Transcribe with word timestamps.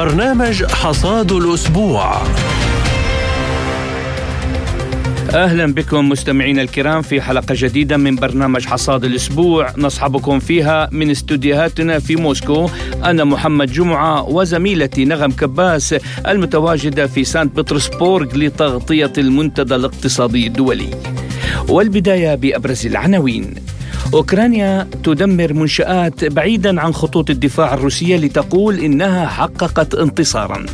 برنامج 0.00 0.64
حصاد 0.64 1.32
الأسبوع 1.32 2.22
أهلا 5.34 5.74
بكم 5.74 6.08
مستمعينا 6.08 6.62
الكرام 6.62 7.02
في 7.02 7.20
حلقة 7.20 7.54
جديدة 7.58 7.96
من 7.96 8.16
برنامج 8.16 8.66
حصاد 8.66 9.04
الأسبوع 9.04 9.72
نصحبكم 9.78 10.38
فيها 10.38 10.88
من 10.92 11.10
استديوهاتنا 11.10 11.98
في 11.98 12.16
موسكو 12.16 12.68
أنا 13.04 13.24
محمد 13.24 13.72
جمعة 13.72 14.22
وزميلتي 14.22 15.04
نغم 15.04 15.30
كباس 15.30 15.94
المتواجدة 16.28 17.06
في 17.06 17.24
سانت 17.24 17.56
بطرسبورغ 17.56 18.36
لتغطية 18.36 19.12
المنتدى 19.18 19.74
الاقتصادي 19.74 20.46
الدولي. 20.46 20.90
والبداية 21.68 22.34
بأبرز 22.34 22.86
العناوين. 22.86 23.54
أوكرانيا 24.14 24.88
تدمر 25.04 25.52
منشآت 25.52 26.24
بعيدا 26.24 26.80
عن 26.80 26.92
خطوط 26.92 27.30
الدفاع 27.30 27.74
الروسية 27.74 28.16
لتقول 28.16 28.78
إنها 28.78 29.26
حققت 29.26 29.94
انتصارا. 29.94 30.66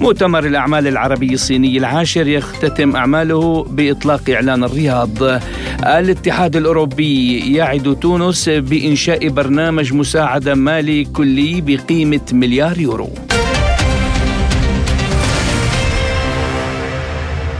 مؤتمر 0.00 0.46
الأعمال 0.46 0.86
العربي 0.86 1.34
الصيني 1.34 1.78
العاشر 1.78 2.28
يختتم 2.28 2.96
أعماله 2.96 3.64
بإطلاق 3.64 4.30
إعلان 4.30 4.64
الرياض 4.64 5.40
الاتحاد 5.84 6.56
الأوروبي 6.56 7.38
يعد 7.54 7.96
تونس 8.00 8.48
بإنشاء 8.48 9.28
برنامج 9.28 9.92
مساعدة 9.92 10.54
مالي 10.54 11.04
كلي 11.04 11.60
بقيمة 11.60 12.26
مليار 12.32 12.78
يورو 12.78 13.10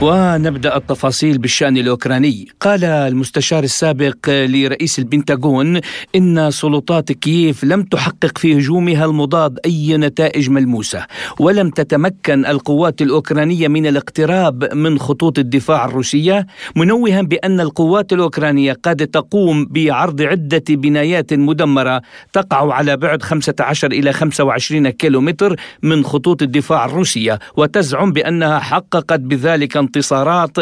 ونبدأ 0.01 0.77
التفاصيل 0.77 1.37
بالشأن 1.37 1.77
الأوكراني، 1.77 2.47
قال 2.59 2.83
المستشار 2.83 3.63
السابق 3.63 4.15
لرئيس 4.29 4.99
البنتاغون 4.99 5.79
إن 6.15 6.51
سلطات 6.51 7.11
كييف 7.11 7.63
لم 7.63 7.83
تحقق 7.83 8.37
في 8.37 8.57
هجومها 8.57 9.05
المضاد 9.05 9.59
أي 9.65 9.97
نتائج 9.97 10.49
ملموسة، 10.49 11.05
ولم 11.39 11.69
تتمكن 11.69 12.45
القوات 12.45 13.01
الأوكرانية 13.01 13.67
من 13.67 13.87
الاقتراب 13.87 14.73
من 14.73 14.99
خطوط 14.99 15.39
الدفاع 15.39 15.85
الروسية، 15.85 16.45
منوها 16.75 17.21
بأن 17.21 17.59
القوات 17.59 18.13
الأوكرانية 18.13 18.77
قد 18.83 19.07
تقوم 19.07 19.65
بعرض 19.65 20.21
عدة 20.21 20.63
بنايات 20.69 21.33
مدمرة 21.33 22.01
تقع 22.33 22.73
على 22.73 22.97
بعد 22.97 23.21
15 23.21 23.91
إلى 23.91 24.13
25 24.13 24.89
كيلومتر 24.89 25.55
من 25.83 26.03
خطوط 26.03 26.41
الدفاع 26.41 26.85
الروسية، 26.85 27.39
وتزعم 27.57 28.11
بأنها 28.11 28.59
حققت 28.59 29.19
بذلك 29.19 29.84
انتصارات 29.85 30.57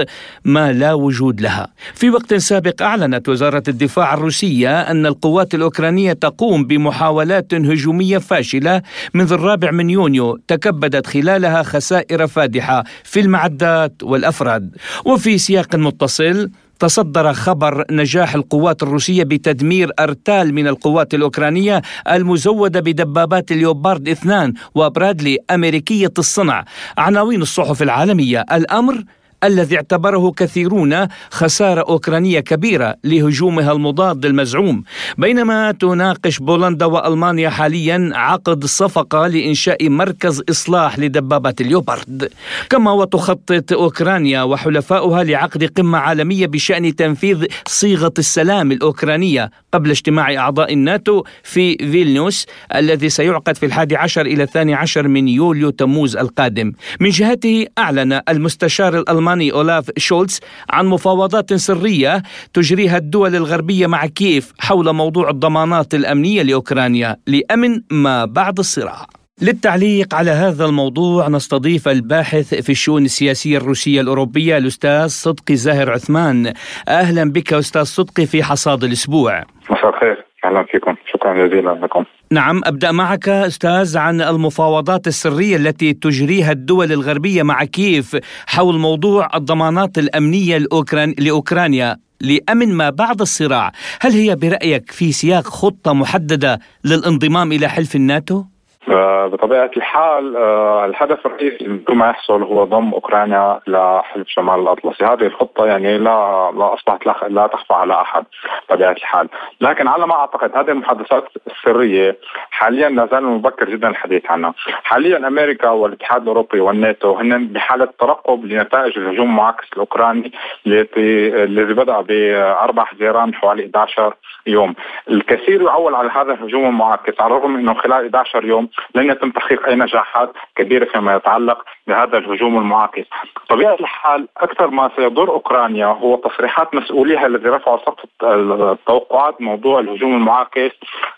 ما 0.46 0.74
لا 0.74 0.94
وجود 0.94 1.42
لها. 1.42 1.68
في 1.94 2.10
وقت 2.10 2.34
سابق 2.34 2.82
أعلنت 2.82 3.30
وزارة 3.30 3.64
الدفاع 3.68 4.14
الروسية 4.14 4.82
أن 4.82 5.06
القوات 5.06 5.56
الأوكرانية 5.56 6.14
تقوم 6.14 6.66
بمحاولات 6.68 7.54
هجومية 7.54 8.18
فاشلة 8.18 8.82
منذ 9.14 9.32
الرابع 9.34 9.72
من 9.72 9.90
يونيو 9.90 10.38
تكبدت 10.48 11.08
خلالها 11.08 11.64
خسائر 11.64 12.28
فادحة 12.28 12.84
في 13.04 13.20
المعدات 13.20 14.04
والأفراد. 14.04 14.76
وفي 15.06 15.38
سياق 15.38 15.76
متصل 15.76 16.50
تصدر 16.84 17.34
خبر 17.34 17.86
نجاح 17.92 18.36
القوات 18.36 18.84
الروسية 18.84 19.24
بتدمير 19.24 19.92
أرتال 20.00 20.54
من 20.54 20.68
القوات 20.68 21.14
الأوكرانية 21.14 21.82
المزودة 22.12 22.80
بدبابات 22.80 23.52
اليوبارد 23.52 24.10
اثنان 24.10 24.54
وبرادلي 24.76 25.38
أمريكية 25.52 26.14
الصنع. 26.18 26.66
عناوين 26.98 27.42
الصحف 27.42 27.82
العالمية. 27.82 28.46
الأمر 28.52 29.04
الذي 29.44 29.76
اعتبره 29.76 30.32
كثيرون 30.32 31.08
خسارة 31.32 31.82
أوكرانية 31.82 32.40
كبيرة 32.40 32.96
لهجومها 33.04 33.72
المضاد 33.72 34.26
المزعوم. 34.26 34.84
بينما 35.18 35.72
تناقش 35.72 36.40
بولندا 36.40 36.86
وألمانيا 36.86 37.50
حاليا 37.50 38.10
عقد 38.14 38.66
صفقة 38.66 39.28
لإنشاء 39.28 39.90
مركز 39.90 40.44
إصلاح 40.50 41.00
لدبابات 41.00 41.62
اليوبرد 41.62 42.30
كما 42.70 42.92
وتخطط 42.92 43.74
أوكرانيا 43.74 44.44
وحلفاؤها 44.44 45.24
لعقد 45.24 45.64
قمة 45.64 45.98
عالمية 45.98 46.48
بشأن 46.48 46.96
تنفيذ 46.96 47.46
صيغة 47.68 48.14
السلام 48.20 48.72
الأوكرانية 48.72 49.52
قبل 49.74 49.90
اجتماع 49.90 50.36
أعضاء 50.36 50.74
الناتو 50.74 51.24
في 51.44 51.78
فيلنيوس 51.78 52.46
الذي 52.76 53.10
سيعقد 53.10 53.58
في 53.58 53.66
الحادي 53.66 53.96
عشر 53.96 54.26
إلى 54.26 54.44
الثاني 54.44 54.74
عشر 54.74 55.08
من 55.08 55.28
يوليو 55.28 55.70
تموز 55.70 56.18
القادم. 56.18 56.72
من 57.00 57.10
جهته 57.10 57.66
أعلن 57.78 58.22
المستشار 58.30 58.98
الألماني 59.00 59.33
الألماني 59.34 59.52
أولاف 59.52 59.92
شولتز 59.98 60.40
عن 60.70 60.86
مفاوضات 60.86 61.54
سرية 61.54 62.24
تجريها 62.54 62.98
الدول 62.98 63.36
الغربية 63.36 63.88
مع 63.88 64.06
كييف 64.06 64.54
حول 64.60 64.94
موضوع 64.94 65.30
الضمانات 65.30 65.94
الأمنية 65.94 66.42
لأوكرانيا 66.42 67.18
لأمن 67.28 67.82
ما 67.92 68.26
بعد 68.26 68.60
الصراع. 68.60 69.06
للتعليق 69.42 70.16
على 70.16 70.32
هذا 70.32 70.66
الموضوع 70.66 71.28
نستضيف 71.28 71.88
الباحث 71.88 72.54
في 72.54 72.72
الشؤون 72.72 73.06
السياسية 73.06 73.58
الروسية 73.58 74.02
الأوروبية 74.02 74.58
الأستاذ 74.58 75.08
صدقي 75.08 75.56
زاهر 75.56 75.92
عثمان. 75.92 76.54
أهلا 76.88 77.32
بك 77.32 77.54
أستاذ 77.54 77.84
صدقي 77.84 78.26
في 78.26 78.44
حصاد 78.44 78.84
الأسبوع. 78.84 79.44
مساء 79.70 79.90
الخير. 79.90 80.33
أهلا 80.54 80.66
فيكم. 80.72 80.96
شكرا 81.14 81.48
جزيلا 81.48 81.70
لكم. 81.72 82.04
نعم 82.32 82.62
أبدأ 82.66 82.92
معك 82.92 83.30
أستاذ 83.30 83.98
عن 83.98 84.22
المفاوضات 84.22 85.08
السرية 85.08 85.56
التي 85.56 85.94
تجريها 85.94 86.52
الدول 86.52 86.92
الغربية 86.92 87.44
مع 87.44 87.64
كييف 87.64 88.18
حول 88.48 88.80
موضوع 88.80 89.30
الضمانات 89.36 89.98
الأمنية 89.98 90.58
الأوكران... 90.58 91.16
لأوكرانيا. 91.20 91.98
لأمن 92.22 92.74
ما 92.74 92.90
بعد 92.90 93.22
الصراع، 93.22 93.72
هل 94.02 94.12
هي 94.12 94.36
برأيك 94.36 94.92
في 94.92 95.12
سياق 95.12 95.48
خطة 95.48 95.94
محددة 95.94 96.60
للانضمام 96.86 97.52
إلى 97.52 97.68
حلف 97.68 97.96
الناتو؟ 97.96 98.44
بطبيعة 98.88 99.72
الحال 99.78 100.38
آه، 100.38 100.86
الهدف 100.86 101.26
الرئيسي 101.26 101.68
من 101.68 101.84
ما 101.90 102.10
يحصل 102.10 102.44
هو 102.44 102.64
ضم 102.64 102.94
أوكرانيا 102.94 103.60
لحلف 103.68 104.28
شمال 104.28 104.60
الأطلسي، 104.60 105.06
هذه 105.06 105.26
الخطة 105.26 105.66
يعني 105.66 105.98
لا 105.98 106.52
لا 106.58 106.74
أصبحت 106.74 107.06
لا 107.30 107.48
تخفى 107.48 107.74
على 107.74 107.94
أحد 107.94 108.24
بطبيعة 108.70 108.92
الحال، 108.92 109.30
لكن 109.62 109.88
على 109.88 110.08
ما 110.08 110.14
أعتقد 110.14 110.58
هذه 110.58 110.72
المحادثات 110.72 111.24
السرية 111.48 112.18
حاليا 112.52 112.90
لا 112.90 113.08
زال 113.12 113.24
مبكر 113.24 113.70
جدا 113.70 113.90
الحديث 113.90 114.32
عنها، 114.32 114.54
حاليا 114.84 115.28
أمريكا 115.28 115.70
والاتحاد 115.70 116.22
الأوروبي 116.22 116.60
والناتو 116.60 117.14
هن 117.14 117.48
بحالة 117.48 117.90
ترقب 118.00 118.46
لنتائج 118.46 118.98
الهجوم 118.98 119.30
المعاكس 119.30 119.68
الأوكراني 119.74 120.32
الذي 120.68 121.44
الذي 121.44 121.74
بدأ 121.74 122.02
بأربع 122.02 122.84
حزيران 122.84 123.36
حوالي 123.36 123.64
11 123.66 124.14
يوم، 124.48 124.76
الكثير 125.10 125.62
يعول 125.62 125.96
على 125.96 126.10
هذا 126.10 126.34
الهجوم 126.34 126.66
المعاكس 126.66 127.22
على 127.22 127.36
الرغم 127.36 127.56
إنه 127.56 127.74
خلال 127.74 128.04
11 128.04 128.46
يوم 128.46 128.70
لن 128.96 129.10
يتم 129.10 129.32
تحقيق 129.32 129.68
أي 129.68 129.76
نجاحات 129.76 130.34
كبيرة 130.56 130.86
فيما 130.86 131.16
يتعلق 131.16 131.66
بهذا 131.88 132.18
الهجوم 132.18 132.58
المعاكس. 132.58 133.06
طبيعة 133.50 133.74
الحال 133.74 134.28
أكثر 134.38 134.68
ما 134.70 134.90
سيضر 134.96 135.30
أوكرانيا 135.30 135.86
هو 135.86 136.16
تصريحات 136.16 136.76
مسؤوليها 136.76 137.26
الذي 137.26 137.50
رفعوا 137.50 137.78
سقف 137.78 138.10
التوقعات 138.24 139.42
موضوع 139.42 139.80
الهجوم 139.80 140.16
المعاكس 140.16 140.72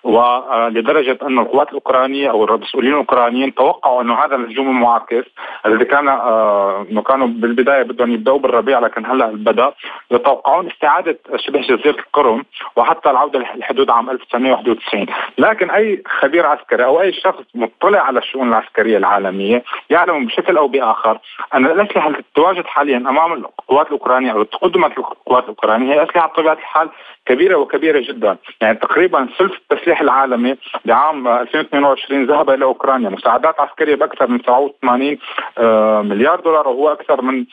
ولدرجة 0.04 1.18
أن 1.22 1.40
القوات 1.40 1.70
الأوكرانية 1.70 2.30
أو 2.30 2.56
المسؤولين 2.56 2.92
الأوكرانيين 2.92 3.56
توقعوا 3.56 4.02
انه 4.02 4.14
هذا 4.14 4.36
الهجوم 4.36 4.70
المعاكس 4.70 5.26
الذي 5.66 5.86
كان 5.86 6.08
آه، 6.08 6.86
كانوا 7.08 7.28
بالبداية 7.28 7.84
بدهم 7.84 8.12
يبدأوا 8.12 8.40
بالربيع 8.40 8.80
لكن 8.80 9.06
هلأ 9.06 9.28
بدأ 9.28 9.74
يتوقعون 10.12 10.68
استعادة 10.68 11.20
شبه 11.36 11.62
جزيرة 11.62 12.00
القرم 12.00 12.46
وحتى 12.76 13.10
العودة 13.10 13.40
لحدود 13.40 13.90
عام 13.90 14.10
1991 14.10 15.06
لكن 15.38 15.70
أي 15.70 16.04
خبير 16.20 16.46
عسكري 16.46 16.86
أو 16.86 17.02
أي 17.02 17.14
شخص 17.14 17.44
مطلع 17.56 18.00
على 18.00 18.20
الشؤون 18.20 18.50
العسكرية 18.50 18.98
العالمية 18.98 19.64
يعلم 19.90 20.26
بشكل 20.26 20.55
أو 20.58 20.68
بآخر. 20.68 21.20
ان 21.54 21.66
الأسلحة 21.66 22.10
التي 22.10 22.24
تتواجد 22.34 22.66
حاليا 22.66 22.98
أمام 22.98 23.34
القوات 23.34 23.88
الأوكرانية 23.88 24.32
أو 24.32 24.44
تقدمت 24.44 24.98
القوات 24.98 25.44
الأوكرانية 25.44 25.94
هي 25.94 26.04
أسلحة 26.04 26.28
بطبيعة 26.28 26.54
الحال 26.54 26.90
كبيرة 27.26 27.56
وكبيرة 27.56 28.00
جدا، 28.00 28.38
يعني 28.62 28.78
تقريبا 28.78 29.28
ثلث 29.38 29.52
التسليح 29.52 30.02
العالمي 30.02 30.56
بعام 30.86 31.28
2022 31.28 32.26
ذهب 32.26 32.50
إلى 32.50 32.66
أوكرانيا، 32.66 33.10
مساعدات 33.10 33.60
عسكرية 33.60 33.96
بأكثر 33.96 34.28
من 34.28 34.40
87 34.40 35.18
آه، 35.58 36.02
مليار 36.02 36.40
دولار 36.40 36.68
وهو 36.68 36.92
أكثر 36.92 37.22
من 37.22 37.40
آه، 37.40 37.46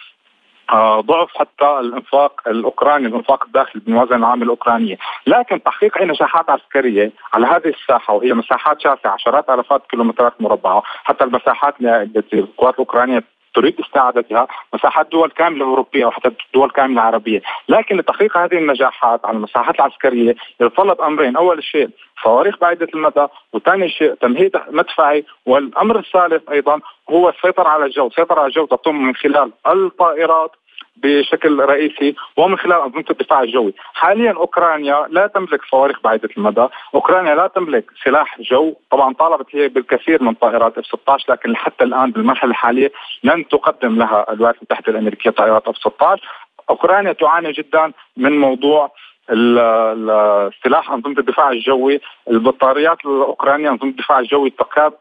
ضعف 1.01 1.31
حتى 1.39 1.81
الإنفاق 1.81 2.41
الأوكراني 2.47 3.07
الإنفاق 3.07 3.45
الداخلي 3.45 3.83
بالموازنة 3.85 4.17
العامة 4.17 4.45
الأوكرانية، 4.45 4.97
لكن 5.27 5.63
تحقيق 5.63 5.99
أي 5.99 6.05
نجاحات 6.05 6.51
عسكرية 6.51 7.13
على 7.35 7.47
هذه 7.47 7.69
الساحة 7.69 8.15
وهي 8.15 8.33
مساحات 8.33 8.81
شاسعة 8.81 9.13
عشرات 9.13 9.51
الافات 9.51 9.87
كيلومترات 9.87 10.33
مربعة، 10.41 10.83
حتى 11.05 11.25
المساحات 11.25 11.75
التي 11.81 12.39
القوات 12.39 12.75
الأوكرانية 12.75 13.25
تريد 13.55 13.81
استعادتها 13.81 14.49
مساحات 14.75 15.09
دول 15.13 15.31
كاملة 15.31 15.65
أوروبية 15.65 16.05
أو 16.05 16.11
حتى 16.11 16.31
دول 16.55 16.71
كاملة 16.71 17.03
عربية، 17.03 17.43
لكن 17.69 17.97
لتحقيق 17.97 18.39
هذه 18.39 18.55
النجاحات 18.55 19.25
على 19.25 19.37
المساحات 19.37 19.75
العسكرية 19.75 20.35
يتطلب 20.61 21.01
أمرين، 21.01 21.37
أول 21.37 21.65
شيء 21.65 21.89
صواريخ 22.25 22.59
بعيدة 22.59 22.89
المدى، 22.95 23.27
وثاني 23.53 23.89
شيء 23.89 24.15
تمهيد 24.15 24.57
مدفعي، 24.71 25.25
والأمر 25.47 25.99
الثالث 25.99 26.51
أيضا 26.51 26.81
هو 27.11 27.29
السيطرة 27.29 27.69
على 27.69 27.85
الجو، 27.85 28.07
السيطره 28.07 28.39
على 28.39 28.47
الجو 28.47 28.67
تتم 28.67 28.95
من 28.95 29.15
خلال 29.15 29.53
الطائرات 29.67 30.51
بشكل 30.97 31.61
رئيسي 31.61 32.15
ومن 32.37 32.59
خلال 32.59 32.83
أنظمة 32.83 33.05
الدفاع 33.11 33.43
الجوي، 33.43 33.75
حاليا 33.94 34.33
أوكرانيا 34.33 35.06
لا 35.11 35.27
تملك 35.27 35.61
صواريخ 35.71 36.00
بعيدة 36.05 36.29
المدى، 36.37 36.67
أوكرانيا 36.94 37.35
لا 37.35 37.47
تملك 37.47 37.85
سلاح 38.05 38.41
جو، 38.41 38.75
طبعا 38.91 39.15
طالبت 39.15 39.47
هي 39.56 39.69
بالكثير 39.69 40.23
من 40.23 40.35
طائرات 40.35 40.79
اف 40.79 40.87
16 40.87 41.33
لكن 41.33 41.56
حتى 41.56 41.85
الآن 41.85 42.11
بالمرحلة 42.11 42.50
الحالية 42.50 42.93
لن 43.25 43.49
تقدم 43.49 43.99
لها 43.99 44.33
الولايات 44.33 44.56
المتحدة 44.56 44.93
الأمريكية 44.93 45.31
طائرات 45.31 45.69
F 45.69 45.77
16 45.77 46.23
أوكرانيا 46.71 47.12
تعاني 47.12 47.53
جدا 47.53 47.93
من 48.17 48.39
موضوع 48.39 48.91
السلاح 49.31 50.91
أنظمة 50.91 51.19
الدفاع 51.19 51.50
الجوي. 51.50 52.00
البطاريات 52.31 52.99
الأوكرانية 53.05 53.71
أنظمة 53.71 53.91
الدفاع 53.91 54.19
الجوي 54.19 54.50
تكاد 54.50 54.93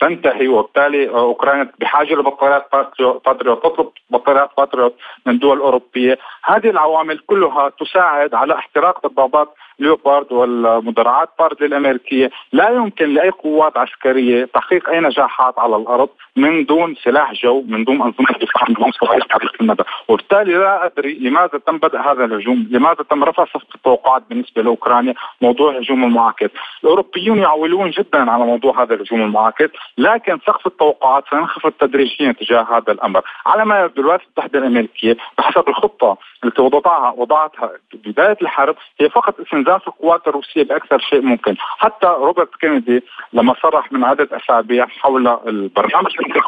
تنتهي 0.00 0.48
وبالتالي 0.48 1.08
أوكرانيا 1.08 1.72
بحاجة 1.78 2.14
لبطاريات 2.14 2.66
باتريوت 3.26 3.64
تطلب 3.64 3.88
بطاريات 4.10 4.50
باتريوت 4.58 4.94
من 5.26 5.38
دول 5.38 5.58
أوروبية، 5.58 6.18
هذه 6.44 6.70
العوامل 6.70 7.18
كلها 7.18 7.68
تساعد 7.68 8.34
على 8.34 8.54
احتراق 8.54 9.06
دبابات 9.06 9.48
ليوبارد 9.78 10.32
والمدرعات 10.32 11.28
برادلي 11.38 11.62
الأمريكية، 11.62 12.30
لا 12.52 12.68
يمكن 12.70 13.14
لأي 13.14 13.30
قوات 13.30 13.76
عسكرية 13.76 14.44
تحقيق 14.44 14.88
أي 14.90 15.00
نجاحات 15.00 15.58
على 15.58 15.76
الأرض 15.76 16.08
من 16.36 16.64
دون 16.64 16.94
سلاح 16.94 17.32
جو، 17.32 17.64
من 17.68 17.84
دون 17.84 18.02
أنظمة 18.02 18.32
دفاع 18.40 18.64
من 18.68 18.76
المدى، 19.60 19.82
وبالتالي 20.08 20.54
لا 20.54 20.86
أدري 20.86 21.18
لماذا 21.18 21.58
تم 21.66 21.78
بدء 21.78 21.98
هذا 21.98 22.24
الهجوم، 22.24 22.68
لماذا 22.70 23.04
تم 23.10 23.24
رفع 23.24 23.44
سقف 23.44 23.74
التوقعات 23.74 24.22
بالنسبة 24.30 24.62
لأوكرانيا، 24.62 25.14
موضوع 25.40 25.70
الهجوم 25.70 26.04
المعاكس، 26.04 26.50
الأوروبيون 26.84 27.38
يعولون 27.38 27.90
جدا 27.90 28.30
على 28.30 28.44
موضوع 28.44 28.82
هذا 28.82 28.94
الهجوم 28.94 29.22
المعاكس، 29.30 29.70
لكن 29.98 30.38
سقف 30.46 30.66
التوقعات 30.66 31.24
سينخفض 31.30 31.72
تدريجيا 31.72 32.32
تجاه 32.32 32.66
هذا 32.70 32.92
الأمر، 32.92 33.22
على 33.46 33.64
ما 33.64 33.80
يبدو 33.80 34.00
الولايات 34.00 34.22
المتحدة 34.26 34.58
الأمريكية 34.58 35.16
بحسب 35.38 35.68
الخطة 35.68 36.16
التي 36.44 36.62
وضعتها 36.62 37.14
وضعتها 37.16 37.70
بدايه 37.94 38.36
الحرب 38.42 38.76
هي 39.00 39.08
فقط 39.10 39.40
استنزاف 39.40 39.88
القوات 39.88 40.28
الروسية 40.28 40.62
بأكثر 40.62 40.98
شيء 40.98 41.22
ممكن، 41.22 41.54
حتى 41.58 42.06
روبرت 42.06 42.54
كينيدي 42.60 43.02
لما 43.32 43.54
صرح 43.62 43.92
من 43.92 44.04
عده 44.04 44.28
أسابيع 44.32 44.86
حول 44.86 45.28
البرنامج 45.46 46.10
الذي 46.20 46.40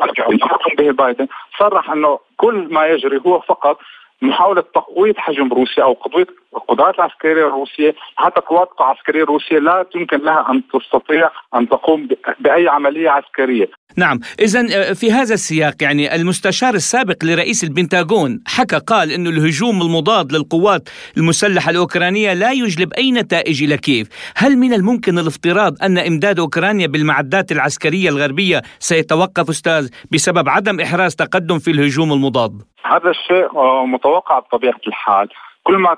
به 0.78 0.90
بايدن 0.90 1.26
صرح 1.58 1.90
أنه 1.90 2.18
كل 2.36 2.68
ما 2.70 2.86
يجري 2.86 3.20
هو 3.26 3.40
فقط 3.40 3.78
محاولة 4.22 4.62
تقويض 4.74 5.14
حجم 5.16 5.52
روسيا 5.52 5.84
أو 5.84 5.92
قضية 5.92 6.26
القدرات 6.56 6.94
العسكرية 6.94 7.46
الروسية 7.46 7.94
حتى 8.16 8.40
القوات 8.40 8.68
العسكرية 8.80 9.22
الروسية 9.22 9.58
لا 9.58 9.86
يمكن 9.94 10.18
لها 10.18 10.50
أن 10.50 10.62
تستطيع 10.72 11.30
أن 11.54 11.68
تقوم 11.68 12.08
بأي 12.40 12.68
عملية 12.68 13.10
عسكرية. 13.10 13.70
نعم. 13.96 14.20
إذا 14.40 14.60
آه، 14.60 14.92
في 14.92 15.12
هذا 15.12 15.34
السياق 15.34 15.74
يعني 15.82 16.14
المستشار 16.14 16.74
السابق 16.74 17.24
لرئيس 17.24 17.64
البنتاغون 17.64 18.40
حكى 18.46 18.78
قال 18.78 19.10
أنه 19.10 19.30
الهجوم 19.30 19.82
المضاد 19.82 20.32
للقوات 20.32 20.88
المسلحة 21.16 21.70
الأوكرانية 21.70 22.32
لا 22.32 22.52
يجلب 22.52 22.92
أي 22.92 23.12
نتائج 23.12 23.62
إلى 23.62 23.76
كييف. 23.76 24.08
هل 24.36 24.56
من 24.56 24.72
الممكن 24.72 25.18
الافتراض 25.18 25.82
أن 25.82 25.98
إمداد 25.98 26.38
أوكرانيا 26.38 26.86
بالمعدات 26.86 27.52
العسكرية 27.52 28.08
الغربية 28.08 28.62
سيتوقف 28.78 29.50
أستاذ 29.50 29.88
بسبب 30.10 30.48
عدم 30.48 30.80
إحراز 30.80 31.16
تقدم 31.16 31.58
في 31.58 31.70
الهجوم 31.70 32.12
المضاد؟ 32.12 32.62
هذا 32.92 33.10
الشيء 33.10 33.56
آه، 33.56 33.86
متوقع 33.86 34.38
بطبيعة 34.38 34.80
الحال. 34.86 35.28
كل 35.64 35.76
ما 35.76 35.96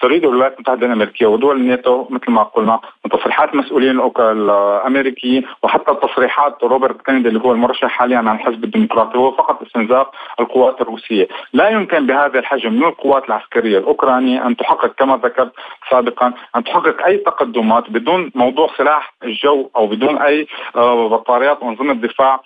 تريده 0.00 0.28
الولايات 0.28 0.54
المتحدة 0.54 0.86
الأمريكية 0.86 1.26
ودول 1.26 1.56
الناتو 1.56 2.06
مثل 2.10 2.30
ما 2.30 2.42
قلنا 2.42 2.80
من 3.04 3.10
تصريحات 3.10 3.54
المسؤولين 3.54 4.10
الأمريكيين 4.18 5.42
وحتى 5.62 5.94
تصريحات 6.02 6.64
روبرت 6.64 7.02
كينيدي 7.02 7.28
اللي 7.28 7.40
هو 7.40 7.52
المرشح 7.52 7.88
حاليا 7.88 8.18
عن 8.18 8.36
الحزب 8.36 8.64
الديمقراطي 8.64 9.18
هو 9.18 9.32
فقط 9.32 9.62
استنزاف 9.62 10.06
القوات 10.40 10.80
الروسية، 10.80 11.28
لا 11.52 11.68
يمكن 11.68 12.06
بهذا 12.06 12.38
الحجم 12.38 12.72
من 12.72 12.84
القوات 12.84 13.24
العسكرية 13.24 13.78
الأوكرانية 13.78 14.46
أن 14.46 14.56
تحقق 14.56 14.94
كما 14.98 15.16
ذكرت 15.16 15.52
سابقا 15.90 16.32
أن 16.56 16.64
تحقق 16.64 17.04
أي 17.06 17.16
تقدمات 17.16 17.90
بدون 17.90 18.30
موضوع 18.34 18.70
سلاح 18.76 19.14
الجو 19.24 19.70
أو 19.76 19.86
بدون 19.86 20.18
أي 20.18 20.46
آه، 20.76 21.08
بطاريات 21.08 21.62
وانظمه 21.62 21.94
دفاع 21.94 22.40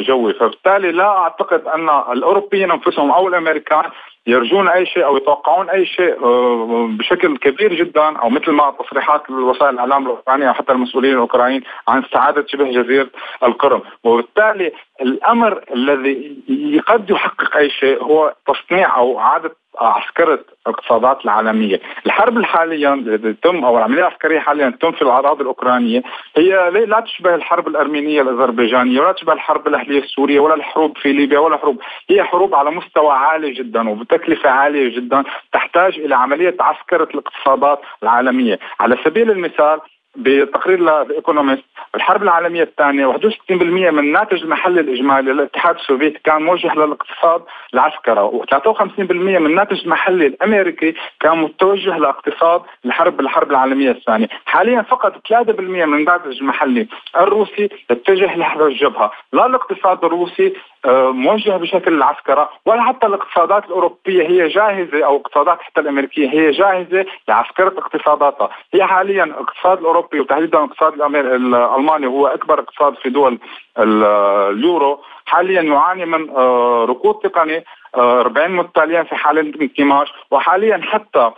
جوي. 0.00 0.34
فبالتالي 0.34 0.92
لا 0.92 1.08
أعتقد 1.08 1.66
أن 1.66 1.88
الأوروبيين 2.12 2.70
أنفسهم 2.70 3.10
أو 3.10 3.28
الأمريكان 3.28 3.84
يرجون 4.26 4.68
أي 4.68 4.86
شيء 4.86 5.04
أو 5.04 5.16
يتوقعون 5.16 5.70
أي 5.70 5.86
شيء 5.86 6.24
آه، 6.24 6.88
بشكل 6.98 7.36
كبير 7.36 7.74
جدا 7.74 8.18
أو 8.18 8.28
مثل 8.30 8.50
ما 8.50 8.74
تصريحات 8.78 9.30
وسائل 9.30 9.74
الإعلام 9.74 10.02
الأوكرانية 10.02 10.52
حتى 10.52 10.72
المسؤولين 10.72 11.12
الأوكرانيين 11.12 11.62
عن 11.88 12.04
استعادة 12.04 12.46
شبه 12.48 12.82
جزيرة 12.82 13.08
القرم، 13.42 13.82
وبالتالي 14.04 14.72
الأمر 15.00 15.64
الذي 15.74 16.82
قد 16.86 17.10
يحقق 17.10 17.56
أي 17.56 17.70
شيء 17.70 18.02
هو 18.02 18.34
تصنيع 18.46 18.96
أو 18.96 19.18
إعادة 19.18 19.56
عسكرة 19.80 20.44
الاقتصادات 20.66 21.24
العالمية. 21.24 21.80
الحرب 22.06 22.38
الحاليا 22.38 22.94
التي 22.94 23.32
تم 23.32 23.64
أو 23.64 23.78
العملية 23.78 24.00
العسكرية 24.00 24.40
حاليا 24.40 24.70
تم 24.80 24.92
في 24.92 25.02
الأراضي 25.02 25.42
الأوكرانية. 25.42 26.02
هي 26.36 26.70
لا 26.70 27.00
تشبه 27.00 27.34
الحرب 27.34 27.68
الأرمينية 27.68 28.22
الأذربيجانية 28.22 29.00
ولا 29.00 29.12
تشبه 29.12 29.32
الحرب 29.32 29.68
الأهلية 29.68 30.02
السورية 30.02 30.40
ولا 30.40 30.54
الحروب 30.54 30.98
في 30.98 31.12
ليبيا 31.12 31.38
ولا 31.38 31.56
حروب 31.56 31.80
هي 32.10 32.24
حروب 32.24 32.54
على 32.54 32.70
مستوى 32.70 33.12
عالي 33.12 33.50
جدا 33.52 33.90
وبتكلفة 33.90 34.50
عالية 34.50 34.96
جدا 34.96 35.24
تحتاج 35.52 35.98
إلى 35.98 36.14
عملية 36.14 36.56
عسكرة 36.60 37.08
الاقتصادات 37.14 37.80
العالمية. 38.02 38.58
على 38.80 38.96
سبيل 39.04 39.30
المثال 39.30 39.80
بتقرير 40.16 40.80
للايكونومست 40.80 41.64
الحرب 41.94 42.22
العالمية 42.22 42.62
الثانية 42.62 43.06
61% 43.06 43.50
من 43.50 43.98
الناتج 43.98 44.42
المحلي 44.42 44.80
الإجمالي 44.80 45.32
للاتحاد 45.32 45.74
السوفيتي 45.74 46.18
كان 46.24 46.42
موجه 46.42 46.74
للاقتصاد 46.74 47.42
العسكري 47.74 48.28
و53% 48.28 49.00
من 49.00 49.46
الناتج 49.46 49.82
المحلي 49.82 50.26
الأمريكي 50.26 50.94
كان 51.20 51.38
متوجه 51.38 51.98
لاقتصاد 51.98 52.62
الحرب 52.84 53.20
الحرب 53.20 53.50
العالمية 53.50 53.90
الثانية، 53.90 54.28
حاليا 54.46 54.82
فقط 54.82 55.12
3% 55.28 55.60
من 55.60 55.98
الناتج 55.98 56.38
المحلي 56.40 56.86
الروسي 57.16 57.68
يتجه 57.90 58.36
لحرب 58.36 58.66
الجبهه، 58.66 59.12
لا 59.32 59.46
الاقتصاد 59.46 60.04
الروسي 60.04 60.52
موجه 60.86 61.56
بشكل 61.56 62.02
عسكري 62.02 62.48
ولا 62.66 62.82
حتى 62.82 63.06
الاقتصادات 63.06 63.64
الأوروبية 63.64 64.28
هي 64.28 64.48
جاهزة 64.48 65.04
أو 65.04 65.16
اقتصادات 65.16 65.60
حتى 65.60 65.80
الأمريكية 65.80 66.30
هي 66.30 66.50
جاهزة 66.50 67.06
لعسكرة 67.28 67.74
اقتصاداتها، 67.78 68.50
هي 68.74 68.84
حاليا 68.84 69.24
الاقتصاد 69.24 69.78
الأوروبي 69.78 70.20
وتحديدا 70.20 70.58
الاقتصاد 70.58 70.92
الألماني 70.92 72.06
هو 72.06 72.26
أكبر 72.26 72.60
اقتصاد 72.60 72.94
في 72.94 73.10
دول 73.10 73.38
اليورو 73.78 75.00
حاليا 75.24 75.62
يعاني 75.62 76.06
من 76.06 76.30
آه، 76.30 76.84
ركود 76.88 77.14
تقني 77.14 77.64
40 77.94 78.50
متتاليا 78.50 79.02
في 79.02 79.14
حاله 79.16 79.40
انكماش 79.40 80.12
وحاليا 80.30 80.80
حتى 80.82 81.18
آه، 81.18 81.34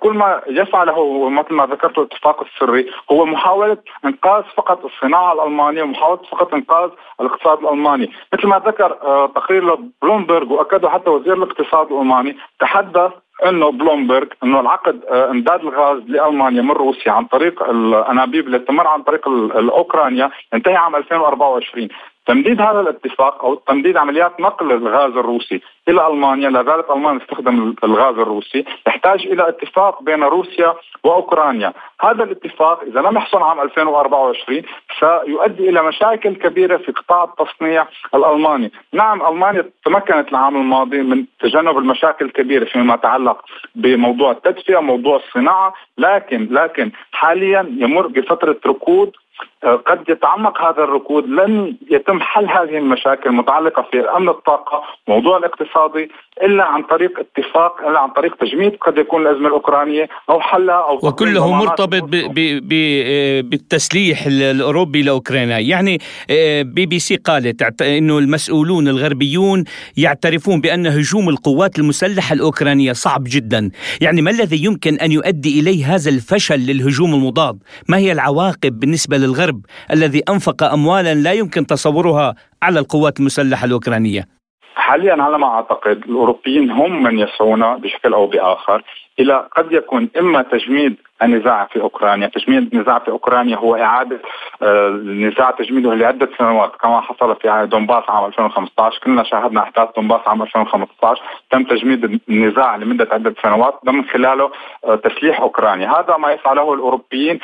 كل 0.00 0.12
ما 0.12 0.40
يفعله 0.46 1.28
مثل 1.28 1.54
ما 1.54 1.66
ذكرت 1.66 1.98
الاتفاق 1.98 2.44
السري 2.44 2.90
هو 3.12 3.26
محاولة 3.26 3.76
إنقاذ 4.04 4.42
فقط 4.56 4.84
الصناعة 4.84 5.32
الألمانية 5.32 5.82
ومحاولة 5.82 6.20
فقط 6.30 6.54
إنقاذ 6.54 6.90
الاقتصاد 7.20 7.58
الألماني. 7.58 8.12
مثل 8.32 8.46
ما 8.46 8.58
ذكر 8.66 8.98
آه، 9.02 9.26
تقرير 9.26 9.74
بلومبرج 10.02 10.50
وأكده 10.50 10.90
حتى 10.90 11.10
وزير 11.10 11.32
الاقتصاد 11.34 11.92
الألماني 11.92 12.36
تحدث 12.60 13.12
إنه 13.46 13.70
بلومبرج 13.70 14.28
إنه 14.44 14.60
العقد 14.60 15.00
آه، 15.08 15.30
إمداد 15.30 15.60
الغاز 15.60 15.98
لألمانيا 16.06 16.62
من 16.62 16.70
روسيا 16.70 17.12
عن 17.12 17.24
طريق 17.24 17.62
الأنابيب 17.62 18.46
اللي 18.46 18.58
تمر 18.58 18.86
عن 18.86 19.02
طريق 19.02 19.28
الأوكرانيا 19.28 20.30
ينتهي 20.54 20.76
عام 20.76 20.96
2024 20.96 21.88
تمديد 22.26 22.60
هذا 22.60 22.80
الاتفاق 22.80 23.44
أو 23.44 23.54
تمديد 23.54 23.96
عمليات 23.96 24.40
نقل 24.40 24.72
الغاز 24.72 25.10
الروسي 25.10 25.60
إلى 25.88 26.06
ألمانيا 26.06 26.50
لا 26.50 26.62
زالت 26.62 26.90
ألمانيا 26.90 27.18
تستخدم 27.18 27.74
الغاز 27.84 28.18
الروسي 28.18 28.64
يحتاج 28.86 29.26
إلى 29.26 29.48
اتفاق 29.48 30.02
بين 30.02 30.22
روسيا 30.22 30.74
وأوكرانيا. 31.04 31.72
هذا 32.00 32.24
الاتفاق 32.24 32.82
إذا 32.82 33.00
لم 33.00 33.16
يحصل 33.16 33.42
عام 33.42 33.60
2024 33.60 34.62
سيؤدي 35.00 35.68
إلى 35.68 35.82
مشاكل 35.82 36.34
كبيرة 36.34 36.76
في 36.76 36.92
قطاع 36.92 37.24
التصنيع 37.24 37.86
الألماني. 38.14 38.72
نعم 38.92 39.26
ألمانيا 39.26 39.70
تمكنت 39.84 40.28
العام 40.28 40.56
الماضي 40.56 41.02
من 41.02 41.24
تجنب 41.40 41.78
المشاكل 41.78 42.24
الكبيرة 42.24 42.64
فيما 42.64 42.94
يتعلق 42.94 43.44
بموضوع 43.74 44.30
التدفئة 44.30 44.80
موضوع 44.80 45.16
الصناعة 45.16 45.74
لكن 45.98 46.48
لكن 46.50 46.90
حاليا 47.12 47.76
يمر 47.78 48.06
بفترة 48.06 48.56
ركود 48.66 49.12
قد 49.62 50.08
يتعمق 50.08 50.62
هذا 50.62 50.84
الركود 50.84 51.28
لن 51.28 51.76
يتم 51.90 52.20
حل 52.20 52.46
هذه 52.50 52.78
المشاكل 52.78 53.30
المتعلقة 53.30 53.82
في 53.82 54.00
أمن 54.00 54.28
الطاقة 54.28 54.82
موضوع 55.08 55.36
الاقتصادي 55.36 56.10
إلا 56.42 56.64
عن 56.64 56.82
طريق 56.82 57.10
اتفاق 57.18 57.80
إلا 57.88 57.98
عن 57.98 58.08
طريق 58.10 58.34
تجميد 58.36 58.76
قد 58.80 58.98
يكون 58.98 59.22
الأزمة 59.22 59.48
الأوكرانية 59.48 60.08
أو 60.30 60.40
حلها 60.40 60.74
أو 60.74 60.98
وكله 61.02 61.52
مرتبط 61.52 62.02
آه، 62.14 63.40
بالتسليح 63.40 64.26
الأوروبي 64.26 65.02
لأوكرانيا. 65.02 65.58
يعني 65.58 65.98
آه، 66.30 66.62
بي 66.62 66.86
بي 66.86 66.98
سي 66.98 67.16
قالت 67.16 67.82
أنه 67.82 68.18
المسؤولون 68.18 68.88
الغربيون 68.88 69.64
يعترفون 69.96 70.60
بأن 70.60 70.86
هجوم 70.86 71.28
القوات 71.28 71.78
المسلحة 71.78 72.32
الأوكرانية 72.32 72.92
صعب 72.92 73.24
جدا. 73.26 73.70
يعني 74.00 74.22
ما 74.22 74.30
الذي 74.30 74.64
يمكن 74.64 74.94
أن 74.94 75.12
يؤدي 75.12 75.60
إليه 75.60 75.94
هذا 75.94 76.10
الفشل 76.10 76.58
للهجوم 76.58 77.14
المضاد؟ 77.14 77.58
ما 77.88 77.98
هي 77.98 78.12
العواقب 78.12 78.80
بالنسبة 78.80 79.16
للغرب 79.16 79.60
الذي 79.90 80.22
أنفق 80.28 80.62
اموالا 80.62 81.14
لا 81.14 81.32
يمكن 81.32 81.66
تصورها 81.66 82.34
على 82.62 82.80
القوات 82.80 83.20
المسلحة 83.20 83.64
الأوكرانية؟ 83.64 84.41
حاليا 84.74 85.22
على 85.22 85.38
ما 85.38 85.46
أعتقد 85.46 86.04
الأوروبيين 86.08 86.70
هم 86.70 87.02
من 87.02 87.18
يسعون 87.18 87.76
بشكل 87.76 88.12
أو 88.12 88.26
بآخر 88.26 88.82
إلى 89.20 89.48
قد 89.56 89.72
يكون 89.72 90.08
إما 90.18 90.42
تجميد 90.42 90.96
النزاع 91.22 91.64
في 91.64 91.80
أوكرانيا، 91.80 92.26
تجميد 92.26 92.74
النزاع 92.74 92.98
في 92.98 93.10
أوكرانيا 93.10 93.56
هو 93.56 93.76
إعادة 93.76 94.20
النزاع 94.62 95.48
آه، 95.48 95.52
تجميده 95.52 95.94
لعدة 95.94 96.28
سنوات 96.38 96.72
كما 96.82 97.00
حصل 97.00 97.36
في 97.36 97.66
دونباس 97.70 98.04
عام 98.08 98.24
2015 98.24 98.98
كلنا 99.04 99.22
شاهدنا 99.22 99.62
أحداث 99.62 99.88
دونباس 99.96 100.20
عام 100.26 100.42
2015 100.42 101.22
تم 101.50 101.62
تجميد 101.62 102.20
النزاع 102.28 102.76
لمدة 102.76 103.08
عدة 103.12 103.34
سنوات 103.42 103.74
من 103.84 104.04
خلاله 104.04 104.50
آه، 104.84 104.94
تسليح 104.94 105.40
أوكرانيا، 105.40 106.00
هذا 106.00 106.16
ما 106.16 106.32
يفعله 106.32 106.74
الأوروبيين 106.74 107.40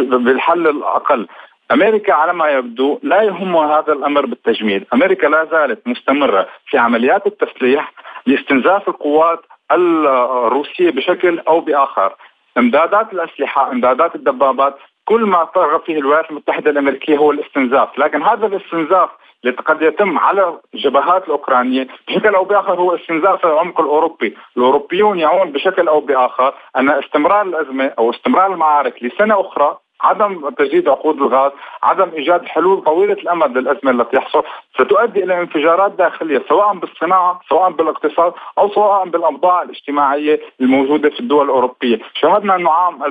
بالحل 0.00 0.66
الأقل. 0.66 1.28
أمريكا 1.72 2.12
على 2.12 2.32
ما 2.32 2.48
يبدو 2.48 2.98
لا 3.02 3.22
يهمها 3.22 3.78
هذا 3.78 3.92
الأمر 3.92 4.26
بالتجميد، 4.26 4.86
أمريكا 4.94 5.26
لا 5.26 5.44
زالت 5.50 5.88
مستمرة 5.88 6.48
في 6.66 6.78
عمليات 6.78 7.26
التسليح 7.26 7.92
لاستنزاف 8.26 8.88
القوات 8.88 9.40
الروسية 9.72 10.90
بشكل 10.90 11.38
أو 11.38 11.60
بآخر. 11.60 12.14
إمدادات 12.58 13.12
الأسلحة، 13.12 13.72
إمدادات 13.72 14.14
الدبابات، 14.14 14.78
كل 15.04 15.20
ما 15.20 15.48
ترغب 15.54 15.80
فيه 15.80 15.98
الولايات 15.98 16.30
المتحدة 16.30 16.70
الأمريكية 16.70 17.16
هو 17.16 17.30
الاستنزاف، 17.30 17.98
لكن 17.98 18.22
هذا 18.22 18.46
الاستنزاف 18.46 19.10
اللي 19.44 19.56
قد 19.56 19.82
يتم 19.82 20.18
على 20.18 20.58
الجبهات 20.74 21.24
الأوكرانية 21.24 21.88
بشكل 22.08 22.34
أو 22.34 22.44
بآخر 22.44 22.74
هو 22.74 22.94
استنزاف 22.94 23.46
العمق 23.46 23.80
الأوروبي، 23.80 24.36
الأوروبيون 24.56 25.18
يعون 25.18 25.52
بشكل 25.52 25.88
أو 25.88 26.00
بآخر 26.00 26.54
أن 26.76 26.90
استمرار 26.90 27.42
الأزمة 27.42 27.92
أو 27.98 28.10
استمرار 28.10 28.52
المعارك 28.52 29.02
لسنة 29.02 29.40
أخرى 29.40 29.78
عدم 30.00 30.50
تجديد 30.50 30.88
عقود 30.88 31.16
الغاز، 31.16 31.52
عدم 31.82 32.10
إيجاد 32.10 32.44
حلول 32.44 32.82
طويلة 32.82 33.12
الأمد 33.12 33.58
للأزمة 33.58 33.90
التي 33.90 34.16
يحصل 34.16 34.42
ستؤدي 34.74 35.24
إلى 35.24 35.40
انفجارات 35.40 35.92
داخلية 35.92 36.42
سواء 36.48 36.74
بالصناعة، 36.74 37.40
سواء 37.48 37.70
بالاقتصاد 37.70 38.32
أو 38.58 38.68
سواء 38.68 39.08
بالأوضاع 39.08 39.62
الاجتماعية 39.62 40.40
الموجودة 40.60 41.10
في 41.10 41.20
الدول 41.20 41.44
الأوروبية، 41.44 41.98
شاهدنا 42.14 42.56
أنه 42.56 42.70
عام 42.70 43.02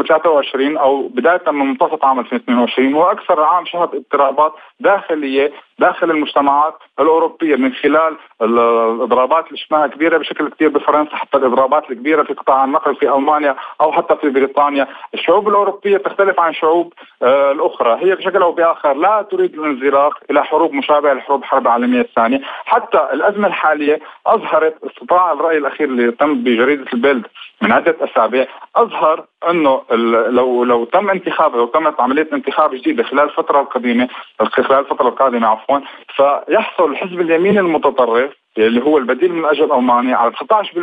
2023 0.00 0.76
أو 0.76 1.08
بداية 1.08 1.42
من 1.46 1.66
منتصف 1.66 2.04
عام 2.04 2.20
2022 2.20 2.94
هو 2.94 3.10
أكثر 3.10 3.42
عام 3.42 3.64
شهد 3.64 3.94
اضطرابات 3.94 4.52
داخلية 4.80 5.52
داخل 5.78 6.10
المجتمعات 6.10 6.74
الأوروبية 7.00 7.56
من 7.56 7.72
خلال 7.72 8.16
الاضرابات 8.42 9.46
اللي 9.46 9.58
شفناها 9.58 9.86
كبيرة 9.86 10.18
بشكل 10.18 10.48
كبير 10.48 10.68
بفرنسا 10.68 11.16
حتى 11.16 11.38
الاضرابات 11.38 11.90
الكبيرة 11.90 12.22
في 12.22 12.34
قطاع 12.34 12.64
النقل 12.64 12.96
في 12.96 13.14
ألمانيا 13.14 13.56
أو 13.80 13.92
حتى 13.92 14.16
في 14.16 14.30
بريطانيا، 14.30 14.86
الشعوب 15.14 15.48
الأوروبية 15.48 15.96
تختلف 15.96 16.40
عن 16.40 16.50
الشعوب 16.50 16.92
آه 17.22 17.52
الأخرى، 17.52 17.98
هي 18.00 18.14
بشكل 18.14 18.42
أو 18.42 18.52
بآخر 18.52 18.92
لا 18.92 19.22
تريد 19.30 19.54
الانزلاق 19.54 20.18
إلى 20.30 20.44
حروب 20.44 20.72
مشابهة 20.72 21.12
لحروب 21.12 21.42
الحرب 21.42 21.62
العالمية 21.62 22.00
الثانية، 22.00 22.40
حتى 22.64 23.08
الأزمة 23.12 23.46
الحالية 23.48 24.00
أظهرت 24.26 24.74
استطاع 24.84 25.32
الرأي 25.32 25.58
الأخير 25.58 25.88
اللي 25.88 26.10
تم 26.10 26.34
بجريدة 26.34 26.84
البلد 26.92 27.26
من 27.62 27.72
عدة 27.72 27.96
أسابيع 28.00 28.46
أظهر 28.76 29.24
أنه 29.50 29.82
لو 30.28 30.64
لو 30.64 30.84
تم 30.84 31.10
انتخاب 31.10 31.56
لو 31.56 31.66
تمت 31.66 32.00
عملية 32.00 32.28
انتخاب 32.32 32.74
جديدة 32.74 33.02
خلال 33.02 33.24
الفترة 33.24 33.60
القديمة 33.60 34.08
خلال 34.40 34.78
الفترة 34.78 35.08
القادمة 35.08 35.46
عفوا 35.46 35.78
فيحصل 36.16 36.90
الحزب 36.90 37.20
اليمين 37.20 37.58
المتطرف 37.58 38.32
اللي 38.58 38.84
هو 38.84 38.98
البديل 38.98 39.32
من 39.32 39.44
أجل 39.44 39.72
ألمانيا 39.72 40.16
على 40.16 40.32
19% 40.32 40.76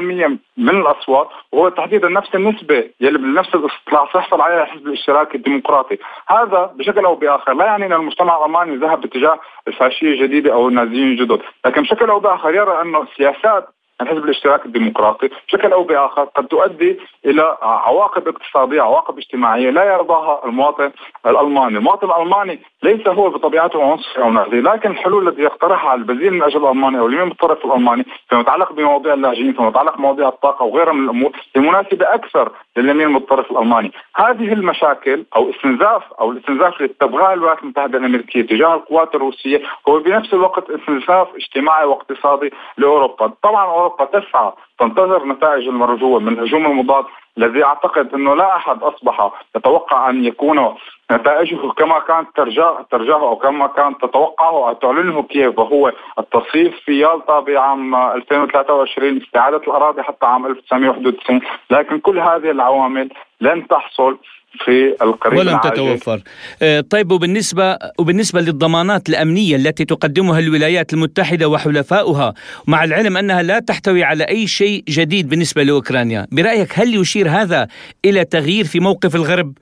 من 0.57 0.81
الأصوات 0.81 1.29
وهو 1.51 1.69
تحديدا 1.69 2.09
نفس 2.09 2.35
النسبة 2.35 2.89
يلي 3.01 3.17
بنفس 3.17 3.55
الاستطلاع 3.55 4.09
سيحصل 4.13 4.41
عليها 4.41 4.63
الحزب 4.63 4.87
الاشتراكي 4.87 5.37
الديمقراطي، 5.37 5.97
هذا 6.27 6.71
بشكل 6.75 7.05
أو 7.05 7.15
بآخر 7.15 7.53
لا 7.53 7.65
يعني 7.65 7.85
أن 7.85 7.93
المجتمع 7.93 8.37
الألماني 8.39 8.75
ذهب 8.75 9.01
باتجاه 9.01 9.39
الفاشية 9.67 10.07
الجديدة 10.07 10.53
أو 10.53 10.67
النازيين 10.67 11.07
الجدد، 11.07 11.39
لكن 11.65 11.81
بشكل 11.81 12.09
أو 12.09 12.19
بآخر 12.19 12.53
يرى 12.53 12.81
انه 12.81 13.07
سياسات 13.17 13.67
الحزب 14.01 14.23
الاشتراكي 14.23 14.65
الديمقراطي. 14.65 15.29
بشكل 15.47 15.71
أو 15.71 15.83
بآخر 15.83 16.23
قد 16.23 16.47
تؤدي 16.47 16.99
إلى 17.25 17.57
عواقب 17.61 18.27
اقتصادية، 18.27 18.81
عواقب 18.81 19.17
اجتماعية 19.17 19.69
لا 19.69 19.93
يرضاها 19.93 20.45
المواطن 20.45 20.91
الألماني، 21.25 21.77
المواطن 21.77 22.11
الألماني 22.11 22.59
ليس 22.83 23.07
هو 23.07 23.29
بطبيعته 23.29 23.91
عنصري 23.91 24.23
أو 24.23 24.31
نازي، 24.31 24.61
لكن 24.61 24.91
الحلول 24.91 25.27
التي 25.27 25.41
يقترحها 25.41 25.95
البديل 25.95 26.33
من 26.33 26.43
أجل 26.43 26.65
الألماني 26.65 26.99
أو 26.99 27.07
اليمين 27.07 27.29
بالطرف 27.29 27.65
الألماني 27.65 28.05
فيما 28.29 28.41
يتعلق 28.41 28.73
بمواضيع 28.73 29.13
اللاجئين، 29.13 29.53
فيما 29.53 29.67
يتعلق 29.67 29.97
بمواضيع 29.97 30.27
الطاقة 30.27 30.63
وغيرها 30.65 30.93
من 30.93 31.03
الأمور 31.03 31.31
هي 31.55 31.61
مناسبه 31.61 32.13
أكثر 32.13 32.51
لليمين 32.77 33.13
بالطرف 33.13 33.51
الألماني، 33.51 33.91
هذه 34.15 34.53
المشاكل 34.53 35.25
أو 35.35 35.49
استنزاف 35.49 36.13
أو 36.13 36.31
الاستنزاف 36.31 36.77
اللي 36.77 36.87
تبغاه 36.87 37.33
الولايات 37.33 37.63
المتحدة 37.63 37.97
الأمريكية 37.97 38.41
تجاه 38.41 38.73
القوات 38.73 39.15
الروسية 39.15 39.61
هو 39.89 39.99
بنفس 39.99 40.33
الوقت 40.33 40.69
استنزاف 40.69 41.27
اجتماعي 41.35 41.85
واقتصادي 41.85 42.53
لأوروبا، 42.77 43.31
طبعا 43.43 43.65
اوروبا 43.85 44.05
تسعى 44.05 44.51
تنتظر 44.79 45.25
نتائج 45.25 45.67
المرجوة 45.67 46.19
من 46.19 46.33
الهجوم 46.33 46.65
المضاد 46.65 47.05
الذي 47.37 47.63
أعتقد 47.63 48.13
إنه 48.13 48.35
لا 48.35 48.55
أحد 48.55 48.83
أصبح 48.83 49.31
يتوقع 49.55 50.09
أن 50.09 50.25
يكون 50.25 50.75
نتائجه 51.11 51.71
كما 51.77 51.99
كانت 51.99 52.27
ترجاه 52.35 52.85
ترجاه 52.91 53.21
أو 53.29 53.35
كما 53.35 53.67
كانت 53.67 54.05
تتوقعه 54.05 54.69
أو 54.69 54.73
تعلنه 54.73 55.23
كييف 55.23 55.59
وهو 55.59 55.91
التصيف 56.19 56.79
في 56.85 56.99
يالطا 56.99 57.39
بعام 57.39 57.95
2023 57.95 59.17
استعاده 59.17 59.57
الأراضي 59.57 60.01
حتى 60.01 60.25
عام 60.25 60.45
1991 60.45 61.41
لكن 61.69 61.99
كل 61.99 62.19
هذه 62.19 62.51
العوامل 62.51 63.09
لن 63.45 63.67
تحصل 63.67 64.17
في 64.63 64.95
القريب 65.01 65.39
ولم 65.39 65.57
تتوفر. 65.57 66.19
آه، 66.61 66.81
طيب 66.81 67.11
وبالنسبة 67.11 67.77
وبالنسبة 67.99 68.41
للضمانات 68.41 69.09
الأمنية 69.09 69.55
التي 69.55 69.85
تقدمها 69.85 70.39
الولايات 70.39 70.93
المتحدة 70.93 71.47
وحلفاؤها 71.47 72.33
مع 72.67 72.83
العلم 72.83 73.17
أنها 73.17 73.41
لا 73.41 73.59
تحتوي 73.59 74.03
على 74.03 74.23
أي 74.23 74.47
شيء 74.47 74.83
جديد 74.89 75.29
بالنسبة 75.29 75.63
لأوكرانيا 75.63 76.27
برأيك 76.31 76.79
هل 76.79 76.95
يشير 76.95 77.29
هذا 77.29 77.67
إلى 78.05 78.25
تغيير 78.25 78.65
في 78.65 78.79
موقف 78.79 79.15
الغرب؟ 79.15 79.53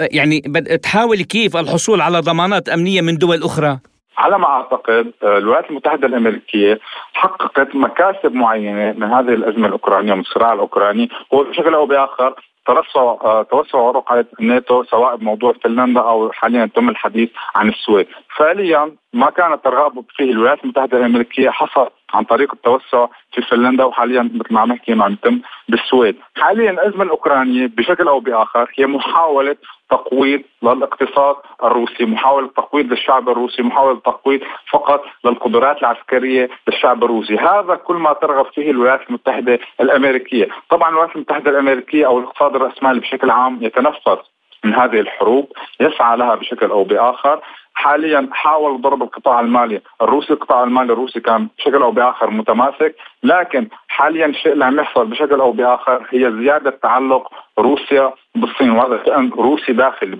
يعني 0.00 0.40
تحاول 0.82 1.22
كيف 1.22 1.56
الحصول 1.56 2.00
على 2.00 2.20
ضمانات 2.20 2.68
أمنية 2.68 3.00
من 3.00 3.18
دول 3.18 3.42
أخرى؟ 3.42 3.78
على 4.18 4.38
ما 4.38 4.46
أعتقد 4.46 5.12
آه، 5.22 5.38
الولايات 5.38 5.70
المتحدة 5.70 6.06
الأمريكية 6.06 6.78
حققت 7.12 7.74
مكاسب 7.74 8.32
معينة 8.32 8.92
من 8.92 9.12
هذه 9.12 9.28
الأزمة 9.28 9.66
الأوكرانية 9.66 10.14
من 10.14 10.20
الصراع 10.20 10.52
الأوكراني 10.52 11.08
وبشكل 11.30 11.74
أو 11.74 11.86
بآخر 11.86 12.34
توسع 12.74 13.00
آه، 13.00 13.42
توسع 13.42 13.78
رقعه 13.90 14.26
الناتو 14.40 14.84
سواء 14.84 15.16
بموضوع 15.16 15.52
فنلندا 15.52 16.00
أو 16.00 16.32
حاليا 16.32 16.70
تم 16.74 16.88
الحديث 16.88 17.30
عن 17.54 17.68
السويد، 17.68 18.06
فعليا 18.40 18.92
ما 19.12 19.30
كانت 19.30 19.64
ترغب 19.64 20.04
فيه 20.16 20.32
الولايات 20.32 20.64
المتحدة 20.64 20.98
الأمريكية 20.98 21.50
حصل 21.50 21.90
عن 22.14 22.24
طريق 22.24 22.52
التوسع 22.54 23.06
في 23.32 23.42
فنلندا 23.42 23.84
وحاليا 23.84 24.22
مثل 24.22 24.54
ما 24.54 24.60
عم 24.60 24.72
نحكي 24.72 24.92
عم 24.92 25.12
يتم 25.12 25.40
بالسويد، 25.68 26.16
حاليا 26.36 26.70
الأزمة 26.70 27.02
الأوكرانية 27.02 27.66
بشكل 27.66 28.08
أو 28.08 28.20
بآخر 28.20 28.72
هي 28.78 28.86
محاولة 28.86 29.56
تقويض 29.90 30.42
للاقتصاد 30.62 31.36
الروسي، 31.64 32.04
محاولة 32.04 32.48
تقويض 32.48 32.86
للشعب 32.86 33.28
الروسي، 33.28 33.62
محاولة 33.62 34.00
تقويض 34.00 34.40
فقط 34.72 35.04
للقدرات 35.24 35.78
العسكرية 35.78 36.50
للشعب 36.68 37.04
الروسي، 37.04 37.36
هذا 37.36 37.74
كل 37.74 37.96
ما 37.96 38.12
ترغب 38.12 38.46
فيه 38.46 38.70
الولايات 38.70 39.00
المتحدة 39.08 39.58
الأمريكية، 39.80 40.48
طبعا 40.70 40.88
الولايات 40.88 41.16
المتحدة 41.16 41.50
الأمريكية 41.50 42.06
أو 42.06 42.18
الاقتصاد 42.18 42.56
الرأسمالي 42.56 43.00
بشكل 43.00 43.30
عام 43.30 43.58
يتنفس 43.62 44.18
من 44.64 44.74
هذه 44.74 45.00
الحروب 45.00 45.52
يسعى 45.80 46.16
لها 46.16 46.34
بشكل 46.34 46.70
أو 46.70 46.84
بآخر. 46.84 47.40
حاليا 47.80 48.28
حاول 48.32 48.80
ضرب 48.80 49.02
القطاع 49.02 49.40
المالي 49.40 49.80
الروسي. 50.02 50.32
القطاع 50.32 50.64
المالي 50.64 50.92
الروسي 50.92 51.20
كان 51.20 51.48
بشكل 51.58 51.82
أو 51.82 51.90
بآخر 51.90 52.30
متماسك 52.30 52.94
لكن 53.22 53.68
حاليا 53.88 54.26
الشيء 54.26 54.52
اللي 54.52 54.64
عم 54.64 54.80
يحصل 54.80 55.06
بشكل 55.06 55.40
أو 55.40 55.52
بآخر 55.52 56.06
هي 56.10 56.32
زيادة 56.32 56.70
تعلق 56.70 57.32
روسيا 57.58 58.12
بالصين. 58.34 58.70
وهذا 58.70 59.02
شأن 59.06 59.30
روسي 59.30 59.72
داخل 59.72 60.18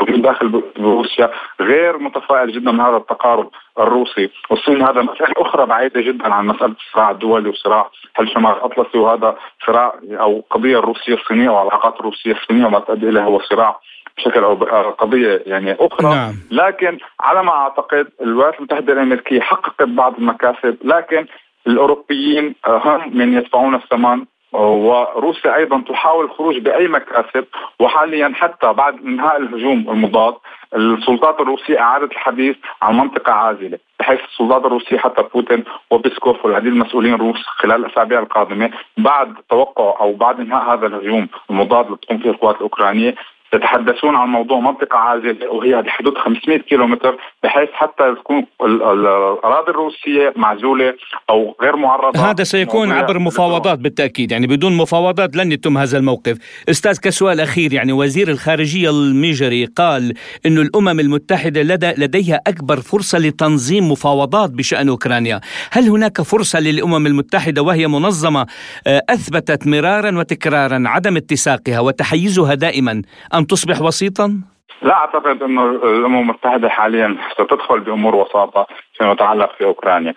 داخل 0.00 0.62
روسيا 0.78 1.30
غير 1.60 1.98
متفائل 1.98 2.52
جدا 2.52 2.72
من 2.72 2.80
هذا 2.80 2.96
التقارب 2.96 3.50
الروسي. 3.78 4.30
والصين 4.50 4.82
هذا 4.82 5.02
مسألة 5.02 5.34
أخرى 5.36 5.66
بعيدة 5.66 6.00
جدا 6.00 6.34
عن 6.34 6.46
مسألة 6.46 6.74
الصراع 6.86 7.10
الدولي 7.10 7.48
وصراع 7.48 7.90
حل 8.14 8.28
شمال 8.28 8.52
الأطلسي. 8.52 8.98
وهذا 8.98 9.36
صراع 9.66 9.94
أو 10.10 10.44
قضية 10.50 10.78
الروسية 10.78 11.14
الصينية 11.14 11.50
وعلاقات 11.50 12.00
الروسية 12.00 12.32
الصينية 12.32 12.66
وما 12.66 12.78
تؤدي 12.78 13.08
إليه 13.08 13.22
هو 13.22 13.40
صراع 13.40 13.80
بشكل 14.20 14.44
أو 14.44 14.54
قضية 14.90 15.42
يعني 15.46 15.76
أخرى. 15.80 16.14
نعم. 16.14 16.34
لكن 16.50 16.98
على 17.20 17.42
ما 17.42 17.52
أعتقد 17.52 18.06
الولايات 18.20 18.58
المتحدة 18.58 18.92
الأمريكية 18.92 19.40
حققت 19.40 19.82
بعض 19.88 20.14
المكاسب 20.18 20.76
لكن 20.84 21.26
الأوروبيين 21.66 22.54
هم 22.66 23.16
من 23.16 23.34
يدفعون 23.34 23.74
الثمن 23.74 24.24
وروسيا 24.52 25.56
أيضا 25.56 25.80
تحاول 25.88 26.24
الخروج 26.24 26.58
بأي 26.58 26.88
مكاسب. 26.88 27.44
وحاليا 27.80 28.32
حتى 28.34 28.72
بعد 28.72 28.94
انهاء 28.98 29.36
الهجوم 29.36 29.90
المضاد 29.90 30.34
السلطات 30.76 31.40
الروسية 31.40 31.80
أعادت 31.80 32.12
الحديث 32.12 32.56
عن 32.82 32.96
منطقة 32.96 33.32
عازلة 33.32 33.78
بحيث 34.00 34.20
السلطات 34.32 34.64
الروسية 34.64 34.98
حتى 34.98 35.22
بوتين 35.34 35.64
وبيسكوف 35.90 36.44
والعديد 36.44 36.72
من 36.72 36.80
المسؤولين 36.80 37.14
الروس 37.14 37.42
خلال 37.46 37.84
الأسابيع 37.84 38.18
القادمة 38.18 38.70
بعد 38.96 39.34
توقع 39.50 40.00
أو 40.00 40.12
بعد 40.12 40.40
انهاء 40.40 40.74
هذا 40.74 40.86
الهجوم 40.86 41.28
المضاد 41.50 41.84
اللي 41.84 41.98
تقوم 42.02 42.18
فيه 42.18 42.30
القوات 42.30 42.56
الأوكرانية. 42.56 43.14
يتحدثون 43.54 44.16
عن 44.16 44.28
موضوع 44.28 44.60
منطقة 44.60 44.96
عازلة 44.96 45.50
وهي 45.50 45.82
بحدود 45.82 46.18
500 46.18 46.58
كيلومتر 46.58 47.16
بحيث 47.42 47.68
حتى 47.72 48.14
تكون 48.14 48.46
الأراضي 48.62 49.70
الروسية 49.70 50.32
معزولة 50.36 50.94
أو 51.30 51.56
غير 51.62 51.76
معرضة. 51.76 52.30
هذا 52.30 52.44
سيكون 52.44 52.92
عبر 52.92 53.18
مفاوضات 53.18 53.78
بالتأكيد 53.78 54.32
يعني 54.32 54.46
بدون 54.46 54.76
مفاوضات 54.76 55.36
لن 55.36 55.52
يتم 55.52 55.78
هذا 55.78 55.98
الموقف. 55.98 56.38
أستاذ 56.70 56.98
كسؤال 56.98 57.40
أخير 57.40 57.72
يعني 57.72 57.92
وزير 57.92 58.28
الخارجية 58.28 58.90
الميجري 58.90 59.64
قال 59.64 60.14
أن 60.46 60.58
الأمم 60.58 61.00
المتحدة 61.00 61.62
لدى 61.62 61.92
لديها 61.98 62.40
أكبر 62.46 62.76
فرصة 62.76 63.18
لتنظيم 63.18 63.90
مفاوضات 63.90 64.50
بشأن 64.50 64.88
أوكرانيا. 64.88 65.40
هل 65.72 65.88
هناك 65.88 66.22
فرصة 66.22 66.60
للأمم 66.60 67.06
المتحدة 67.06 67.62
وهي 67.62 67.88
منظمة 67.88 68.46
آه، 68.86 69.02
أثبتت 69.08 69.66
مرارا 69.66 70.18
وتكرارا 70.18 70.82
عدم 70.86 71.16
اتساقها 71.16 71.80
وتحيزها 71.80 72.54
دائما 72.54 73.02
أن 73.40 73.46
تصبح 73.46 73.80
وسيطا؟ 73.80 74.40
لا 74.82 74.94
أعتقد 74.94 75.42
إنه 75.42 75.70
الأمم 75.70 76.18
المتحدة 76.20 76.68
حاليا 76.68 77.16
ستدخل 77.34 77.80
بأمور 77.80 78.14
وساطة 78.16 78.66
فيما 78.98 79.12
يتعلق 79.12 79.50
في 79.58 79.64
أوكرانيا. 79.64 80.14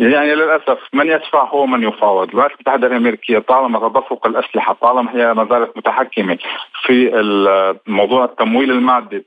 يعني 0.00 0.34
للأسف 0.34 0.78
من 0.92 1.06
يدفع 1.06 1.44
هو 1.44 1.66
من 1.66 1.82
يفاوض، 1.82 2.28
الولايات 2.28 2.52
المتحده 2.52 2.86
الامريكيه 2.86 3.38
طالما 3.38 3.88
تدفق 3.88 4.26
الأسلحة 4.26 4.76
طالما 4.80 5.14
هي 5.14 5.34
ما 5.34 5.46
زالت 5.50 5.76
متحكمة 5.76 6.38
في 6.82 7.10
موضوع 7.86 8.24
التمويل 8.24 8.70
المادي، 8.70 9.24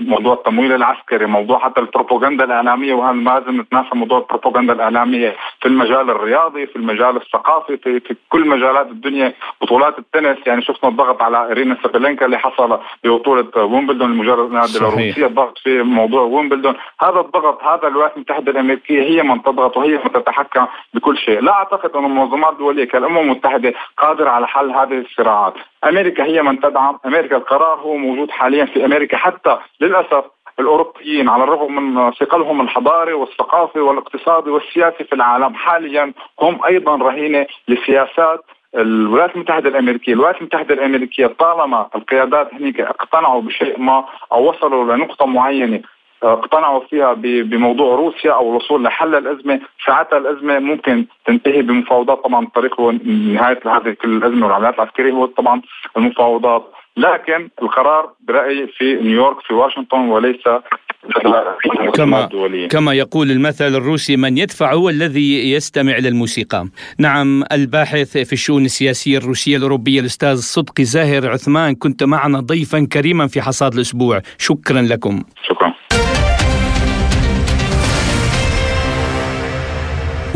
موضوع 0.00 0.34
التمويل 0.34 0.72
العسكري، 0.72 1.26
موضوع 1.26 1.58
حتى 1.58 1.80
البروباغندا 1.80 2.44
الإعلامية 2.44 2.94
وهذا 2.94 3.12
ما 3.12 3.30
لازم 3.30 3.60
نتناسى 3.60 3.88
موضوع 3.92 4.18
البروباغندا 4.18 4.72
الإعلامية 4.72 5.36
في 5.60 5.68
المجال 5.68 6.10
الرياضي، 6.10 6.66
في 6.66 6.76
المجال 6.76 7.16
الثقافي، 7.16 7.76
في, 7.76 8.00
في 8.00 8.16
كل 8.28 8.48
مجالات 8.48 8.86
الدنيا، 8.86 9.32
بطولات 9.60 9.98
التنس. 9.98 10.38
يعني 10.46 10.62
شفنا 10.62 10.90
الضغط 10.90 11.22
على 11.22 11.50
ارينا 11.50 11.76
سابالينكا 11.82 12.26
اللي 12.26 12.38
حصل 12.38 12.78
ببطولة 13.04 13.46
ويمبلدون 13.56 14.10
لمجرد 14.10 14.54
الروسيه 14.76 15.26
الضغط 15.26 15.58
في 15.58 15.82
موضوع 15.82 16.22
ويمبلدون، 16.22 16.74
هذا 17.02 17.20
الضغط 17.20 17.62
هذا 17.62 17.88
الولايات 17.88 18.16
المتحده 18.16 18.52
الامريكيه 18.52 19.02
هي 19.02 19.22
من 19.22 19.42
تضغط 19.42 19.76
وهي 19.76 19.98
تتحكم 20.08 20.66
بكل 20.94 21.18
شيء. 21.18 21.40
لا 21.40 21.52
أعتقد 21.52 21.96
أن 21.96 22.04
المنظمات 22.04 22.52
الدولية 22.52 22.84
كالأمم 22.84 23.18
المتحدة 23.18 23.74
قادرة 23.98 24.30
على 24.30 24.46
حل 24.46 24.70
هذه 24.70 24.98
الصراعات. 24.98 25.54
أمريكا 25.84 26.24
هي 26.24 26.42
من 26.42 26.60
تدعم. 26.60 26.98
أمريكا 27.06 27.36
القرار 27.36 27.78
هو 27.78 27.96
موجود 27.96 28.30
حاليا 28.30 28.64
في 28.64 28.84
أمريكا. 28.84 29.16
حتى 29.16 29.58
للأسف 29.80 30.24
الأوروبيين 30.60 31.28
على 31.28 31.44
الرغم 31.44 31.74
من 31.74 32.10
ثقلهم 32.10 32.60
الحضاري 32.60 33.12
والثقافي 33.12 33.80
والاقتصادي 33.80 34.50
والسياسي 34.50 35.04
في 35.04 35.12
العالم 35.12 35.54
حاليا 35.54 36.12
هم 36.40 36.60
أيضا 36.66 36.96
رهينة 36.96 37.46
لسياسات 37.68 38.40
الولايات 38.74 39.34
المتحدة 39.34 39.68
الأمريكية، 39.68 40.12
الولايات 40.12 40.40
المتحدة 40.40 40.74
الأمريكية 40.74 41.26
طالما 41.26 41.88
القيادات 41.94 42.54
هنيك 42.54 42.80
اقتنعوا 42.80 43.42
بشيء 43.42 43.80
ما 43.80 44.04
أو 44.32 44.50
وصلوا 44.50 44.96
لنقطة 44.96 45.26
معينة 45.26 45.80
اقتنعوا 46.22 46.80
فيها 46.90 47.12
بموضوع 47.42 47.96
روسيا 47.96 48.32
أو 48.32 48.50
الوصول 48.50 48.84
لحل 48.84 49.14
الأزمة 49.14 49.60
ساعتها 49.86 50.18
الأزمة 50.18 50.58
ممكن 50.58 51.04
تنتهي 51.26 51.62
بمفاوضات 51.62 52.24
طبعا 52.24 52.44
الطريق 52.44 52.80
هو 52.80 52.92
نهاية 53.04 53.60
هذه 53.66 53.96
كل 54.02 54.16
الأزمة 54.16 54.46
والعمليات 54.46 54.74
العسكرية 54.74 55.12
هو 55.12 55.26
طبعا 55.26 55.62
المفاوضات 55.96 56.72
لكن 56.96 57.48
القرار 57.62 58.10
برأيي 58.28 58.66
في 58.66 58.94
نيويورك 58.94 59.40
في 59.40 59.54
واشنطن 59.54 59.98
وليس 59.98 60.42
كما 61.94 62.28
كما 62.70 62.92
يقول 62.92 63.30
المثل 63.30 63.74
الروسي 63.74 64.16
من 64.16 64.38
يدفع 64.38 64.72
هو 64.72 64.88
الذي 64.88 65.52
يستمع 65.52 65.98
للموسيقى. 65.98 66.66
نعم 66.98 67.44
الباحث 67.52 68.18
في 68.18 68.32
الشؤون 68.32 68.64
السياسية 68.64 69.18
الروسية 69.18 69.56
الأوروبية 69.56 70.00
الأستاذ 70.00 70.36
صدقي 70.36 70.84
زاهر 70.84 71.30
عثمان 71.30 71.74
كنت 71.74 72.04
معنا 72.04 72.40
ضيفا 72.40 72.86
كريما 72.92 73.26
في 73.26 73.42
حصاد 73.42 73.74
الأسبوع، 73.74 74.20
شكرا 74.38 74.82
لكم. 74.82 75.22
شكرا. 75.42 75.74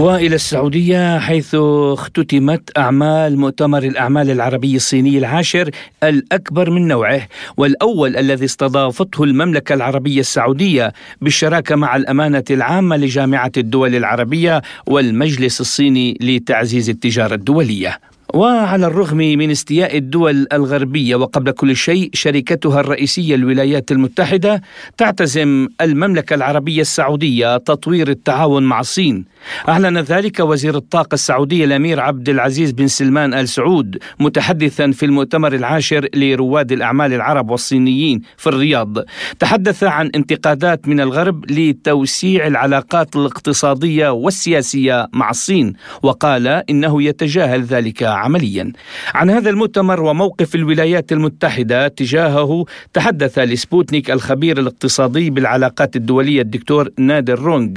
وإلى 0.01 0.35
السعودية 0.35 1.19
حيث 1.19 1.55
اختتمت 1.55 2.79
أعمال 2.79 3.39
مؤتمر 3.39 3.83
الأعمال 3.83 4.31
العربي 4.31 4.77
الصيني 4.77 5.19
العاشر 5.19 5.71
الأكبر 6.03 6.71
من 6.71 6.89
نوعه 6.89 7.29
والأول 7.57 8.17
الذي 8.17 8.45
استضافته 8.45 9.25
المملكة 9.25 9.75
العربية 9.75 10.21
السعودية 10.21 10.93
بالشراكة 11.21 11.77
مع 11.77 11.97
الأمانة 11.97 12.45
العامة 12.51 12.97
لجامعة 12.97 13.53
الدول 13.57 13.95
العربية 13.95 14.63
والمجلس 14.87 15.61
الصيني 15.61 16.19
لتعزيز 16.21 16.91
التجارة 16.91 17.35
الدولية. 17.35 18.01
وعلى 18.35 18.87
الرغم 18.87 19.17
من 19.17 19.51
استياء 19.51 19.97
الدول 19.97 20.47
الغربية 20.53 21.17
وقبل 21.17 21.51
كل 21.51 21.77
شيء 21.77 22.11
شركتها 22.15 22.81
الرئيسية 22.81 23.35
الولايات 23.35 23.93
المتحدة 23.93 24.63
تعتزم 24.97 25.69
المملكة 25.81 26.35
العربية 26.35 26.81
السعودية 26.81 27.57
تطوير 27.57 28.09
التعاون 28.09 28.63
مع 28.63 28.81
الصين. 28.81 29.25
أعلن 29.69 29.99
ذلك 29.99 30.41
وزير 30.41 30.77
الطاقة 30.77 31.15
السعودي 31.15 31.65
الأمير 31.65 32.01
عبد 32.01 32.29
العزيز 32.29 32.71
بن 32.71 32.87
سلمان 32.87 33.35
آل 33.35 33.49
سعود 33.49 33.99
متحدثا 34.21 34.91
في 34.91 35.07
المؤتمر 35.07 35.55
العاشر 35.55 36.09
لرواد 36.15 36.73
الأعمال 36.73 37.13
العرب 37.13 37.51
والصينيين 37.51 38.23
في 38.37 38.47
الرياض. 38.47 38.99
تحدث 39.39 39.85
عن 39.85 40.11
انتقادات 40.15 40.89
من 40.89 41.01
الغرب 41.01 41.51
لتوسيع 41.51 42.47
العلاقات 42.47 43.17
الاقتصادية 43.17 44.09
والسياسية 44.09 45.09
مع 45.13 45.31
الصين 45.31 45.73
وقال 46.03 46.47
إنه 46.47 47.03
يتجاهل 47.03 47.63
ذلك 47.63 48.03
عمليا. 48.21 48.73
عن 49.15 49.31
هذا 49.31 49.51
المؤتمر 49.51 49.99
وموقف 50.03 50.55
الولايات 50.55 51.13
المتحدة 51.13 51.89
تجاهه 51.89 52.65
تحدث 52.93 53.39
لسبوتنيك 53.39 54.11
الخبير 54.11 54.59
الاقتصادي 54.59 55.31
بالعلاقات 55.31 55.97
الدولية 55.97 56.43
الدكتور 56.43 56.89
نادر 56.99 57.39
رونغ. 57.39 57.71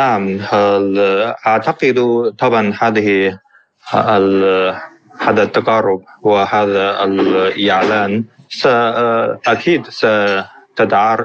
نعم 0.00 0.38
أعتقد 1.46 1.96
طبعا 2.38 2.74
هذه 2.80 3.38
هذا 5.26 5.42
التقارب 5.42 6.00
وهذا 6.22 7.04
الإعلان 7.04 8.24
أكيد 9.46 9.82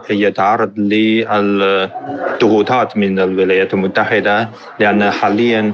يتعرض 0.10 0.80
للضغوطات 0.80 1.78
من 2.98 3.20
الولايات 3.20 3.74
المتحدة 3.74 4.50
لأن 4.80 5.12
حاليا 5.12 5.74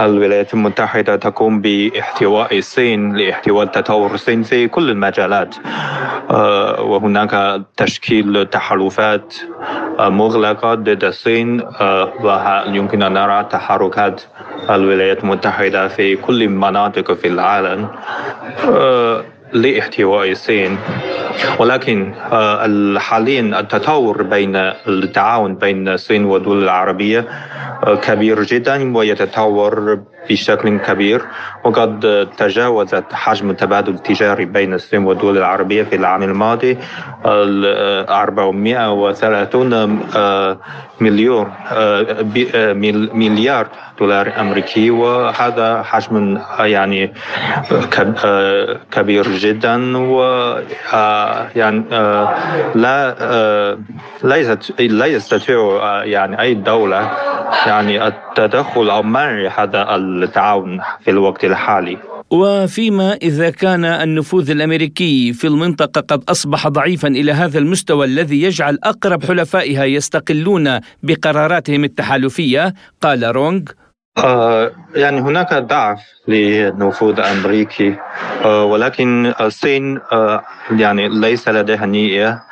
الولايات 0.00 0.54
المتحدة 0.54 1.16
تقوم 1.16 1.60
باحتواء 1.60 2.58
الصين 2.58 3.16
لاحتواء 3.16 3.66
تطور 3.66 4.14
الصين 4.14 4.42
في 4.42 4.68
كل 4.68 4.90
المجالات. 4.90 5.54
آه، 6.30 6.82
وهناك 6.82 7.62
تشكيل 7.76 8.46
تحالفات 8.46 9.34
آه، 9.98 10.08
مغلقة 10.08 10.74
ضد 10.74 11.04
الصين 11.04 11.60
آه، 11.80 12.12
ويمكن 12.68 13.02
أن 13.02 13.12
نرى 13.12 13.44
تحركات 13.50 14.22
الولايات 14.70 15.24
المتحدة 15.24 15.88
في 15.88 16.16
كل 16.16 16.48
مناطق 16.48 17.12
في 17.12 17.28
العالم؟ 17.28 17.88
لإحتواء 19.52 20.30
الصين. 20.30 20.78
ولكن 21.58 22.12
آه، 22.32 22.98
حاليا 22.98 23.60
التطور 23.60 24.22
بين 24.22 24.56
التعاون 24.56 25.54
بين 25.54 25.88
الصين 25.88 26.24
والدول 26.24 26.62
العربية 26.62 27.24
آه، 27.86 27.94
كبير 27.94 28.42
جدا 28.42 28.96
ويتطور 28.96 30.00
بشكل 30.30 30.78
كبير 30.78 31.22
وقد 31.64 32.28
تجاوزت 32.38 33.04
حجم 33.12 33.50
التبادل 33.50 33.94
التجاري 33.94 34.44
بين 34.44 34.74
الصين 34.74 35.04
والدول 35.04 35.38
العربية 35.38 35.82
في 35.82 35.96
العام 35.96 36.22
الماضي 36.22 36.78
430 37.26 39.72
آه، 40.16 40.58
مليون 41.00 41.52
مليار 43.14 43.66
دولار 43.98 44.32
أمريكي. 44.40 44.90
وهذا 44.90 45.82
حجم 45.82 46.38
يعني 46.60 47.12
كبير 48.90 49.28
جدا. 49.28 49.98
و 49.98 50.22
يعني 51.56 51.84
لا 52.74 53.14
لا 54.22 54.58
لا 54.78 55.06
يستطيع 55.06 55.80
يعني 56.04 56.40
أي 56.40 56.54
دولة 56.54 57.10
يعني 57.66 58.06
التدخل 58.06 58.90
أو 58.90 59.02
منع 59.02 59.50
هذا 59.56 59.94
التعاون 60.22 60.80
في 61.04 61.10
الوقت 61.10 61.44
الحالي. 61.44 61.98
وفيما 62.30 63.12
إذا 63.12 63.50
كان 63.50 63.84
النفوذ 63.84 64.50
الأمريكي 64.50 65.32
في 65.32 65.46
المنطقة 65.46 66.00
قد 66.00 66.24
أصبح 66.28 66.68
ضعيفا 66.68 67.08
إلى 67.08 67.32
هذا 67.32 67.58
المستوى 67.58 68.06
الذي 68.06 68.42
يجعل 68.42 68.78
أقرب 68.84 69.24
حلفائها 69.24 69.84
يستقلون 69.84 70.80
بقراراتهم 71.02 71.84
التحالفية 71.84 72.74
قال 73.00 73.36
رونغ 73.36 73.62
يعني 74.94 75.20
هناك 75.20 75.54
ضعف 75.54 76.00
للنفوذ 76.28 77.18
الامريكي 77.20 77.96
آه 78.44 78.64
ولكن 78.64 79.32
الصين 79.40 80.00
آه 80.12 80.42
يعني 80.70 81.08
ليس 81.08 81.48
لديها 81.48 81.86
نية 81.86 82.42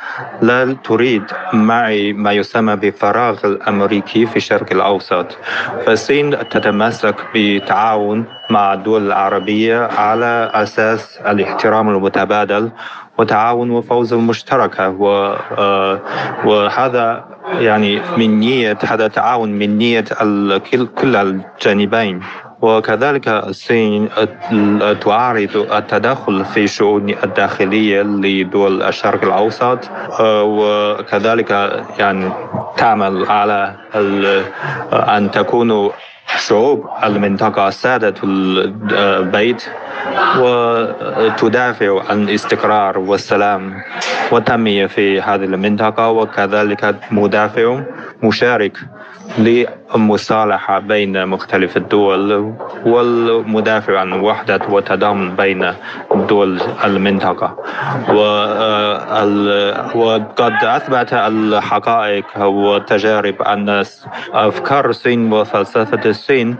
لا 0.42 0.76
تريد 0.84 1.22
معي 1.52 2.12
ما 2.12 2.32
يسمى 2.32 2.76
بفراغ 2.76 3.38
الأمريكي 3.46 4.26
في 4.26 4.36
الشرق 4.36 4.72
الأوسط. 4.72 5.26
فالصين 5.86 6.48
تتمسك 6.48 7.14
بتعاون 7.34 8.24
مع 8.50 8.72
الدول 8.72 9.06
العربية 9.06 9.86
على 9.86 10.50
أساس 10.54 11.18
الاحترام 11.26 11.88
المتبادل 11.88 12.70
وتعاون 13.18 13.70
وفوز 13.70 14.14
مشتركة. 14.14 14.88
وهذا 16.44 17.24
يعني 17.58 18.00
من 18.16 18.40
نية 18.40 18.78
هذا 18.82 19.08
تعاون 19.08 19.48
من 19.52 19.78
نية 19.78 20.04
كل 20.98 21.16
الجانبين. 21.16 22.20
وكذلك 22.62 23.28
الصين 23.28 24.08
تعارض 25.00 25.56
التدخل 25.72 26.44
في 26.44 26.64
الشؤون 26.64 27.14
الداخلية 27.24 28.02
لدول 28.02 28.82
الشرق 28.82 29.24
الأوسط. 29.24 29.78
وكذلك 30.20 31.50
يعني 31.98 32.32
تعمل 32.76 33.26
على 33.26 33.74
أن 34.92 35.30
تكون 35.30 35.90
شعوب 36.26 36.86
المنطقة 37.04 37.70
سادة 37.70 38.14
البيت 38.24 39.64
وتدافع 40.38 42.02
عن 42.10 42.22
الاستقرار 42.22 42.98
والسلام 42.98 43.82
والتنمية 44.32 44.86
في 44.86 45.20
هذه 45.20 45.44
المنطقة 45.44 46.10
وكذلك 46.10 46.96
مدافع 47.10 47.80
مشارك 48.22 48.76
للمصالحة 49.38 50.78
بين 50.78 51.26
مختلف 51.26 51.76
الدول 51.76 52.54
والمدافع 52.86 54.00
عن 54.00 54.12
وحدة 54.12 54.60
وتضامن 54.68 55.36
بين 55.36 55.72
دول 56.28 56.60
المنطقة. 56.84 57.56
وقد 59.94 60.54
أثبت 60.62 61.12
الحقائق 61.12 62.38
والتجارب 62.38 63.42
أن 63.42 63.84
أفكار 64.32 64.90
الصين 64.90 65.32
وفلسفة 65.32 66.10
الصين 66.10 66.56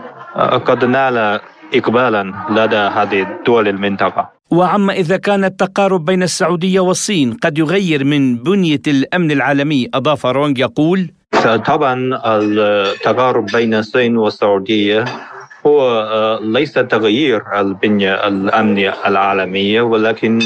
قد 0.65 0.85
نال 0.85 1.39
إقبالا 1.73 2.33
لدى 2.49 2.75
هذه 2.75 3.21
الدول 3.21 3.67
المنطقة. 3.67 4.35
وعما 4.51 4.93
إذا 4.93 5.17
كان 5.17 5.43
التقارب 5.43 6.05
بين 6.05 6.23
السعودية 6.23 6.79
والصين 6.79 7.33
قد 7.33 7.57
يغير 7.57 8.03
من 8.03 8.37
بنية 8.37 8.81
الأمن 8.87 9.31
العالمي 9.31 9.89
أضاف 9.93 10.25
رونغ 10.25 10.59
يقول 10.59 11.11
طبعا 11.45 12.19
التقارب 12.25 13.45
بين 13.45 13.73
الصين 13.73 14.17
والسعودية 14.17 15.05
هو 15.67 15.81
آه، 15.91 16.39
ليس 16.43 16.73
تغيير 16.73 17.43
البنية 17.59 18.27
الأمنية 18.27 18.93
العالمية 19.05 19.81
ولكن 19.81 20.39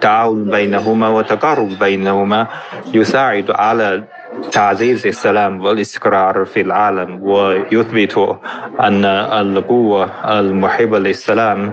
تعاون 0.00 0.50
بينهما 0.50 1.08
وتقارب 1.08 1.78
بينهما 1.78 2.46
يساعد 2.94 3.50
على 3.50 4.04
تعزيز 4.52 5.06
السلام 5.06 5.60
والاستقرار 5.60 6.44
في 6.44 6.60
العالم 6.60 7.18
ويثبت 7.22 8.38
أن 8.80 9.04
القوة 9.04 10.10
المحبة 10.38 10.98
للسلام 10.98 11.72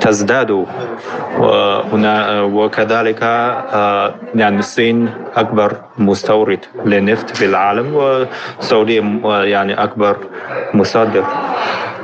تزداد. 0.00 0.66
وكذلك 2.52 3.18
آه، 3.22 4.14
يعني 4.34 4.58
الصين 4.58 5.10
أكبر 5.36 5.76
مستورد 5.98 6.64
للنفط 6.84 7.30
في 7.30 7.44
العالم 7.44 7.94
والسعودية 7.94 9.02
يعني 9.24 9.74
أكبر 9.74 10.16
مصدر. 10.74 11.24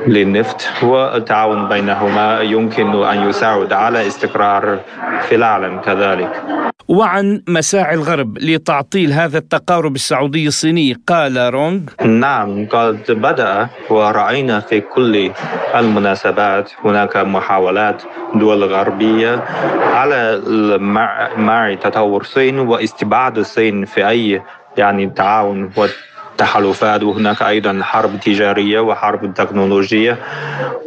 للنفط 0.07 0.62
والتعاون 0.83 1.69
بينهما 1.69 2.40
يمكن 2.40 3.05
أن 3.05 3.29
يساعد 3.29 3.73
على 3.73 4.07
استقرار 4.07 4.79
في 5.29 5.35
العالم 5.35 5.81
كذلك. 5.81 6.42
وعن 6.88 7.42
مساعي 7.49 7.95
الغرب 7.95 8.38
لتعطيل 8.38 9.12
هذا 9.12 9.38
التقارب 9.38 9.95
السعودي 9.95 10.47
الصيني 10.49 10.97
قال 11.07 11.55
رونغ 11.55 11.81
نعم 12.05 12.66
قد 12.66 13.01
بدأ 13.09 13.69
ورأينا 13.90 14.61
في 14.61 14.81
كل 14.81 15.31
المناسبات 15.75 16.71
هناك 16.85 17.16
محاولات 17.16 18.03
دول 18.35 18.64
غربية 18.64 19.45
على 19.95 20.40
مع 21.37 21.75
تطور 21.75 22.21
الصين 22.21 22.59
واستبعاد 22.59 23.38
الصين 23.38 23.85
في 23.85 24.09
أي 24.09 24.42
يعني 24.77 25.07
تعاون 25.07 25.71
تحالفات 26.38 27.03
وهناك 27.03 27.42
أيضا 27.42 27.81
حرب 27.83 28.20
تجارية 28.20 28.81
وحرب 28.81 29.35
تكنولوجية 29.35 30.18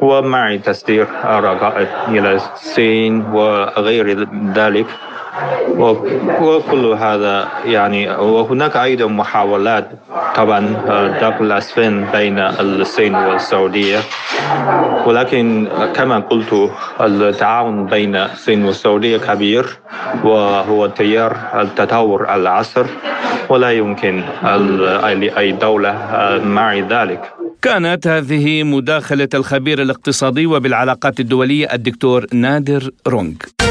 ومع 0.01 0.55
تصدير 0.55 1.07
الرقائق 1.23 1.89
إلى 2.07 2.35
الصين 2.35 3.25
وغير 3.25 4.27
ذلك. 4.55 4.85
وكل 6.41 6.85
هذا 6.85 7.47
يعني 7.65 8.09
وهناك 8.09 8.75
أيضا 8.77 9.05
محاولات 9.07 9.89
طبعا 10.35 10.59
دفع 11.21 11.39
الأسفين 11.39 12.05
بين 12.05 12.39
الصين 12.39 13.15
والسعودية. 13.15 13.99
ولكن 15.05 15.67
كما 15.95 16.19
قلت 16.19 16.71
التعاون 17.01 17.85
بين 17.85 18.15
الصين 18.15 18.65
والسعودية 18.65 19.17
كبير 19.17 19.65
وهو 20.23 20.87
تيار 20.87 21.37
التطور 21.55 22.35
العصر 22.35 22.85
ولا 23.49 23.71
يمكن 23.71 24.23
لأي 25.21 25.51
دولة 25.51 25.93
مع 26.45 26.75
ذلك. 26.77 27.21
كانت 27.61 28.07
هذه 28.07 28.63
مداخلة 28.63 29.29
الخبير 29.33 29.81
الاقتصادي 29.81 30.45
وبالعلاقات 30.45 31.19
الدولية 31.19 31.67
الدكتور 31.73 32.25
نادر 32.33 32.89
رونغ. 33.07 33.68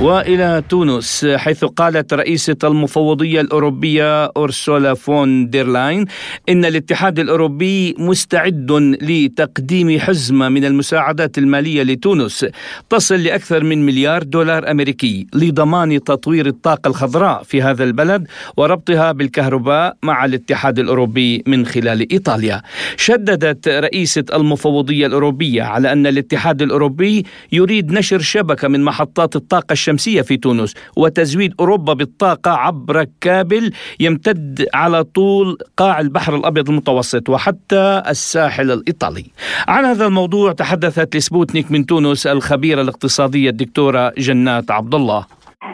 وإلى 0.00 0.62
تونس 0.68 1.26
حيث 1.36 1.64
قالت 1.64 2.14
رئيسة 2.14 2.56
المفوضية 2.64 3.40
الأوروبية 3.40 4.24
أورسولا 4.24 4.94
فون 4.94 5.50
ديرلاين 5.50 6.04
إن 6.48 6.64
الاتحاد 6.64 7.18
الأوروبي 7.18 7.94
مستعد 7.98 8.72
لتقديم 9.02 9.98
حزمة 10.00 10.48
من 10.48 10.64
المساعدات 10.64 11.38
المالية 11.38 11.82
لتونس 11.82 12.46
تصل 12.90 13.14
لأكثر 13.14 13.64
من 13.64 13.86
مليار 13.86 14.22
دولار 14.22 14.70
أمريكي 14.70 15.26
لضمان 15.34 16.04
تطوير 16.04 16.46
الطاقة 16.46 16.88
الخضراء 16.88 17.42
في 17.42 17.62
هذا 17.62 17.84
البلد 17.84 18.26
وربطها 18.56 19.12
بالكهرباء 19.12 19.96
مع 20.02 20.24
الاتحاد 20.24 20.78
الأوروبي 20.78 21.42
من 21.46 21.66
خلال 21.66 22.12
إيطاليا. 22.12 22.62
شددت 22.96 23.68
رئيسة 23.68 24.24
المفوضية 24.34 25.06
الأوروبية 25.06 25.62
على 25.62 25.92
أن 25.92 26.06
الاتحاد 26.06 26.62
الأوروبي 26.62 27.24
يريد 27.52 27.92
نشر 27.92 28.18
شبكة 28.18 28.68
من 28.68 28.84
محطات 28.84 29.36
الطاقة 29.36 29.72
الشمسية 29.86 30.22
في 30.22 30.36
تونس 30.36 30.74
وتزويد 30.96 31.54
أوروبا 31.60 31.92
بالطاقة 31.92 32.50
عبر 32.50 33.04
كابل 33.20 33.70
يمتد 34.00 34.66
على 34.74 35.04
طول 35.04 35.58
قاع 35.76 36.00
البحر 36.00 36.36
الأبيض 36.36 36.68
المتوسط 36.70 37.28
وحتى 37.28 38.02
الساحل 38.08 38.70
الإيطالي. 38.70 39.24
عن 39.68 39.84
هذا 39.84 40.06
الموضوع 40.06 40.52
تحدثت 40.52 41.16
لسبوتنيك 41.16 41.66
من 41.70 41.86
تونس 41.86 42.26
الخبيرة 42.26 42.82
الاقتصادية 42.82 43.50
الدكتورة 43.50 44.12
جنات 44.18 44.70
عبد 44.70 44.94
الله 44.94 45.26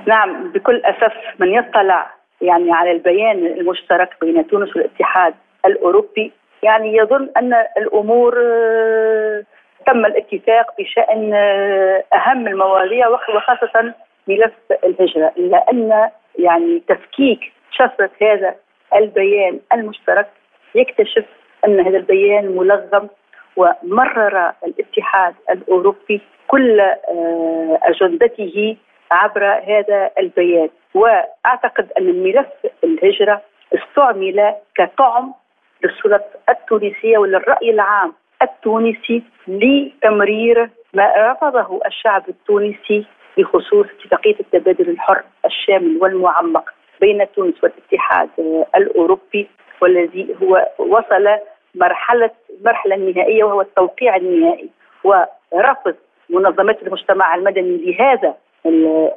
نعم 0.06 0.52
بكل 0.52 0.82
أسف 0.84 1.12
من 1.40 1.48
يطلع 1.48 2.10
يعني 2.40 2.72
على 2.72 2.92
البيان 2.92 3.46
المشترك 3.60 4.10
بين 4.20 4.46
تونس 4.46 4.76
والاتحاد 4.76 5.34
الأوروبي 5.66 6.32
يعني 6.62 6.96
يظن 6.96 7.28
أن 7.36 7.52
الأمور 7.78 8.34
تم 9.86 10.06
الاتفاق 10.06 10.66
بشأن 10.78 11.34
آه، 11.34 12.04
أهم 12.12 12.46
المواضيع 12.46 13.08
وخاصة 13.08 13.94
ملف 14.28 14.52
الهجرة. 14.84 15.32
إلا 15.38 15.70
أن 15.72 16.10
يعني 16.38 16.82
تفكيك 16.88 17.52
شفره 17.70 18.10
هذا 18.22 18.54
البيان 18.94 19.60
المشترك 19.72 20.28
يكتشف 20.74 21.24
أن 21.64 21.80
هذا 21.80 21.96
البيان 21.96 22.56
ملغم 22.56 23.08
ومرر 23.56 24.52
الاتحاد 24.66 25.34
الأوروبي 25.50 26.20
كل 26.48 26.80
آه، 26.80 27.78
أجندته 27.82 28.76
عبر 29.10 29.44
هذا 29.44 30.10
البيان. 30.18 30.68
وأعتقد 30.94 31.92
أن 31.98 32.22
ملف 32.22 32.46
الهجرة 32.84 33.42
استعمل 33.74 34.54
كطعم 34.74 35.34
للسلطة 35.84 36.24
التونسية 36.48 37.18
وللرأي 37.18 37.70
العام 37.70 38.12
التونسي 38.42 39.22
لتمرير 39.48 40.70
ما 40.94 41.12
رفضه 41.16 41.80
الشعب 41.86 42.28
التونسي 42.28 43.04
بخصوص 43.38 43.86
اتفاقيه 44.00 44.34
التبادل 44.40 44.90
الحر 44.90 45.22
الشامل 45.44 45.98
والمعمق 46.00 46.70
بين 47.00 47.26
تونس 47.36 47.54
والاتحاد 47.62 48.28
الأوروبي 48.76 49.48
والذي 49.80 50.36
هو 50.42 50.68
وصل 50.78 51.28
مرحله 51.74 52.30
المرحله 52.60 52.94
النهائيه 52.94 53.44
وهو 53.44 53.60
التوقيع 53.60 54.16
النهائي 54.16 54.68
ورفض 55.04 55.94
منظمات 56.30 56.82
المجتمع 56.82 57.34
المدني 57.34 57.76
لهذا 57.76 58.34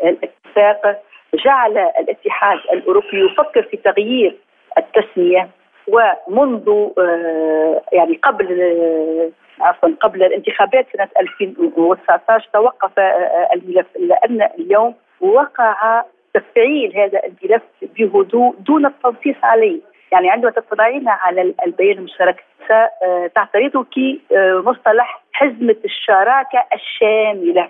الاتفاق 0.04 1.02
جعل 1.46 1.78
الاتحاد 1.78 2.60
الأوروبي 2.74 3.26
يفكر 3.26 3.64
في 3.64 3.78
تغيير 3.78 4.36
التسمية 4.78 5.50
ومنذ 5.88 6.70
آه، 6.98 7.82
يعني 7.92 8.20
قبل 8.24 8.62
آه، 8.62 9.30
عفوا 9.64 9.90
قبل 10.02 10.24
الانتخابات 10.24 10.88
سنة 10.94 11.08
2019 11.20 12.50
توقف 12.54 13.00
آه، 13.00 13.50
الملف 13.54 13.86
الا 13.96 14.26
ان 14.26 14.42
اليوم 14.60 14.96
وقع 15.22 16.04
تفعيل 16.34 16.98
هذا 16.98 17.22
الملف 17.26 17.64
بهدوء 17.82 18.56
دون 18.60 18.86
التنصيص 18.86 19.36
عليه. 19.44 19.80
يعني 20.12 20.30
عندما 20.30 20.52
تطلعين 20.52 21.10
على 21.10 21.54
البيان 21.66 21.98
المشترك 21.98 22.44
تعترضك 23.36 23.98
مصطلح 24.66 25.24
حزمة 25.34 25.76
الشراكة 25.86 26.66
الشاملة. 26.74 27.70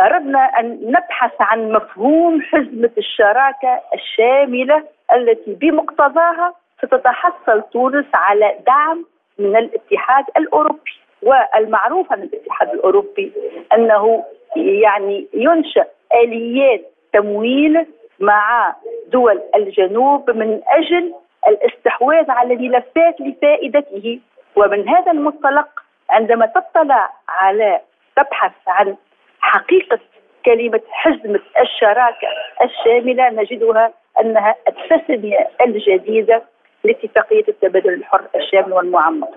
أردنا 0.00 0.38
أن 0.38 0.80
نبحث 0.84 1.32
عن 1.40 1.72
مفهوم 1.72 2.42
حزمة 2.42 2.90
الشراكة 2.98 3.80
الشاملة 3.94 4.84
التي 5.14 5.54
بمقتضاها 5.54 6.54
ستتحصل 6.78 7.62
تونس 7.72 8.06
على 8.14 8.54
دعم 8.66 9.04
من 9.38 9.56
الاتحاد 9.56 10.24
الأوروبي. 10.36 10.92
والمعروف 11.22 12.12
عن 12.12 12.22
الاتحاد 12.22 12.70
الأوروبي 12.70 13.32
أنه 13.72 14.24
يعني 14.56 15.26
ينشأ 15.34 15.86
آليات 16.14 16.80
تمويل 17.12 17.86
مع 18.20 18.74
دول 19.08 19.42
الجنوب 19.54 20.30
من 20.30 20.60
أجل 20.68 21.14
الاستحواذ 21.48 22.30
على 22.30 22.56
ملفات 22.56 23.20
لفائدته. 23.20 24.20
ومن 24.56 24.88
هذا 24.88 25.12
المنطلق 25.12 25.68
عندما 26.10 26.46
تطلع 26.46 27.10
على 27.28 27.80
تبحث 28.16 28.52
عن 28.66 28.96
حقيقة 29.40 29.98
كلمة 30.44 30.80
حزمة 30.90 31.40
الشراكة 31.60 32.28
الشاملة 32.62 33.30
نجدها 33.30 33.92
أنها 34.20 34.54
التسمية 34.68 35.48
الجديدة 35.60 36.42
لاتفاقية 36.86 37.44
التبادل 37.48 37.94
الحر 37.94 38.22
الشامل 38.36 38.72
والمعمق. 38.72 39.28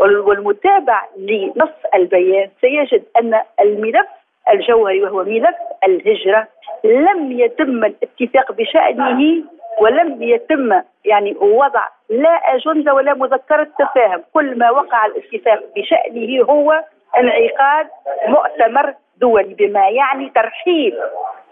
والمتابع 0.00 1.02
لنص 1.16 1.78
البيان 1.94 2.50
سيجد 2.60 3.02
أن 3.16 3.40
الملف 3.60 4.06
الجوهري 4.50 5.02
وهو 5.02 5.24
ملف 5.24 5.54
الهجرة 5.84 6.48
لم 6.84 7.32
يتم 7.32 7.84
الاتفاق 7.84 8.52
بشأنه 8.52 9.44
ولم 9.80 10.22
يتم 10.22 10.82
يعني 11.04 11.36
وضع 11.40 11.86
لا 12.10 12.54
أجندة 12.54 12.94
ولا 12.94 13.14
مذكرة 13.14 13.68
تفاهم. 13.78 14.22
كل 14.34 14.58
ما 14.58 14.70
وقع 14.70 15.06
الاتفاق 15.06 15.60
بشأنه 15.76 16.44
هو 16.44 16.84
انعقاد 17.18 17.86
مؤتمر 18.26 18.94
دولي 19.16 19.54
بما 19.54 19.88
يعني 19.88 20.32
ترحيل 20.34 20.98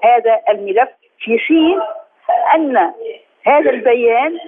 هذا 0.03 0.40
الملف 0.50 0.88
في 1.18 1.38
حين 1.38 1.81
أن 2.55 2.92
هذا 3.46 3.70
البيان 3.70 4.38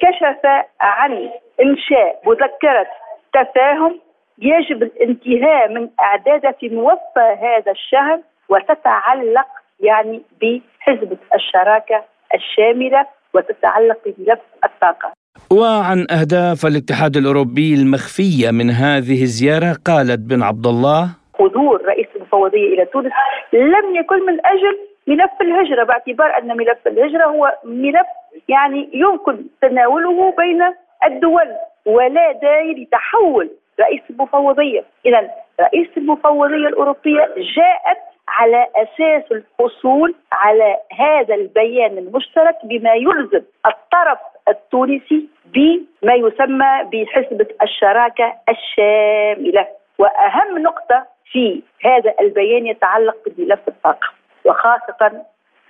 كشف 0.00 0.46
عن 0.80 1.30
إنشاء 1.60 2.20
مذكرة 2.26 2.86
تفاهم 3.32 4.00
يجب 4.38 4.82
الانتهاء 4.82 5.68
من 5.68 5.88
إعدادها 6.00 6.52
في 6.52 6.68
موفى 6.68 7.36
هذا 7.40 7.72
الشهر 7.72 8.20
وتتعلق 8.48 9.46
يعني 9.80 10.22
بحزب 10.42 11.18
الشراكة 11.34 12.04
الشاملة 12.34 13.06
وتتعلق 13.34 13.98
بملف 14.06 14.40
الطاقة. 14.64 15.12
وعن 15.52 16.06
أهداف 16.10 16.66
الاتحاد 16.66 17.16
الأوروبي 17.16 17.74
المخفية 17.74 18.50
من 18.50 18.70
هذه 18.70 19.22
الزيارة 19.22 19.76
قالت 19.86 20.20
بن 20.20 20.42
عبد 20.42 20.66
الله 20.66 21.08
حضور 21.38 21.82
رئيس 21.84 22.06
المفوضية 22.16 22.74
إلى 22.74 22.84
تونس 22.84 23.12
لم 23.52 23.96
يكن 23.96 24.26
من 24.26 24.46
أجل 24.46 24.93
ملف 25.06 25.30
الهجرة 25.40 25.84
باعتبار 25.84 26.38
أن 26.38 26.56
ملف 26.56 26.86
الهجرة 26.86 27.24
هو 27.24 27.58
ملف 27.64 28.06
يعني 28.48 28.88
يمكن 28.92 29.44
تناوله 29.62 30.30
بين 30.38 30.62
الدول 31.04 31.48
ولا 31.86 32.32
داعي 32.32 32.72
لتحول. 32.72 33.50
رئيس 33.80 34.00
المفوضية 34.10 34.84
إذا 35.06 35.30
رئيس 35.60 35.88
المفوضية 35.96 36.68
الأوروبية 36.68 37.34
جاءت 37.36 37.98
على 38.28 38.66
أساس 38.76 39.32
الحصول 39.32 40.14
على 40.32 40.76
هذا 40.98 41.34
البيان 41.34 41.98
المشترك 41.98 42.56
بما 42.64 42.94
يلزم 42.94 43.42
الطرف 43.66 44.18
التونسي 44.48 45.28
بما 45.44 46.14
يسمى 46.14 46.84
بحسبة 46.92 47.46
الشراكة 47.62 48.34
الشاملة. 48.48 49.66
وأهم 49.98 50.58
نقطة 50.58 51.06
في 51.32 51.62
هذا 51.84 52.14
البيان 52.20 52.66
يتعلق 52.66 53.16
بملف 53.26 53.68
الطاقة 53.68 54.08
وخاصة 54.44 55.22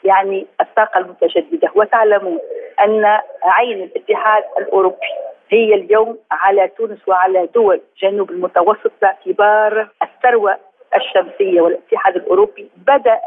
يعني 0.04 0.46
الطاقة 0.60 0.98
المتجددة. 0.98 1.70
وتعلمون 1.74 2.38
أن 2.80 3.18
عين 3.42 3.82
الاتحاد 3.82 4.44
الأوروبي 4.58 5.06
هي 5.50 5.74
اليوم 5.74 6.18
على 6.30 6.68
تونس 6.68 7.08
وعلى 7.08 7.46
دول 7.54 7.80
جنوب 7.98 8.30
المتوسط 8.30 8.92
باعتبار 9.02 9.88
الثروة 10.02 10.56
الشمسية 10.96 11.60
والاتحاد 11.60 12.16
الأوروبي. 12.16 12.70
بدأ 12.76 13.20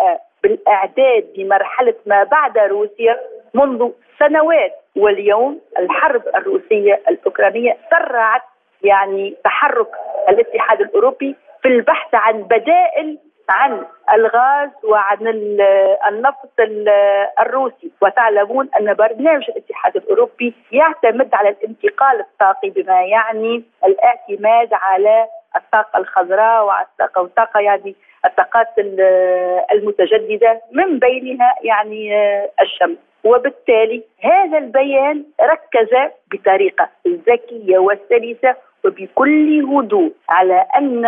بالإعداد 0.44 1.26
لمرحلة 1.38 1.94
ما 2.06 2.24
بعد 2.24 2.58
روسيا 2.58 3.20
منذ 3.54 3.90
سنوات. 4.20 4.74
واليوم 4.96 5.62
الحرب 5.80 6.22
الروسية 6.36 7.02
الأوكرانية 7.10 7.78
سرعت 7.92 8.42
يعني 8.84 9.36
تحرك 9.44 9.88
الاتحاد 10.30 10.82
الأوروبي 10.82 11.36
في 11.62 11.68
البحث 11.68 12.16
عن 12.16 12.44
بدائل 12.44 13.18
عن 13.50 13.86
الغاز 14.14 14.70
وعن 14.84 15.28
النفط 16.08 16.60
الروسي. 17.40 17.92
وتعلمون 18.02 18.70
أن 18.80 18.94
برنامج 18.94 19.44
الاتحاد 19.50 19.96
الأوروبي 19.96 20.54
يعتمد 20.72 21.30
على 21.34 21.50
الانتقال 21.50 22.20
الطاقي 22.20 22.70
بما 22.70 23.02
يعني 23.02 23.64
الاعتماد 23.86 24.70
على 24.72 25.28
الطاقة 25.56 26.00
الخضراء 26.00 26.66
والطاقة 26.66 27.22
والطاقة 27.22 27.60
يعني 27.60 27.96
الطاقات 28.26 28.68
المتجددة 29.72 30.62
من 30.72 31.00
بينها 31.00 31.56
يعني 31.64 32.16
الشمس. 32.62 32.98
وبالتالي 33.24 34.04
هذا 34.24 34.58
البيان 34.58 35.24
ركز 35.42 35.90
بطريقة 36.32 36.90
ذكية 37.08 37.78
وسلسة 37.78 38.56
وبكل 38.86 39.66
هدوء 39.66 40.12
على 40.30 40.66
أن 40.78 41.06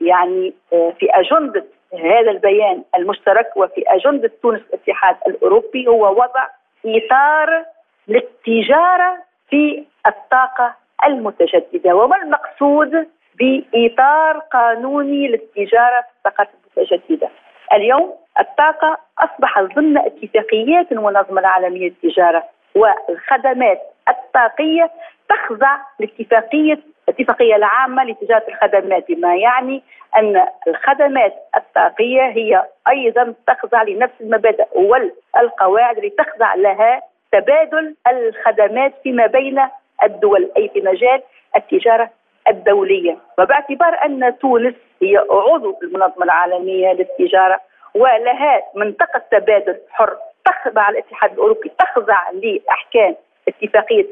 يعني 0.00 0.54
آه، 0.72 0.92
في 0.98 1.06
أجندة 1.10 1.64
هذا 1.94 2.30
البيان 2.30 2.82
المشترك 2.94 3.56
وفي 3.56 3.84
أجندة 3.86 4.32
تونس 4.42 4.60
الاتحاد 4.68 5.16
الأوروبي 5.26 5.86
هو 5.86 6.10
وضع 6.10 6.46
إطار 6.86 7.64
للتجارة 8.08 9.18
في 9.50 9.84
الطاقة 10.06 10.74
المتجددة 11.06 11.96
وما 11.96 12.16
المقصود 12.16 13.08
بإطار 13.38 14.38
قانوني 14.38 15.28
للتجارة 15.28 16.00
في 16.00 16.28
الطاقة 16.28 16.48
المتجددة؟ 16.76 17.28
اليوم 17.72 18.14
الطاقة 18.40 18.98
أصبحت 19.18 19.62
ضمن 19.62 19.98
اتفاقيات 19.98 20.92
المنظمة 20.92 21.40
العالمية 21.40 21.88
للتجارة 21.88 22.44
والخدمات 22.74 23.80
الطاقية 24.08 24.90
تخضع 25.28 25.76
لاتفاقية 26.00 26.78
الاتفاقية 27.08 27.56
العامة 27.56 28.04
لتجارة 28.04 28.44
الخدمات. 28.48 29.04
بما 29.08 29.36
يعني 29.36 29.82
أن 30.16 30.46
الخدمات 30.68 31.34
الطاقية 31.56 32.22
هي 32.22 32.64
أيضا 32.88 33.34
تخضع 33.46 33.82
لنفس 33.82 34.14
المبادئ 34.20 34.66
والقواعد 34.74 35.96
التي 35.98 36.10
تخضع 36.10 36.54
لها 36.54 37.02
تبادل 37.32 37.94
الخدمات 38.08 38.92
فيما 39.02 39.26
بين 39.26 39.60
الدول 40.04 40.50
أي 40.56 40.68
في 40.68 40.80
مجال 40.80 41.22
التجارة 41.56 42.10
الدولية. 42.48 43.16
وباعتبار 43.38 44.04
أن 44.04 44.38
تونس 44.38 44.74
هي 45.02 45.16
عضو 45.30 45.78
المنظمة 45.82 46.24
العالمية 46.24 46.92
للتجارة 46.92 47.60
ولها 47.94 48.60
منطقة 48.74 49.22
تبادل 49.30 49.76
حر 49.90 50.16
تخضع 50.44 50.88
الاتحاد 50.88 51.32
الأوروبي 51.32 51.72
تخضع 51.78 52.18
لأحكام 52.30 53.16
اتفاقية 53.48 54.06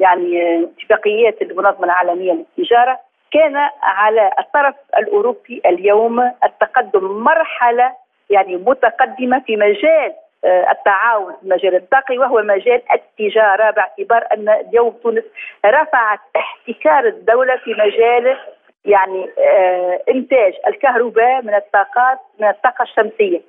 يعني 0.00 0.64
اتفاقيات 0.64 1.42
المنظمة 1.42 1.84
العالمية 1.84 2.32
للتجارة 2.32 2.98
كان 3.32 3.56
على 3.82 4.30
الطرف 4.38 4.74
الأوروبي 4.98 5.62
اليوم 5.66 6.20
التقدم 6.44 7.04
مرحلة 7.04 7.92
يعني 8.30 8.56
متقدمة 8.56 9.40
في 9.46 9.56
مجال 9.56 10.12
آه، 10.44 10.70
التعاون 10.70 11.32
في 11.32 11.42
المجال 11.42 11.74
الطاقي 11.74 12.18
وهو 12.18 12.42
مجال 12.42 12.82
التجارة 12.92 13.70
باعتبار 13.70 14.26
أن 14.32 14.48
اليوم 14.48 14.90
تونس 14.90 15.24
رفعت 15.66 16.18
احتكار 16.36 17.06
الدولة 17.06 17.56
في 17.56 17.70
مجال 17.70 18.36
يعني 18.84 19.30
آه، 19.38 20.02
إنتاج 20.08 20.54
الكهرباء 20.68 21.42
من 21.42 21.54
الطاقات 21.54 22.18
من 22.40 22.48
الطاقة 22.48 22.82
الشمسية. 22.82 23.40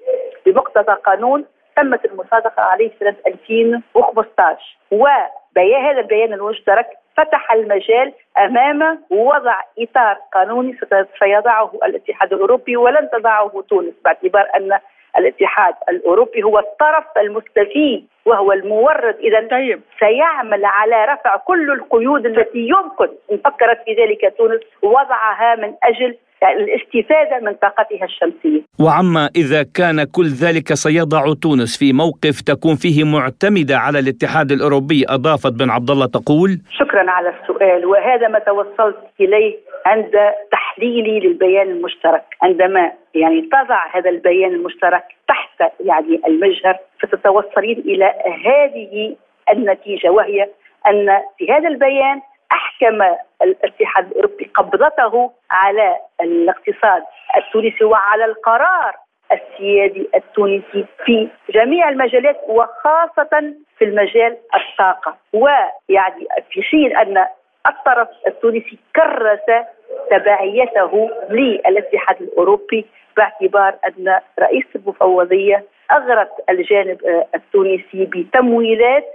بمقتضى 0.45 0.93
قانون 0.93 1.45
تمت 1.77 2.05
المصادقة 2.05 2.63
عليه 2.63 2.91
سنة 2.99 3.15
2015 3.27 4.77
وبيان 4.91 5.85
هذا 5.85 5.99
البيان 5.99 6.33
المشترك 6.33 6.87
فتح 7.17 7.51
المجال 7.51 8.13
أمام 8.37 9.03
وضع 9.09 9.55
إطار 9.79 10.17
قانوني 10.33 10.77
سيضعه 11.19 11.71
الاتحاد 11.83 12.33
الأوروبي 12.33 12.77
ولن 12.77 13.09
تضعه 13.09 13.63
تونس 13.69 13.93
باعتبار 14.05 14.47
أن 14.55 14.79
الاتحاد 15.17 15.75
الأوروبي 15.89 16.43
هو 16.43 16.59
الطرف 16.59 17.05
المستفيد 17.17 18.07
وهو 18.25 18.51
المورد. 18.51 19.15
اذا 19.15 19.47
طيب. 19.47 19.81
سيعمل 19.99 20.65
على 20.65 21.05
رفع 21.05 21.35
كل 21.37 21.71
القيود 21.71 22.25
التي 22.25 22.67
يمكن. 22.67 23.09
إن 23.31 23.37
فكرت 23.37 23.83
في 23.85 23.93
ذلك 23.93 24.33
تونس 24.37 24.61
وضعها 24.81 25.55
من 25.55 25.73
أجل 25.83 26.17
الاستفادة 26.43 27.39
من 27.45 27.53
طاقتها 27.53 28.05
الشمسية. 28.05 28.61
وعما 28.79 29.29
إذا 29.35 29.63
كان 29.63 30.03
كل 30.03 30.27
ذلك 30.27 30.73
سيضع 30.73 31.33
تونس 31.41 31.77
في 31.77 31.93
موقف 31.93 32.41
تكون 32.41 32.75
فيه 32.75 33.03
معتمدة 33.03 33.77
على 33.77 33.99
الاتحاد 33.99 34.51
الأوروبي 34.51 35.05
أضافت 35.09 35.53
بن 35.53 35.69
عبد 35.69 35.89
الله 35.89 36.05
تقول 36.05 36.59
شكرا 36.79 37.11
على 37.11 37.29
السؤال 37.29 37.85
وهذا 37.85 38.27
ما 38.27 38.39
توصلت 38.39 38.97
إليه 39.19 39.57
عند 39.85 40.11
تحليلي 40.51 41.19
للبيان 41.19 41.67
المشترك 41.67 42.23
عندما 42.41 42.91
يعني 43.15 43.41
تضع 43.41 43.95
هذا 43.95 44.09
البيان 44.09 44.53
المشترك 44.53 45.03
تحت 45.27 45.71
يعني 45.79 46.21
المجهر 46.27 46.77
فتتوصلين 46.99 47.79
إلى 47.79 48.13
هذه 48.45 49.15
النتيجة 49.51 50.11
وهي 50.11 50.49
أن 50.87 51.07
في 51.37 51.51
هذا 51.51 51.67
البيان 51.67 52.21
أحكم 52.51 53.15
الاتحاد 53.41 54.11
الأوروبي 54.11 54.51
قبضته 54.55 55.31
على 55.51 55.97
الاقتصاد 56.21 57.03
التونسي 57.37 57.83
وعلى 57.83 58.25
القرار 58.25 58.95
السيادي 59.31 60.09
التونسي 60.15 60.85
في 61.05 61.27
جميع 61.49 61.89
المجالات 61.89 62.37
وخاصة 62.47 63.53
في 63.77 63.85
المجال 63.85 64.37
الطاقة. 64.55 65.17
ويعني 65.33 66.27
في 66.51 66.61
حين 66.63 66.97
أن 66.97 67.25
الطرف 67.67 68.07
التونسي 68.27 68.77
كرس 68.95 69.65
تبعيته 70.11 71.09
للاتحاد 71.29 72.21
الأوروبي 72.21 72.85
باعتبار 73.17 73.75
أن 73.87 74.19
رئيس 74.39 74.65
المفوضية 74.75 75.63
اغرت 75.91 76.31
الجانب 76.49 77.25
التونسي 77.35 78.05
بتمويلات 78.05 79.05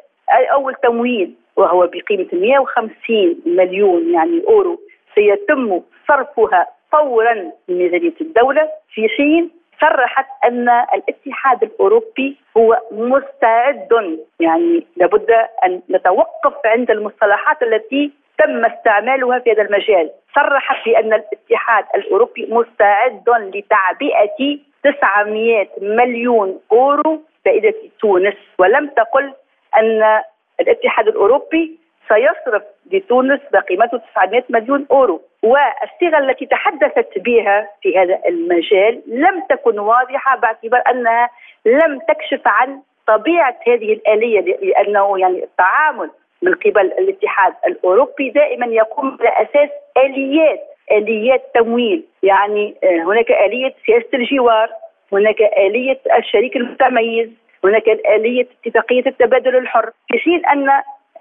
أول 0.53 0.75
تمويل 0.75 1.35
وهو 1.57 1.87
بقيمة 1.87 2.29
150 2.33 3.43
مليون 3.47 4.15
يعني 4.15 4.43
أورو 4.49 4.81
سيتم 5.15 5.81
صرفها 6.09 6.67
فورا 6.93 7.35
من 7.69 7.79
ميزانيه 7.79 8.15
الدولة 8.21 8.69
في 8.95 9.09
حين 9.09 9.51
صرحت 9.81 10.27
أن 10.45 10.69
الاتحاد 10.69 11.62
الأوروبي 11.62 12.37
هو 12.57 12.79
مستعد. 12.91 14.19
يعني 14.41 14.87
لابد 14.97 15.31
أن 15.65 15.81
نتوقف 15.91 16.55
عند 16.65 16.91
المصطلحات 16.91 17.62
التي 17.62 18.12
تم 18.38 18.65
استعمالها 18.65 19.38
في 19.38 19.53
هذا 19.53 19.62
المجال. 19.62 20.11
صرحت 20.35 20.85
بأن 20.85 21.12
الاتحاد 21.12 21.85
الأوروبي 21.95 22.47
مستعد 22.51 23.29
لتعبئة 23.55 24.59
900 24.85 25.67
مليون 25.81 26.61
أورو 26.73 27.23
فائدة 27.45 27.75
تونس 28.01 28.35
ولم 28.59 28.87
تقل 28.88 29.33
أن 29.77 30.23
الاتحاد 30.62 31.09
الأوروبي 31.09 31.79
سيصرف 32.09 32.62
لتونس 32.92 33.40
بقيمته 33.53 34.01
900 34.14 34.44
مليون 34.51 34.87
أورو. 34.90 35.22
والصيغة 35.42 36.18
التي 36.18 36.46
تحدثت 36.46 37.18
بها 37.18 37.68
في 37.83 37.98
هذا 37.98 38.18
المجال 38.29 39.03
لم 39.07 39.42
تكن 39.51 39.79
واضحة 39.79 40.37
باعتبار 40.37 40.83
انها 40.90 41.31
لم 41.66 41.98
تكشف 42.09 42.40
عن 42.46 42.81
طبيعة 43.07 43.57
هذه 43.66 43.92
الآلية 43.92 44.40
لأنه 44.40 45.18
يعني 45.18 45.44
التعامل 45.44 46.11
من 46.42 46.55
قبل 46.55 46.92
الاتحاد 46.98 47.55
الأوروبي 47.66 48.31
دائما 48.31 48.66
يقوم 48.66 49.18
على 49.20 49.48
أساس 49.48 49.70
آليات 49.96 50.61
آليات 50.92 51.42
تمويل. 51.55 52.05
يعني 52.22 52.75
آه، 52.85 53.03
هناك 53.03 53.31
آلية 53.31 53.75
سياسه 53.87 54.09
الجوار 54.14 54.70
هناك 55.12 55.42
آلية 55.42 56.01
الشريك 56.18 56.57
المتميز. 56.57 57.29
هناك 57.64 57.88
آلية 57.88 58.46
اتفاقية 58.66 59.07
التبادل 59.07 59.57
الحر 59.57 59.90
في 60.09 60.18
حين 60.18 60.46
أن 60.46 60.68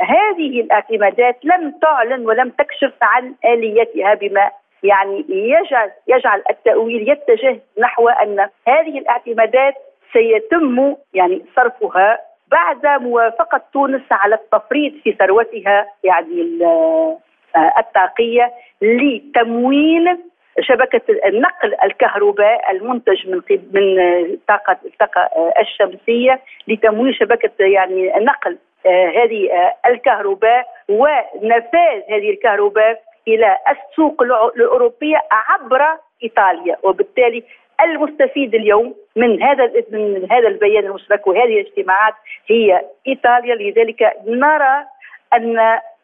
هذه 0.02 0.62
الاعتمادات 0.62 1.38
لم 1.44 1.74
تعلن 1.82 2.26
ولم 2.26 2.50
تكشف 2.50 2.94
عن 3.02 3.36
آليتها 3.46 4.14
بما 4.14 4.52
يعني 4.84 5.26
يجعل 5.30 5.92
يجعل 6.08 6.44
التأويل 6.50 7.10
يتجه 7.10 7.60
نحو 7.80 8.10
أن 8.10 8.50
هذه 8.68 8.98
الاعتمادات 8.98 9.74
سيتم 10.14 10.96
يعني 11.14 11.42
صرفها 11.56 12.20
بعد 12.52 13.02
موافقة 13.02 13.62
تونس 13.74 14.02
على 14.12 14.36
التفريط 14.36 14.94
في 15.04 15.12
ثروتها 15.12 15.88
يعني 16.04 16.60
الطاقية 17.80 18.52
لتمويل 18.82 20.18
شبكة 20.60 21.02
النقل 21.26 21.76
الكهرباء 21.84 22.72
المنتج 22.72 23.28
من 23.28 23.42
من 23.74 24.00
الطاقه 24.00 24.78
الطاقة 24.86 25.30
الشمسية 25.60 26.42
لتمويل 26.68 27.16
شبكة 27.16 27.66
يعني 27.66 28.14
نقل 28.18 28.58
آه، 28.86 29.10
هذه 29.10 29.52
آه، 29.52 29.90
الكهرباء 29.90 30.68
ونفاذ 30.90 32.02
هذه 32.10 32.30
الكهرباء 32.30 33.02
إلى 33.28 33.58
السوق 33.72 34.22
الأوروبية 34.56 35.22
عبر 35.32 35.98
إيطاليا. 36.24 36.78
وبالتالي 36.84 37.44
المستفيد 37.82 38.56
اليوم 38.56 38.96
من 39.16 39.44
هذا 39.44 39.72
من 39.92 40.28
هذا 40.32 40.48
البيان 40.48 40.86
المشترك 40.86 41.28
وهذه 41.28 41.62
الاجتماعات 41.62 42.14
هي 42.48 42.82
إيطاليا. 43.08 43.56
لذلك 43.56 44.14
نرى 44.28 44.86
أن 45.34 45.60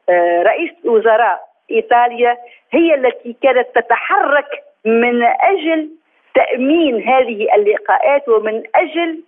آه، 0.10 0.44
رئيس 0.44 0.72
وزراء 0.86 1.48
إيطاليا 1.72 2.38
هي 2.72 2.94
التي 2.96 3.36
كانت 3.44 3.68
تتحرك 3.76 4.64
من 4.86 5.24
أجل 5.24 5.90
تأمين 6.36 7.10
هذه 7.10 7.56
اللقاءات 7.56 8.30
ومن 8.30 8.64
أجل 8.76 9.24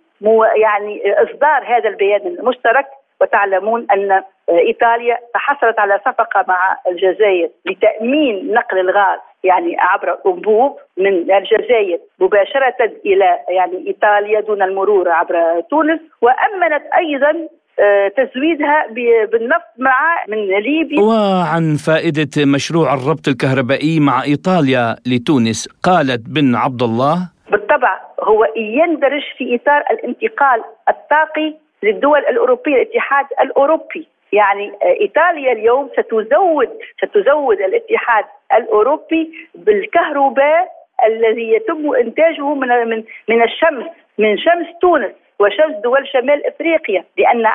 يعني 0.56 1.12
إصدار 1.12 1.64
هذا 1.64 1.88
البيان 1.88 2.26
المشترك. 2.26 2.86
وتعلمون 3.20 3.86
أن 3.92 4.22
إيطاليا 4.48 5.18
تحصلت 5.34 5.78
على 5.78 6.00
صفقة 6.06 6.44
مع 6.48 6.76
الجزائر 6.88 7.48
لتأمين 7.66 8.52
نقل 8.52 8.78
الغاز 8.78 9.18
يعني 9.44 9.76
عبر 9.78 10.18
أنبوب 10.26 10.78
من 10.96 11.32
الجزائر 11.32 11.98
مباشرة 12.18 12.92
إلى 13.06 13.38
يعني 13.48 13.86
إيطاليا 13.86 14.40
دون 14.40 14.62
المرور 14.62 15.08
عبر 15.08 15.60
تونس. 15.60 16.00
وأمنت 16.22 16.82
أيضا 16.98 17.48
تزويدها 18.16 18.86
بالنفط 19.32 19.72
مع 19.78 20.24
من 20.28 20.36
ليبيا. 20.46 21.00
وعن 21.02 21.76
فائدة 21.86 22.44
مشروع 22.54 22.94
الربط 22.94 23.28
الكهربائي 23.28 24.00
مع 24.00 24.22
إيطاليا 24.22 24.96
لتونس 25.06 25.68
قالت 25.82 26.22
بن 26.28 26.54
عبد 26.54 26.82
الله 26.82 27.16
بالطبع 27.50 28.00
هو 28.22 28.46
يندرج 28.56 29.22
في 29.38 29.54
إطار 29.54 29.82
الانتقال 29.90 30.60
الطاقي 30.88 31.54
للدول 31.82 32.18
الأوروبية 32.18 32.74
الاتحاد 32.74 33.26
الأوروبي. 33.40 34.08
يعني 34.32 34.72
آه، 34.82 35.00
إيطاليا 35.00 35.52
اليوم 35.52 35.88
ستزود 35.92 36.68
ستزود 37.02 37.56
الاتحاد 37.56 38.24
الأوروبي 38.54 39.48
بالكهرباء 39.54 40.68
الذي 41.06 41.52
يتم 41.52 41.94
إنتاجه 42.04 42.54
من 42.54 42.68
من 42.68 43.04
من 43.28 43.42
الشمس 43.42 43.86
من 44.18 44.38
شمس 44.38 44.66
تونس. 44.80 45.12
وشمس 45.40 45.76
دول 45.76 46.08
شمال 46.08 46.46
إفريقيا 46.46 47.04
لأن 47.18 47.46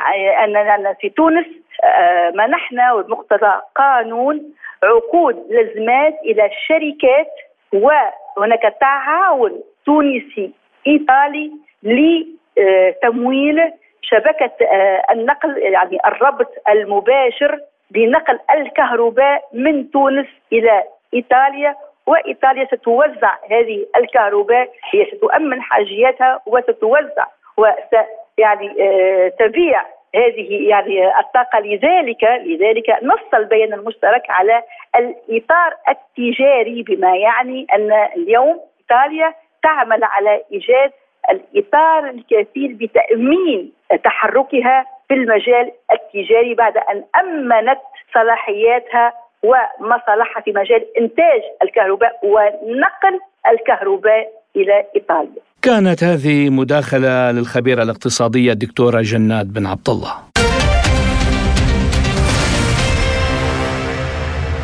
أننا 0.44 0.94
في 0.94 1.10
تونس 1.10 1.46
آه، 1.84 2.32
منحنا 2.36 2.94
وبمقتضى 2.94 3.62
قانون 3.76 4.54
عقود 4.84 5.46
لزمات 5.50 6.14
إلى 6.24 6.46
الشركات 6.46 7.32
وهناك 7.74 8.76
تعاون 8.82 9.62
تونسي 9.86 10.52
إيطالي 10.88 11.52
لتمويل 11.84 13.72
شبكة 14.02 14.66
آه، 14.66 15.04
النقل 15.12 15.58
يعني 15.58 15.98
الربط 16.06 16.52
المباشر 16.70 17.60
بنقل 17.92 18.40
الكهرباء 18.56 19.44
من 19.54 19.92
تونس 19.92 20.28
إلى 20.54 20.84
إيطاليا 21.14 21.76
وإيطاليا 22.06 22.66
ستوزع 22.66 23.36
هذه 23.52 23.86
الكهرباء 23.98 24.70
هي 24.92 25.06
ستؤمن 25.06 25.62
حاجياتها 25.62 26.42
وستوزع 26.46 27.26
وس 27.58 28.00
يعني 28.38 28.76
آه، 28.82 29.28
تبيع 29.40 29.82
هذه 30.16 30.70
يعني 30.70 31.20
الطاقة. 31.20 31.60
لذلك 31.60 32.24
لذلك 32.24 32.98
نص 33.04 33.34
البيان 33.34 33.74
المشترك 33.74 34.24
على 34.30 34.64
الإطار 34.96 35.74
التجاري 35.90 36.84
بما 36.84 37.18
يعني 37.18 37.68
أن 37.74 37.92
اليوم 38.16 38.60
إيطاليا 38.80 39.34
تعمل 39.64 40.04
على 40.04 40.42
إيجاد 40.52 40.92
الإطار 41.30 42.10
الكفيل 42.10 42.74
بتأمين 42.74 43.72
تحركها 44.04 44.86
في 45.08 45.14
المجال 45.14 45.72
التجاري 45.92 46.54
بعد 46.54 46.78
أن 46.78 47.04
أمنت 47.20 47.80
صلاحياتها 48.14 49.14
ومصالحها 49.44 50.42
في 50.42 50.52
مجال 50.52 50.98
إنتاج 50.98 51.42
الكهرباء 51.64 52.20
ونقل 52.24 53.20
الكهرباء 53.48 54.30
إلى 54.56 54.86
إيطاليا. 54.96 55.42
كانت 55.66 56.04
هذه 56.04 56.50
مداخلة 56.50 57.32
للخبيرة 57.32 57.84
الاقتصادية 57.84 58.52
الدكتورة 58.52 59.02
جنات 59.02 59.46
بن 59.46 59.66
عبد 59.66 59.90
الله. 59.90 60.14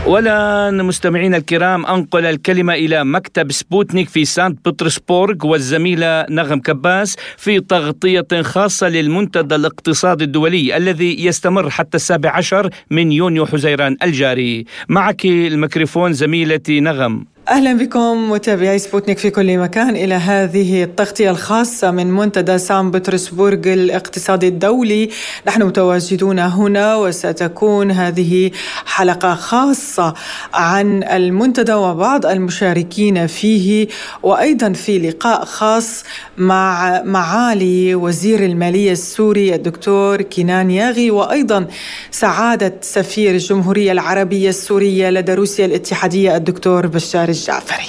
والآن 0.07 0.85
مستمعينا 0.85 1.37
الكرام 1.37 1.85
أنقل 1.85 2.25
الكلمة 2.25 2.73
إلى 2.73 3.05
مكتب 3.05 3.51
سبوتنيك 3.51 4.09
في 4.09 4.25
سانت 4.25 4.65
بطرسبورغ 4.65 5.47
والزميلة 5.47 6.25
نغم 6.29 6.59
كباس 6.59 7.15
في 7.37 7.59
تغطية 7.59 8.41
خاصة 8.41 8.89
للمنتدى 8.89 9.55
الاقتصادي 9.55 10.23
الدولي 10.23 10.77
الذي 10.77 11.25
يستمر 11.25 11.69
حتى 11.69 11.97
السابع 11.97 12.29
عشر 12.29 12.69
من 12.91 13.11
يونيو 13.11 13.45
حزيران 13.45 13.97
الجاري. 14.03 14.65
معك 14.89 15.25
الميكروفون 15.25 16.13
زميلتي 16.13 16.79
نغم. 16.79 17.25
أهلا 17.51 17.73
بكم 17.73 18.31
متابعي 18.31 18.79
سبوتنيك 18.79 19.17
في 19.17 19.29
كل 19.29 19.57
مكان 19.57 19.95
إلى 19.95 20.13
هذه 20.13 20.83
التغطية 20.83 21.29
الخاصة 21.29 21.91
من 21.91 22.11
منتدى 22.11 22.57
سان 22.57 22.91
بطرسبورغ 22.91 23.73
الاقتصادي 23.73 24.47
الدولي. 24.47 25.09
نحن 25.47 25.63
متواجدون 25.63 26.39
هنا 26.39 26.95
وستكون 26.95 27.91
هذه 27.91 28.51
حلقة 28.85 29.35
خاصة 29.35 30.13
عن 30.53 31.03
المنتدى 31.03 31.73
وبعض 31.73 32.25
المشاركين 32.25 33.27
فيه 33.27 33.87
وأيضا 34.23 34.73
في 34.73 34.99
لقاء 34.99 35.45
خاص 35.45 36.03
مع 36.37 37.01
معالي 37.05 37.95
وزير 37.95 38.45
المالية 38.45 38.91
السوري 38.91 39.55
الدكتور 39.55 40.21
كينان 40.21 40.71
ياغي 40.71 41.11
وأيضا 41.11 41.67
سعادة 42.11 42.73
سفير 42.81 43.31
الجمهورية 43.31 43.91
العربية 43.91 44.49
السورية 44.49 45.09
لدى 45.09 45.33
روسيا 45.33 45.65
الاتحادية 45.65 46.35
الدكتور 46.35 46.87
بشار 46.87 47.29
الجعفري. 47.41 47.85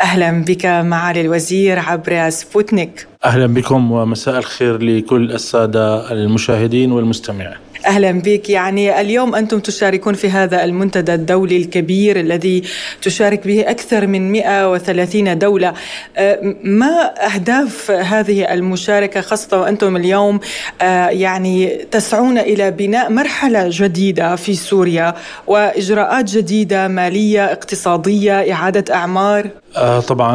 أهلا 0.00 0.44
بك 0.44 0.66
معالي 0.66 1.20
الوزير 1.20 1.78
عبر 1.78 2.30
سبوتنيك. 2.30 3.06
أهلا 3.24 3.46
بكم 3.46 3.92
ومساء 3.92 4.38
الخير 4.38 4.82
لكل 4.82 5.32
السادة 5.32 6.12
المشاهدين 6.12 6.92
والمستمعين. 6.92 7.56
أهلا 7.86 8.12
بك. 8.12 8.50
يعني 8.50 9.00
اليوم 9.00 9.34
أنتم 9.34 9.60
تشاركون 9.60 10.14
في 10.14 10.30
هذا 10.30 10.64
المنتدى 10.64 11.14
الدولي 11.14 11.56
الكبير 11.56 12.20
الذي 12.20 12.62
تشارك 13.02 13.46
به 13.46 13.70
أكثر 13.70 14.06
من 14.06 14.32
130 14.32 15.38
دولة. 15.38 15.72
أه، 16.16 16.54
ما 16.64 17.14
أهداف 17.34 17.90
هذه 17.90 18.54
المشاركة 18.54 19.20
خاصة 19.20 19.60
وأنتم 19.60 19.96
اليوم 19.96 20.40
أه، 20.82 21.08
يعني 21.08 21.66
تسعون 21.90 22.38
إلى 22.38 22.70
بناء 22.70 23.10
مرحلة 23.10 23.66
جديدة 23.70 24.36
في 24.36 24.54
سوريا 24.54 25.14
وإجراءات 25.46 26.24
جديدة 26.24 26.88
مالية 26.88 27.44
اقتصادية 27.44 28.52
إعادة 28.52 28.94
أعمار؟ 28.94 29.48
أه، 29.76 30.00
طبعا 30.00 30.34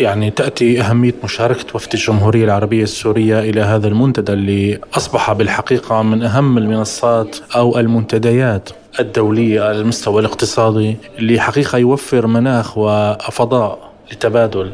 يعني 0.00 0.30
تأتي 0.30 0.80
أهمية 0.80 1.14
مشاركة 1.24 1.64
وفد 1.74 1.92
الجمهورية 1.94 2.44
العربية 2.44 2.82
السورية 2.82 3.38
إلى 3.38 3.60
هذا 3.60 3.88
المنتدى 3.88 4.32
اللي 4.32 4.78
أصبح 4.96 5.32
بالحقيقة 5.32 6.05
من 6.10 6.22
أهم 6.22 6.58
المنصات 6.58 7.36
أو 7.56 7.78
المنتديات 7.78 8.70
الدولية 9.00 9.62
على 9.62 9.80
المستوى 9.80 10.20
الاقتصادي 10.20 10.96
اللي 11.18 11.40
حقيقة 11.40 11.78
يوفر 11.78 12.26
مناخ 12.26 12.78
وفضاء 12.78 13.78
لتبادل 14.12 14.72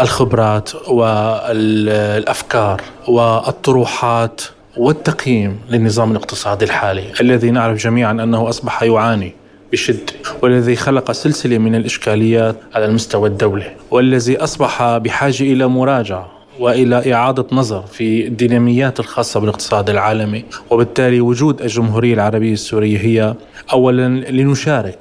الخبرات 0.00 0.70
والأفكار 0.88 2.82
والطروحات 3.08 4.40
والتقييم 4.76 5.60
للنظام 5.70 6.10
الاقتصادي 6.10 6.64
الحالي 6.64 7.04
الذي 7.20 7.50
نعرف 7.50 7.78
جميعا 7.78 8.12
أنه 8.12 8.48
أصبح 8.48 8.82
يعاني 8.82 9.34
بشدة 9.72 10.12
والذي 10.42 10.76
خلق 10.76 11.12
سلسلة 11.12 11.58
من 11.58 11.74
الإشكاليات 11.74 12.56
على 12.74 12.84
المستوى 12.84 13.28
الدولي 13.28 13.76
والذي 13.90 14.36
أصبح 14.36 14.96
بحاجة 14.96 15.42
إلى 15.42 15.66
مراجعة 15.66 16.37
وإلى 16.58 17.12
إعادة 17.14 17.46
نظر 17.52 17.82
في 17.82 18.26
الديناميات 18.26 19.00
الخاصة 19.00 19.40
بالاقتصاد 19.40 19.90
العالمي. 19.90 20.44
وبالتالي 20.70 21.20
وجود 21.20 21.62
الجمهورية 21.62 22.14
العربية 22.14 22.52
السورية 22.52 22.98
هي 22.98 23.34
اولا 23.72 24.08
لنشارك 24.30 24.98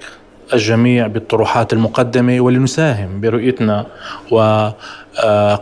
الجميع 0.54 1.08
بالطروحات 1.08 1.74
المقدمة 1.74 2.42
ولنساهم 2.42 3.22
برؤيتنا 3.22 3.86
و 4.32 4.70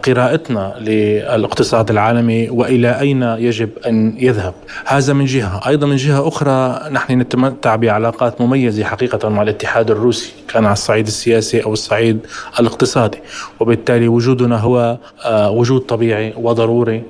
قراءتنا 0.06 0.76
للاقتصاد 0.80 1.92
العالمي 1.92 2.50
وإلى 2.50 3.00
أين 3.00 3.24
يجب 3.24 3.70
أن 3.88 4.16
يذهب. 4.20 4.54
هذا 4.86 5.14
من 5.14 5.26
جهة. 5.26 5.68
أيضا 5.68 5.88
من 5.88 5.96
جهة 5.96 6.28
أخرى 6.28 6.90
نحن 6.92 7.22
نتمتع 7.22 7.76
بعلاقات 7.76 8.42
مميزة 8.42 8.84
حقيقة 8.84 9.30
مع 9.30 9.42
الاتحاد 9.42 9.92
الروسي 9.92 10.34
كان 10.48 10.66
على 10.66 10.74
الصعيد 10.74 11.08
السياسي 11.08 11.64
أو 11.64 11.74
الصعيد 11.74 12.20
الاقتصادي. 12.60 13.18
وبالتالي 13.60 14.08
وجودنا 14.08 14.58
هو 14.58 14.98
آه، 15.26 15.52
وجود 15.52 15.82
طبيعي 15.82 16.34
وضروري 16.38 17.04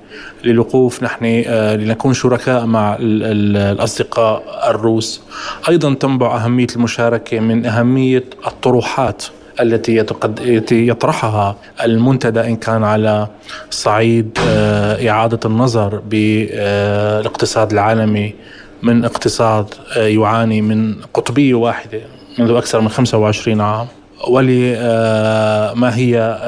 للوقوف. 0.43 1.03
نحن 1.03 1.43
آه، 1.47 1.75
لنكون 1.75 2.13
شركاء 2.13 2.65
مع 2.65 2.97
الأصدقاء 2.99 4.43
الروس. 4.69 5.21
أيضا 5.69 5.93
تنبع 5.93 6.35
أهمية 6.35 6.67
المشاركة 6.75 7.39
من 7.39 7.65
أهمية 7.65 8.23
الطروحات. 8.47 9.23
التي 9.59 10.05
يطرحها 10.71 11.55
المنتدى 11.83 12.39
إن 12.39 12.55
كان 12.55 12.83
على 12.83 13.27
صعيد 13.69 14.37
آه، 14.47 15.09
إعادة 15.09 15.39
النظر 15.45 16.01
بالاقتصاد 16.09 17.71
العالمي 17.71 18.33
من 18.83 19.05
اقتصاد 19.05 19.73
آه، 19.97 20.07
يعاني 20.07 20.61
من 20.61 20.95
قطبية 21.13 21.53
واحدة 21.53 22.01
منذ 22.39 22.51
أكثر 22.51 22.81
من 22.81 22.89
25 22.89 23.61
عام 23.61 23.87
ولما 24.27 25.87
آه، 25.87 25.89
هي 25.89 26.39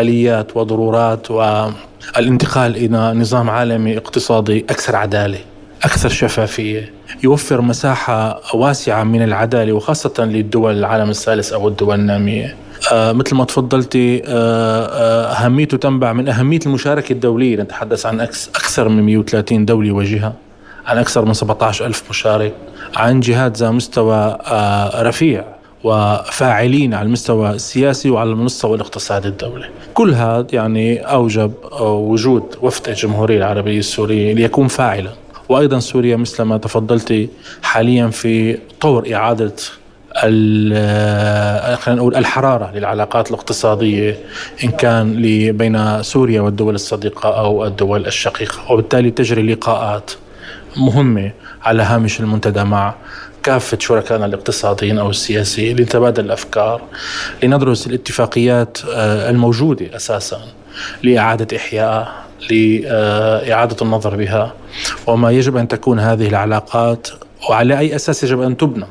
آليات 0.00 0.56
وضرورات 0.56 1.30
والانتقال 1.30 2.76
إلى 2.76 3.12
نظام 3.20 3.50
عالمي 3.50 3.96
اقتصادي 3.96 4.64
أكثر 4.70 4.96
عدالة. 4.96 5.38
أكثر 5.84 6.08
شفافية 6.08 6.92
يوفر 7.24 7.60
مساحة 7.60 8.40
واسعة 8.54 9.04
من 9.04 9.22
العدالة 9.22 9.72
وخاصة 9.72 10.24
للدول 10.24 10.78
العالم 10.78 11.10
الثالث 11.10 11.52
أو 11.52 11.68
الدول 11.68 12.00
النامية. 12.00 12.56
آه 12.92 13.12
مثل 13.12 13.34
ما 13.36 13.44
تفضلتي 13.44 14.22
آه 14.26 14.28
آه 14.28 15.32
أهميته 15.32 15.76
تنبع 15.76 16.12
من 16.12 16.28
أهمية 16.28 16.58
المشاركة 16.66 17.12
الدولية. 17.12 17.56
نتحدث 17.56 18.06
عن 18.06 18.20
أكثر 18.20 18.88
من 18.88 19.02
130 19.02 19.64
دولة 19.64 19.92
وجهة 19.92 20.32
عن 20.86 20.98
أكثر 20.98 21.24
من 21.24 21.34
17 21.34 21.86
ألف 21.86 22.02
مشارك 22.10 22.52
عن 22.96 23.20
جهات 23.20 23.56
ذا 23.56 23.70
مستوى 23.70 24.38
آه 24.46 25.02
رفيع 25.02 25.44
وفاعلين 25.84 26.94
على 26.94 27.06
المستوى 27.06 27.50
السياسي 27.50 28.10
وعلى 28.10 28.30
المستوى 28.30 28.74
الاقتصادي 28.76 29.28
الدولي. 29.28 29.66
كل 29.94 30.14
هذا 30.14 30.46
يعني 30.52 30.98
أوجب 30.98 31.52
وجود 31.80 32.42
وفد 32.62 32.88
الجمهورية 32.88 33.38
العربية 33.38 33.78
السورية 33.78 34.34
ليكون 34.34 34.68
فاعلا. 34.68 35.10
وأيضا 35.48 35.78
سوريا 35.78 36.16
مثل 36.16 36.42
ما 36.42 36.58
تفضلتي 36.58 37.28
حاليا 37.62 38.08
في 38.08 38.58
طور 38.80 39.14
إعادة 39.14 39.54
خلينا 40.14 42.00
نقول 42.00 42.16
الحرارة 42.16 42.72
للعلاقات 42.74 43.30
الاقتصادية 43.30 44.18
إن 44.64 44.70
كان 44.70 45.22
بين 45.52 46.02
سوريا 46.02 46.40
والدول 46.40 46.74
الصديقة 46.74 47.38
أو 47.38 47.64
الدول 47.64 48.06
الشقيقة. 48.06 48.72
وبالتالي 48.72 49.10
تجري 49.10 49.52
لقاءات 49.52 50.10
مهمة 50.76 51.30
على 51.62 51.82
هامش 51.82 52.20
المنتدى 52.20 52.64
مع 52.64 52.94
كافة 53.42 53.78
شركائنا 53.80 54.26
الاقتصاديين 54.26 54.98
أو 54.98 55.10
السياسيين 55.10 55.76
لنتبادل 55.76 56.24
الأفكار 56.24 56.82
لندرس 57.42 57.86
الاتفاقيات 57.86 58.78
آه، 58.92 59.30
الموجودة 59.30 59.96
أساسا 59.96 60.40
لإعادة 61.02 61.56
إحيائها 61.56 62.23
لإعادة 62.50 63.76
النظر 63.82 64.16
بها. 64.16 64.54
وما 65.06 65.30
يجب 65.30 65.56
أن 65.56 65.68
تكون 65.68 66.00
هذه 66.00 66.28
العلاقات 66.28 67.08
وعلى 67.50 67.78
أي 67.78 67.96
أساس 67.96 68.24
يجب 68.24 68.40
أن 68.40 68.56
تبنى. 68.56 68.86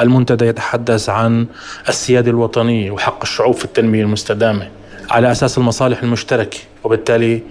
المنتدى 0.00 0.44
يتحدث 0.44 1.08
عن 1.08 1.46
السيادة 1.88 2.30
الوطنية 2.30 2.90
وحق 2.90 3.18
الشعوب 3.22 3.54
في 3.54 3.64
التنمية 3.64 4.02
المستدامة 4.02 4.68
على 5.10 5.32
أساس 5.32 5.58
المصالح 5.58 6.02
المشتركة 6.02 6.58
وبالتالي 6.84 7.42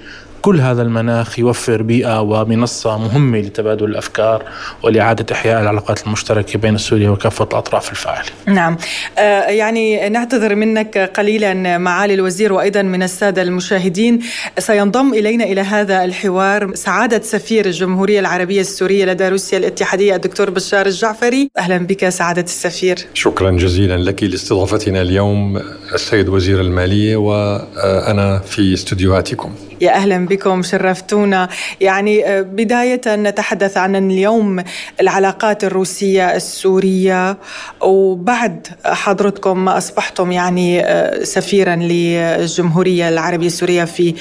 كل 0.47 0.61
هذا 0.61 0.81
المناخ 0.81 1.39
يوفر 1.39 1.81
بيئة 1.81 2.21
ومنصة 2.21 2.97
مهمة 2.97 3.39
لتبادل 3.39 3.85
الأفكار 3.85 4.43
ولإعادة 4.83 5.25
إحياء 5.31 5.61
العلاقات 5.61 6.07
المشتركة 6.07 6.59
بين 6.59 6.77
سوريا 6.77 7.09
وكافة 7.09 7.45
الأطراف 7.45 7.91
الفاعلة 7.91 8.27
نعم. 8.45 8.77
آه 9.17 9.41
يعني 9.41 10.09
نعتذر 10.09 10.55
منك 10.55 10.97
قليلا 10.97 11.77
معالي 11.77 12.13
الوزير 12.13 12.53
وأيضا 12.53 12.81
من 12.81 13.03
السادة 13.03 13.41
المشاهدين. 13.41 14.19
سينضم 14.59 15.13
إلينا 15.13 15.43
إلى 15.43 15.61
هذا 15.61 16.03
الحوار 16.03 16.75
سعادة 16.75 17.21
سفير 17.21 17.65
الجمهورية 17.65 18.19
العربية 18.19 18.61
السورية 18.61 19.05
لدى 19.05 19.27
روسيا 19.27 19.57
الاتحادية 19.57 20.15
الدكتور 20.15 20.49
بشار 20.49 20.85
الجعفري. 20.85 21.49
أهلا 21.57 21.77
بك 21.77 22.09
سعادة 22.09 22.41
السفير. 22.41 22.97
شكرا 23.13 23.51
جزيلا 23.51 23.97
لك 23.97 24.23
لاستضافتنا 24.23 25.01
اليوم 25.01 25.61
السيد 25.93 26.29
وزير 26.29 26.61
المالية 26.61 27.15
وأنا 27.17 28.39
في 28.39 28.73
استديوهاتكم 28.73 29.51
يا 29.81 29.91
أهلا 29.91 30.25
بكم 30.37 30.63
شرفتونا 30.63 31.49
يعني 31.81 32.25
آه، 32.25 32.41
بداية 32.41 33.01
نتحدث 33.07 33.77
عن 33.77 33.95
اليوم 33.95 34.63
العلاقات 35.01 35.63
الروسية 35.63 36.35
السورية. 36.35 37.37
وبعد 37.81 38.67
حضرتكم 38.85 39.69
أصبحتم 39.69 40.31
يعني 40.31 40.85
آه، 40.85 41.23
سفيرا 41.23 41.75
للجمهورية 41.75 43.09
العربية 43.09 43.47
السورية 43.47 43.83
في 43.83 44.13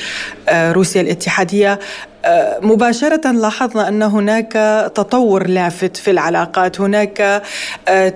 آه، 0.49 0.73
روسيا 0.73 1.01
الاتحادية. 1.01 1.79
مباشرة 2.63 3.33
لاحظنا 3.33 3.89
أن 3.89 4.03
هناك 4.03 4.53
تطور 4.95 5.47
لافت 5.47 5.97
في 5.97 6.11
العلاقات 6.11 6.81
هناك 6.81 7.43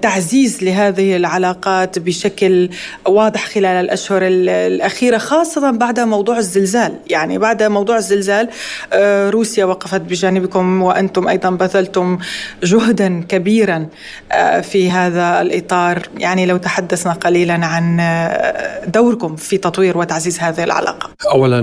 تعزيز 0.03 0.65
لهذه 0.65 1.17
العلاقات 1.17 1.99
بشكل 1.99 2.71
واضح 3.07 3.47
خلال 3.47 3.85
الأشهر 3.85 4.23
الأخيرة 4.27 5.19
خاصة 5.19 5.71
بعد 5.71 6.01
موضوع 6.01 6.39
الزلزال. 6.39 6.93
يعني 7.11 7.39
بعد 7.39 7.63
موضوع 7.63 7.97
الزلزال 7.97 8.49
روسيا 9.31 9.65
وقفت 9.65 10.01
بجانبكم 10.01 10.83
وأنتم 10.83 11.29
أيضا 11.29 11.51
بذلتم 11.51 12.19
جهدا 12.63 13.25
كبيرا 13.29 13.87
في 14.63 14.91
هذا 14.91 15.41
الإطار. 15.41 16.09
يعني 16.19 16.47
لو 16.47 16.57
تحدثنا 16.57 17.13
قليلا 17.13 17.67
عن 17.67 18.01
دوركم 18.87 19.37
في 19.37 19.59
تطوير 19.59 19.99
وتعزيز 19.99 20.39
هذه 20.41 20.65
العلاقة. 20.65 21.11
أولا 21.33 21.59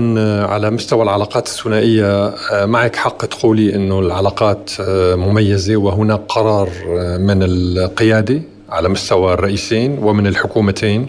على 0.48 0.70
مستوى 0.70 1.02
العلاقات 1.02 1.46
الثنائية 1.46 2.37
معك 2.52 2.96
حق 2.96 3.24
تقولي 3.24 3.74
أنه 3.74 3.98
العلاقات 3.98 4.70
مميزة 5.14 5.76
وهناك 5.76 6.20
قرار 6.28 6.68
من 7.18 7.42
القيادة 7.42 8.42
على 8.70 8.88
مستوى 8.88 9.34
الرئيسين 9.34 9.98
ومن 10.02 10.26
الحكومتين 10.26 11.08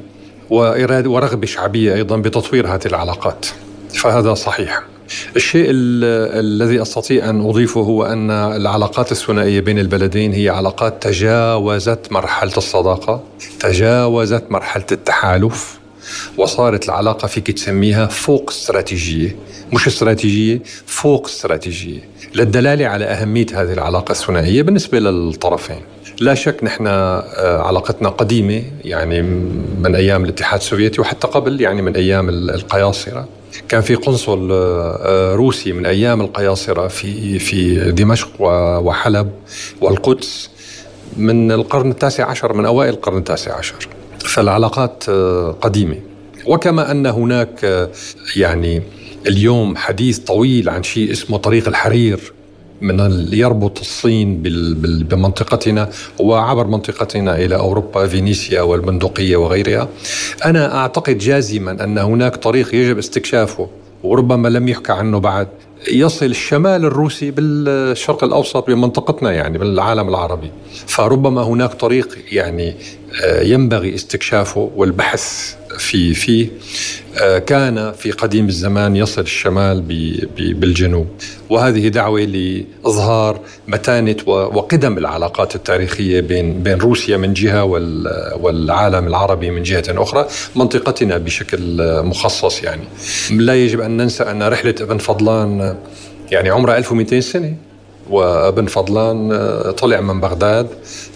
وإرادة 0.50 1.10
ورغبة 1.10 1.48
شعبية 1.48 1.94
أيضا 1.94 2.18
بتطوير 2.18 2.68
هذه 2.68 2.86
العلاقات. 2.86 3.46
فهذا 3.94 4.34
صحيح. 4.34 4.84
الشيء 5.36 5.66
الذي 5.70 6.82
أستطيع 6.82 7.30
أن 7.30 7.46
أضيفه 7.46 7.82
هو 7.82 8.06
أن 8.06 8.32
العلاقات 8.32 9.12
الثنائية 9.12 9.60
بين 9.60 9.80
البلدين 9.80 10.34
هي 10.34 10.50
علاقات 10.50 11.04
تجاوزت 11.04 12.12
مرحلة 12.12 12.58
الصداقة، 12.58 13.24
تجاوزت 13.60 14.44
مرحلة 14.50 14.86
التحالف، 14.92 15.79
وصارت 16.38 16.86
العلاقة 16.86 17.28
فيك 17.28 17.52
تسميها 17.52 18.06
فوق 18.06 18.50
استراتيجية، 18.50 19.36
مش 19.74 19.88
استراتيجية، 19.88 20.62
فوق 20.86 21.28
استراتيجية، 21.28 22.00
للدلالة 22.36 22.88
على 22.88 23.06
أهمية 23.06 23.46
هذه 23.54 23.74
العلاقة 23.74 24.12
الثنائية 24.12 24.62
بالنسبة 24.62 25.00
للطرفين. 25.00 25.82
لا 26.20 26.34
شك 26.34 26.64
نحن 26.64 26.88
آه، 26.88 27.62
علاقتنا 27.62 28.10
قديمة 28.10 28.64
يعني 28.86 29.22
من 29.82 29.96
أيام 29.96 30.24
الاتحاد 30.24 30.60
السوفيتي 30.60 31.02
وحتى 31.02 31.28
قبل 31.28 31.62
يعني 31.62 31.82
من 31.82 31.96
أيام 31.96 32.30
القياصرة. 32.30 33.28
كان 33.70 33.82
في 33.82 33.96
قنصل 33.96 34.50
آه، 34.52 35.36
روسي 35.36 35.72
من 35.72 35.86
أيام 35.86 36.22
القياصرة 36.22 36.88
في 36.88 37.40
في 37.40 37.92
دمشق 37.92 38.30
وحلب 38.82 39.32
والقدس. 39.82 40.50
من 41.18 41.52
القرن 41.52 41.92
التاسع 41.92 42.30
عشر 42.30 42.54
من 42.54 42.66
أوائل 42.66 42.94
القرن 42.94 43.18
التاسع 43.18 43.58
عشر. 43.58 43.88
فالعلاقات 44.30 45.04
آه، 45.10 45.52
قديمة. 45.62 45.96
وكما 46.46 46.92
أن 46.92 47.06
هناك 47.06 47.66
آه، 47.66 47.90
يعني 48.36 48.82
اليوم 49.28 49.76
حديث 49.76 50.20
طويل 50.20 50.70
عن 50.70 50.84
شيء 50.84 51.12
اسمه 51.12 51.38
طريق 51.38 51.68
الحرير 51.68 52.34
من 52.82 53.28
يربط 53.34 53.80
الصين 53.80 54.42
بمنطقتنا 55.10 55.90
وعبر 56.20 56.68
منطقتنا 56.68 57.36
إلى 57.36 57.56
أوروبا 57.56 58.08
فينيسيا 58.08 58.62
والبندقية 58.62 59.38
وغيرها. 59.38 59.88
أنا 60.46 60.76
أعتقد 60.76 61.18
جازما 61.18 61.84
أن 61.84 61.98
هناك 61.98 62.36
طريق 62.36 62.76
يجب 62.76 62.98
استكشافه 62.98 63.68
وربما 64.04 64.48
لم 64.48 64.68
يحكى 64.68 64.92
عنه 64.92 65.20
بعد. 65.20 65.48
يصل 65.88 66.26
الشمال 66.26 66.86
الروسي 66.86 67.32
بالشرق 67.32 68.24
الأوسط 68.24 68.68
بمنطقتنا 68.68 69.32
يعني 69.32 69.58
بالعالم 69.58 70.10
العربي. 70.10 70.52
فربما 70.88 71.44
هناك 71.44 71.74
طريق 71.74 72.18
يعني 72.32 72.76
آه، 73.24 73.42
ينبغي 73.42 73.96
استكشافه 73.96 74.72
والبحث 74.76 75.56
في 75.78 76.14
فيه 76.14 76.50
آه، 77.22 77.38
كان 77.38 77.92
في 77.92 78.12
قديم 78.12 78.48
الزمان 78.48 78.96
يصل 78.96 79.22
الشمال 79.22 79.82
بالجنوب. 80.38 81.08
وهذه 81.50 81.88
دعوة 81.88 82.22
لإظهار 82.22 83.40
متانة 83.68 84.16
وقدم 84.26 84.98
العلاقات 84.98 85.56
التاريخية 85.56 86.22
بين 86.22 86.64
بين 86.64 86.78
روسيا 86.78 87.18
من 87.18 87.34
جهة 87.34 87.64
والعالم 88.36 89.08
العربي 89.08 89.50
من 89.50 89.64
جهة 89.64 89.84
أخرى 89.90 90.28
منطقتنا 90.56 91.18
بشكل 91.18 91.60
مخصص 92.04 92.64
يعني. 92.64 92.84
لا 93.32 93.56
يجب 93.56 93.82
أن 93.82 93.98
ننسى 93.98 94.24
أن 94.24 94.44
رحلة 94.44 94.76
ابن 94.82 94.98
فضلان 94.98 95.76
يعني 96.32 96.50
عمرها 96.50 96.78
1200 96.78 97.20
سنة 97.20 97.56
وابن 98.10 98.66
فضلان 98.66 99.32
آه، 99.32 99.72
طلع 99.72 100.02
من 100.02 100.20
بغداد. 100.20 100.68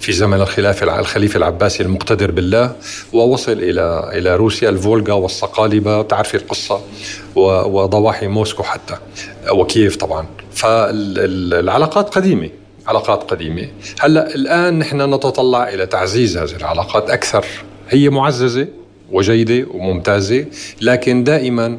في 0.03 0.11
زمن 0.11 0.41
الخلافة 0.41 0.99
الخليفة 0.99 1.37
العباسي 1.37 1.83
المقتدر 1.83 2.31
بالله 2.31 2.75
ووصل 3.13 3.51
إلى 3.51 4.11
إلى 4.13 4.35
روسيا 4.35 4.69
الفولغا 4.69 5.13
والصقالبة 5.13 6.01
تعرفي 6.01 6.37
القصة 6.37 6.81
وضواحي 7.35 8.27
موسكو 8.27 8.63
حتى 8.63 8.97
وكييف 9.51 9.95
طبعا. 9.95 10.25
فالعلاقات 10.53 12.15
قديمة 12.15 12.49
علاقات 12.87 13.23
قديمة. 13.23 13.67
هلأ 13.99 14.35
الآن 14.35 14.79
نحن 14.79 15.13
نتطلع 15.13 15.69
إلى 15.69 15.85
تعزيز 15.85 16.37
هذه 16.37 16.55
العلاقات 16.55 17.09
أكثر. 17.09 17.45
هي 17.89 18.09
معززة 18.09 18.67
وجيدة 19.11 19.67
وممتازة 19.71 20.45
لكن 20.81 21.23
دائما 21.23 21.77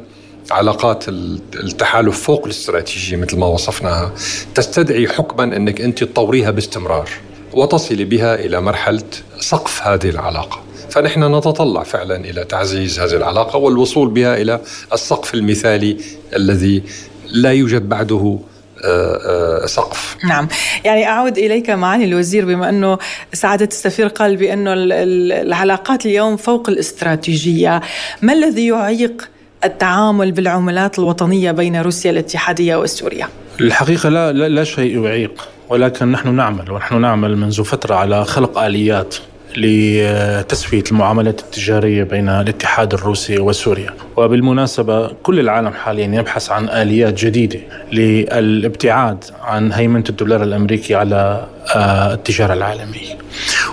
علاقات 0.51 1.09
التحالف 1.55 2.21
فوق 2.21 2.45
الاستراتيجية 2.45 3.17
مثل 3.17 3.37
ما 3.37 3.45
وصفناها 3.45 4.13
تستدعي 4.55 5.07
حكما 5.07 5.43
أنك 5.43 5.81
أنت 5.81 6.03
تطوريها 6.03 6.51
باستمرار. 6.51 7.09
وتصلي 7.55 8.05
بها 8.05 8.35
إلى 8.35 8.61
مرحلة 8.61 9.03
سقف 9.39 9.87
هذه 9.87 10.09
العلاقة. 10.09 10.61
فنحن 10.89 11.35
نتطلع 11.35 11.83
فعلا 11.83 12.15
إلى 12.15 12.43
تعزيز 12.43 12.99
هذه 12.99 13.15
العلاقة 13.15 13.57
والوصول 13.57 14.09
بها 14.09 14.37
إلى 14.37 14.61
السقف 14.93 15.33
المثالي 15.33 15.97
الذي 16.35 16.83
لا 17.31 17.51
يوجد 17.51 17.89
بعده 17.89 18.39
آه، 18.83 19.63
آه، 19.63 19.65
سقف. 19.65 20.17
نعم. 20.23 20.47
يعني 20.83 21.07
أعود 21.07 21.37
إليك 21.37 21.69
معالي 21.69 22.05
الوزير 22.05 22.45
بما 22.45 22.69
أنه 22.69 22.97
سعادة 23.33 23.65
السفير 23.65 24.07
قال 24.07 24.37
بأنه 24.37 24.73
العلاقات 24.75 26.05
اليوم 26.05 26.37
فوق 26.37 26.69
الاستراتيجية. 26.69 27.81
ما 28.21 28.33
الذي 28.33 28.67
يعيق 28.67 29.29
التعامل 29.63 30.31
بالعملات 30.31 30.99
الوطنية 30.99 31.51
بين 31.51 31.81
روسيا 31.81 32.11
الاتحادية 32.11 32.75
وسوريا؟ 32.75 33.29
الحقيقة 33.61 34.09
لا, 34.09 34.31
لا, 34.31 34.49
لا 34.49 34.63
شيء 34.63 35.03
يعيق 35.05 35.47
ولكن 35.69 36.11
نحن 36.11 36.35
نعمل 36.35 36.71
ونحن 36.71 37.01
نعمل 37.01 37.37
منذ 37.37 37.63
فترة 37.63 37.95
على 37.95 38.25
خلق 38.25 38.59
آليات 38.59 39.15
لتسوية 39.57 40.83
المعاملات 40.91 41.39
التجارية 41.39 42.03
بين 42.03 42.29
الاتحاد 42.29 42.93
الروسي 42.93 43.39
وسوريا. 43.39 43.89
وبالمناسبة 44.17 45.07
كل 45.07 45.39
العالم 45.39 45.73
حاليا 45.73 46.19
يبحث 46.19 46.51
عن 46.51 46.69
آليات 46.69 47.25
جديدة 47.25 47.59
للابتعاد 47.91 49.23
عن 49.41 49.71
هيمنة 49.71 50.03
الدولار 50.09 50.43
الأمريكي 50.43 50.95
على 50.95 51.47
آه، 51.75 52.13
التجارة 52.13 52.53
العالمية. 52.53 53.15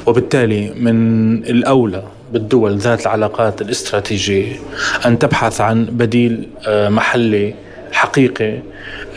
وبالتالي 0.06 0.72
من 0.76 1.32
الأولى 1.44 2.02
بالدول 2.32 2.78
ذات 2.78 3.02
العلاقات 3.02 3.62
الاستراتيجية 3.62 4.52
أن 5.06 5.18
تبحث 5.18 5.60
عن 5.60 5.84
بديل 5.84 6.48
آه، 6.66 6.88
محلي 6.88 7.54
حقيقي 7.92 8.58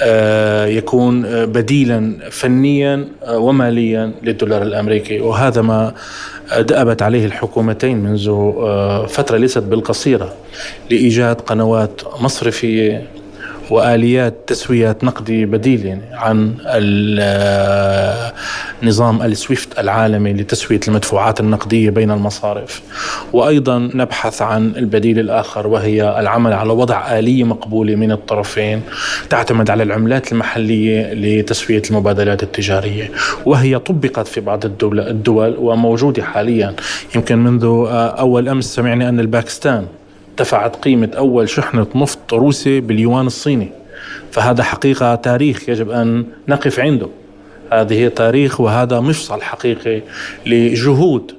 آه، 0.02 0.66
يكون 0.66 1.26
آه، 1.26 1.46
بديلا 1.46 2.14
فنيا 2.32 3.08
وماليا 3.30 4.12
للدولار 4.24 4.62
الأمريكي. 4.62 5.20
وهذا 5.20 5.62
ما 5.62 5.94
دأبت 6.60 7.02
عليه 7.02 7.26
الحكومتين 7.26 7.98
منذ 7.98 8.26
فترة 9.08 9.38
ليست 9.38 9.64
بالقصيرة 9.64 10.34
لإيجاد 10.90 11.42
قنوات 11.42 12.02
مصرفية 12.22 13.08
وآليات 13.70 14.34
تسويه 14.48 14.98
نقدي 15.04 15.46
بديل 15.46 15.86
يعني 15.86 16.02
عن 16.14 16.54
نظام 18.84 19.22
SWIFT 19.22 19.80
العالمي 19.80 20.34
لتسوية 20.34 20.80
المدفوعات 20.88 21.40
النقدية 21.40 21.90
بين 21.90 22.12
المصارف. 22.12 22.82
وأيضا 23.34 23.78
نبحث 23.94 24.42
عن 24.42 24.74
البديل 24.78 25.20
الآخر 25.20 25.68
وهي 25.68 26.20
العمل 26.20 26.54
على 26.54 26.74
وضع 26.74 27.20
آلية 27.20 27.44
مقبولة 27.44 27.96
من 27.96 28.12
الطرفين 28.12 28.82
تعتمد 29.30 29.70
على 29.70 29.84
العملات 29.84 30.32
المحلية 30.32 31.14
لتسوية 31.14 31.82
المبادلات 31.90 32.44
التجارية. 32.44 33.12
وهي 33.46 33.80
طبقت 33.80 34.28
في 34.28 34.42
بعض 34.42 34.66
الدول, 34.66 35.56
وموجودة 35.60 36.24
حاليا. 36.24 36.76
يمكن 37.16 37.38
منذ 37.38 37.64
أول 38.20 38.50
أمس 38.50 38.66
سمعنا 38.76 39.10
أن 39.10 39.20
الباكستان 39.20 39.86
ارتفعت 40.36 40.76
قيمة 40.76 41.12
أول 41.18 41.50
شحنة 41.50 41.88
نفط 41.96 42.34
روسي 42.34 42.80
باليوان 42.80 43.26
الصيني. 43.26 43.70
فهذا 44.32 44.64
حقيقة 44.64 45.16
تاريخ 45.16 45.70
يجب 45.70 45.90
أن 45.92 46.26
نقف 46.48 46.80
عنده. 46.80 47.08
هذه 47.72 48.08
تاريخ 48.08 48.62
وهذا 48.62 49.00
مفصل 49.00 49.42
حقيقي 49.42 50.02
لجهود. 50.46 51.32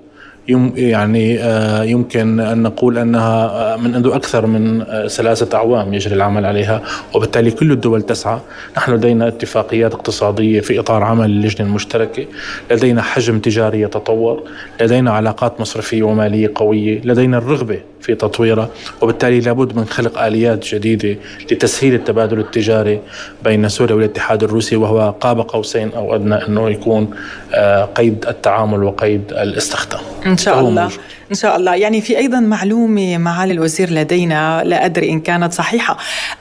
يعني 0.76 1.38
آه، 1.40 1.82
يمكن 1.82 2.40
أن 2.40 2.62
نقول 2.62 2.98
أنها 2.98 3.46
آه، 3.46 3.76
من 3.76 3.90
منذ 3.90 4.06
أكثر 4.06 4.46
من 4.46 4.82
آه، 4.82 5.06
ثلاثة 5.06 5.56
أعوام 5.56 5.94
يجري 5.94 6.14
العمل 6.14 6.46
عليها. 6.46 6.82
وبالتالي 7.14 7.50
كل 7.50 7.72
الدول 7.72 8.02
تسعى. 8.02 8.38
نحن 8.76 8.92
لدينا 8.92 9.28
اتفاقيات 9.28 9.94
اقتصادية 9.94 10.60
في 10.60 10.80
إطار 10.80 11.02
عمل 11.02 11.24
اللجنة 11.24 11.66
المشتركة. 11.66 12.26
لدينا 12.70 13.02
حجم 13.02 13.38
تجاري 13.38 13.80
يتطور. 13.80 14.42
لدينا 14.80 15.10
علاقات 15.10 15.60
مصرفية 15.60 16.02
ومالية 16.02 16.52
قوية. 16.54 17.00
لدينا 17.04 17.38
الرغبة 17.38 17.80
في 18.06 18.14
تطويره 18.14 18.70
وبالتالي 19.00 19.40
لابد 19.40 19.76
من 19.76 19.84
خلق 19.84 20.22
آليات 20.22 20.74
جديدة 20.74 21.16
لتسهيل 21.52 21.94
التبادل 21.94 22.38
التجاري 22.38 23.00
بين 23.44 23.68
سوريا 23.68 23.94
والاتحاد 23.94 24.42
الروسي 24.42 24.76
وهو 24.76 25.14
قاب 25.20 25.40
قوسين 25.40 25.92
أو 25.92 26.14
أدنى 26.14 26.34
أنه 26.34 26.70
يكون 26.70 27.10
آه، 27.54 27.84
قيد 27.84 28.26
التعامل 28.28 28.84
وقيد 28.84 29.32
الاستخدام. 29.32 30.00
إن 30.26 30.36
شاء 30.36 30.60
الله. 30.60 30.82
موجود. 30.82 30.98
إن 31.30 31.36
شاء 31.36 31.56
الله. 31.56 31.74
يعني 31.74 32.00
في 32.00 32.18
أيضا 32.18 32.40
معلومة 32.40 33.18
معالي 33.18 33.52
الوزير 33.52 33.90
لدينا 33.90 34.62
لا 34.64 34.84
أدري 34.84 35.10
إن 35.10 35.20
كانت 35.20 35.52
صحيحة 35.52 35.96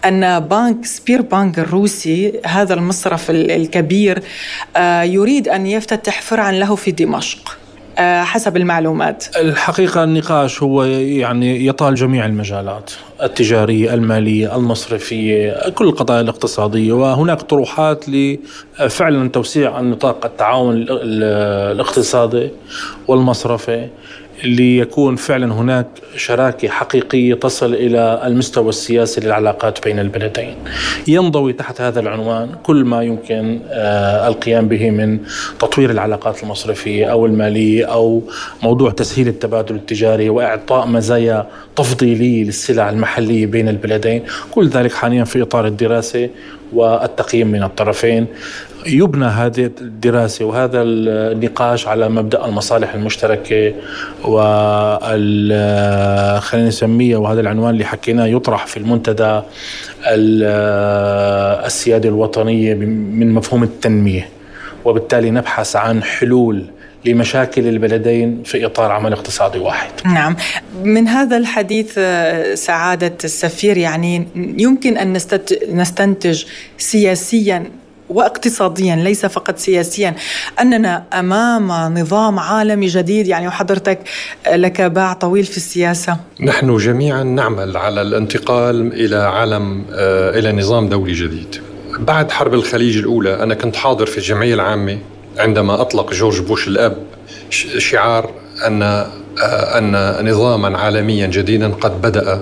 أن 0.05 0.39
بنك 0.39 0.85
سبير 0.85 1.21
بانك 1.21 1.59
الروسي 1.59 2.39
هذا 2.45 2.73
المصرف 2.73 3.31
الكبير 3.31 4.23
آه، 4.75 5.01
يريد 5.01 5.47
أن 5.47 5.67
يفتتح 5.67 6.21
فرعا 6.21 6.51
له 6.51 6.75
في 6.75 6.91
دمشق. 6.91 7.57
حسب 7.97 8.57
المعلومات. 8.57 9.25
الحقيقة 9.37 10.03
النقاش 10.03 10.63
هو 10.63 10.83
يعني 10.83 11.67
يطال 11.67 11.95
جميع 11.95 12.25
المجالات 12.25 12.91
التجارية 13.23 13.93
المالية 13.93 14.55
المصرفية 14.55 15.69
كل 15.69 15.85
القضايا 15.85 16.21
الاقتصادية. 16.21 16.93
وهناك 16.93 17.41
طروحات 17.41 18.05
لفعلا 18.09 19.29
توسيع 19.29 19.79
النطاق 19.79 20.25
التعاون 20.25 20.85
الاقتصادي 20.89 22.49
والمصرفي. 23.07 23.87
ليكون 24.43 25.15
فعلا 25.15 25.53
هناك 25.53 25.87
شراكة 26.15 26.67
حقيقية 26.67 27.33
تصل 27.33 27.73
إلى 27.73 28.21
المستوى 28.25 28.69
السياسي 28.69 29.21
للعلاقات 29.21 29.83
بين 29.83 29.99
البلدين. 29.99 30.55
ينضوي 31.07 31.53
تحت 31.53 31.81
هذا 31.81 31.99
العنوان 31.99 32.49
كل 32.63 32.83
ما 32.83 33.03
يمكن 33.03 33.59
آه، 33.69 34.27
القيام 34.27 34.67
به 34.67 34.91
من 34.91 35.19
تطوير 35.59 35.91
العلاقات 35.91 36.43
المصرفية 36.43 37.05
أو 37.05 37.25
المالية 37.25 37.85
أو 37.85 38.23
موضوع 38.63 38.91
تسهيل 38.91 39.27
التبادل 39.27 39.75
التجاري 39.75 40.29
وإعطاء 40.29 40.87
مزايا 40.87 41.47
تفضيلية 41.75 42.43
للسلع 42.43 42.89
المحلية 42.89 43.45
بين 43.45 43.69
البلدين، 43.69 44.23
كل 44.51 44.67
ذلك 44.67 44.93
حاليا 44.93 45.23
في 45.23 45.41
إطار 45.41 45.67
الدراسة 45.67 46.29
والتقييم 46.73 47.47
من 47.47 47.63
الطرفين 47.63 48.27
يبنى 48.85 49.25
هذه 49.25 49.71
الدراسة 49.81 50.45
وهذا 50.45 50.81
النقاش 50.81 51.87
على 51.87 52.09
مبدأ 52.09 52.45
المصالح 52.45 52.93
المشتركة 52.93 53.73
وال 54.23 55.51
خلينا 56.41 56.67
نسميه 56.67 57.17
وهذا 57.17 57.41
العنوان 57.41 57.73
اللي 57.73 57.85
حكيناه 57.85 58.25
يطرح 58.25 58.67
في 58.67 58.77
المنتدى 58.77 59.41
السيادة 61.65 62.09
الوطنية 62.09 62.73
من 62.73 63.33
مفهوم 63.33 63.63
التنمية 63.63 64.29
وبالتالي 64.85 65.31
نبحث 65.31 65.75
عن 65.75 66.03
حلول 66.03 66.65
لمشاكل 67.05 67.67
البلدين 67.67 68.43
في 68.43 68.65
إطار 68.65 68.91
عمل 68.91 69.13
اقتصادي 69.13 69.59
واحد. 69.59 69.91
نعم، 70.05 70.35
من 70.83 71.07
هذا 71.07 71.37
الحديث 71.37 71.99
سعادة 72.53 73.17
السفير 73.23 73.77
يعني 73.77 74.27
يمكن 74.35 74.97
أن 74.97 75.13
نستنتج 75.69 76.43
سياسيا 76.77 77.63
واقتصاديا 78.09 78.95
ليس 78.95 79.25
فقط 79.25 79.57
سياسيا. 79.57 80.15
أننا 80.61 81.03
أمام 81.13 81.71
نظام 81.99 82.39
عالمي 82.39 82.87
جديد 82.87 83.27
يعني 83.27 83.47
وحضرتك 83.47 83.99
لك 84.53 84.81
باع 84.81 85.13
طويل 85.13 85.43
في 85.43 85.57
السياسة. 85.57 86.17
نحن 86.41 86.77
جميعا 86.77 87.23
نعمل 87.23 87.77
على 87.77 88.01
الانتقال 88.01 88.93
إلى 88.93 89.15
عالم 89.15 89.85
آه، 89.93 90.39
إلى 90.39 90.51
نظام 90.51 90.89
دولي 90.89 91.13
جديد. 91.13 91.55
بعد 91.99 92.31
حرب 92.31 92.53
الخليج 92.53 92.97
الأولى 92.97 93.43
أنا 93.43 93.55
كنت 93.55 93.75
حاضر 93.75 94.05
في 94.05 94.17
الجمعية 94.17 94.53
العامة 94.53 94.97
عندما 95.37 95.81
أطلق 95.81 96.13
جورج 96.13 96.41
بوش 96.41 96.67
الأب 96.67 96.97
شعار 97.77 98.31
أن 98.67 98.83
آه، 98.83 99.79
أن 99.79 100.29
نظاما 100.29 100.77
عالميا 100.77 101.27
جديدا 101.27 101.67
قد 101.67 102.01
بدأ. 102.01 102.41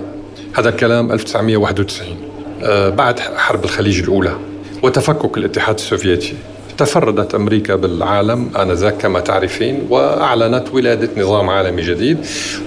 هذا 0.56 0.68
الكلام 0.68 1.12
1991 1.12 2.16
آه، 2.62 2.88
بعد 2.88 3.20
حرب 3.20 3.64
الخليج 3.64 4.00
الأولى. 4.00 4.36
وتفكك 4.84 5.38
الاتحاد 5.38 5.74
السوفيتي. 5.74 6.34
تفردت 6.78 7.34
أمريكا 7.34 7.74
بالعالم 7.74 8.50
آنذاك 8.56 8.96
كما 8.96 9.20
تعرفين 9.20 9.86
وأعلنت 9.90 10.64
ولادة 10.72 11.22
نظام 11.22 11.50
عالمي 11.50 11.82
جديد 11.82 12.18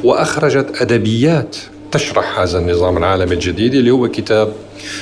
وأخرجت 0.03 0.81
أدبيات 0.81 1.57
تشرح 1.91 2.39
هذا 2.39 2.59
النظام 2.59 2.97
العالمي 2.97 3.33
الجديد 3.33 3.73
اللي 3.73 3.91
هو 3.91 4.07
كتاب 4.07 4.53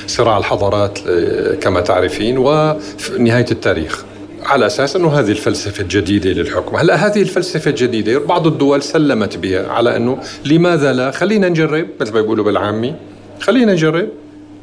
صراع 0.06 0.38
الحضارات 0.38 0.98
آه، 1.08 1.54
كما 1.54 1.80
تعرفين 1.80 2.38
ونهاية 2.38 3.46
التاريخ. 3.50 4.04
على 4.44 4.66
أساس 4.66 4.96
أنه 4.96 5.08
هذه 5.08 5.30
الفلسفة 5.30 5.82
الجديدة 5.82 6.30
للحكم، 6.30 6.76
هلأ 6.76 6.94
هذه 6.94 7.22
الفلسفة 7.22 7.70
الجديدة 7.70 8.18
بعض 8.18 8.46
الدول 8.46 8.82
سلمت 8.82 9.36
بها 9.36 9.68
على 9.68 9.96
أنه 9.96 10.18
لماذا 10.44 10.92
لا؟ 10.92 11.10
خلينا 11.10 11.48
نجرب 11.48 11.86
مثل 12.00 12.14
ما 12.14 12.20
بيقولوا 12.20 12.44
بالعامي 12.44 12.94
خلينا 13.40 13.72
نجرب. 13.72 14.08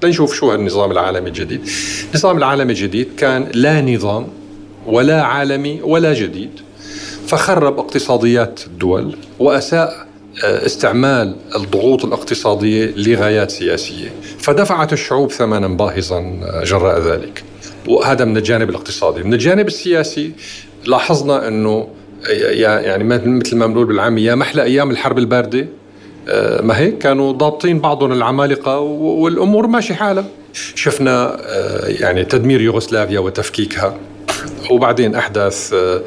لنشوف 0.05 0.33
شو 0.33 0.55
النظام 0.55 0.91
العالمي 0.91 1.27
الجديد. 1.27 1.61
النظام 2.11 2.37
العالمي 2.37 2.73
الجديد 2.73 3.07
كان 3.17 3.47
لا 3.53 3.81
نظام 3.81 4.27
ولا 4.85 5.21
عالمي 5.21 5.81
ولا 5.81 6.13
جديد 6.13 6.49
فخرب 7.27 7.79
اقتصاديات 7.79 8.59
الدول 8.67 9.15
وأساء 9.39 10.07
آه، 10.43 10.65
استعمال 10.65 11.35
الضغوط 11.55 12.05
الاقتصادية 12.05 12.93
لغايات 12.97 13.51
سياسية. 13.51 14.09
فدفعت 14.39 14.93
الشعوب 14.93 15.31
ثمنا 15.31 15.67
باهظا 15.67 16.19
آه، 16.19 16.63
جراء 16.63 16.99
ذلك. 16.99 17.43
وهذا 17.87 18.25
من 18.25 18.37
الجانب 18.37 18.69
الاقتصادي. 18.69 19.23
من 19.23 19.33
الجانب 19.33 19.67
السياسي 19.67 20.31
لاحظنا 20.85 21.47
أنه 21.47 21.87
يعني 22.29 23.03
مثل 23.03 23.55
ما 23.55 23.67
بنقول 23.67 23.85
بالعامية 23.85 24.29
يا 24.29 24.35
محلى 24.35 24.63
أيام 24.63 24.91
الحرب 24.91 25.17
الباردة 25.17 25.59
آه، 25.59 25.65
ما 26.61 26.77
هيك 26.77 26.97
كانوا 26.97 27.31
ضابطين 27.31 27.79
بعضهم 27.79 28.11
العمالقة 28.11 28.79
والأمور 28.79 29.67
ماشي 29.67 29.93
حالها. 29.93 30.25
شفنا 30.75 31.37
آه، 31.39 31.87
يعني 31.87 32.25
تدمير 32.25 32.61
يوغوسلافيا 32.61 33.19
وتفكيكها. 33.19 33.97
وبعدين 34.71 35.15
أحداث 35.15 35.73
آه، 35.73 36.01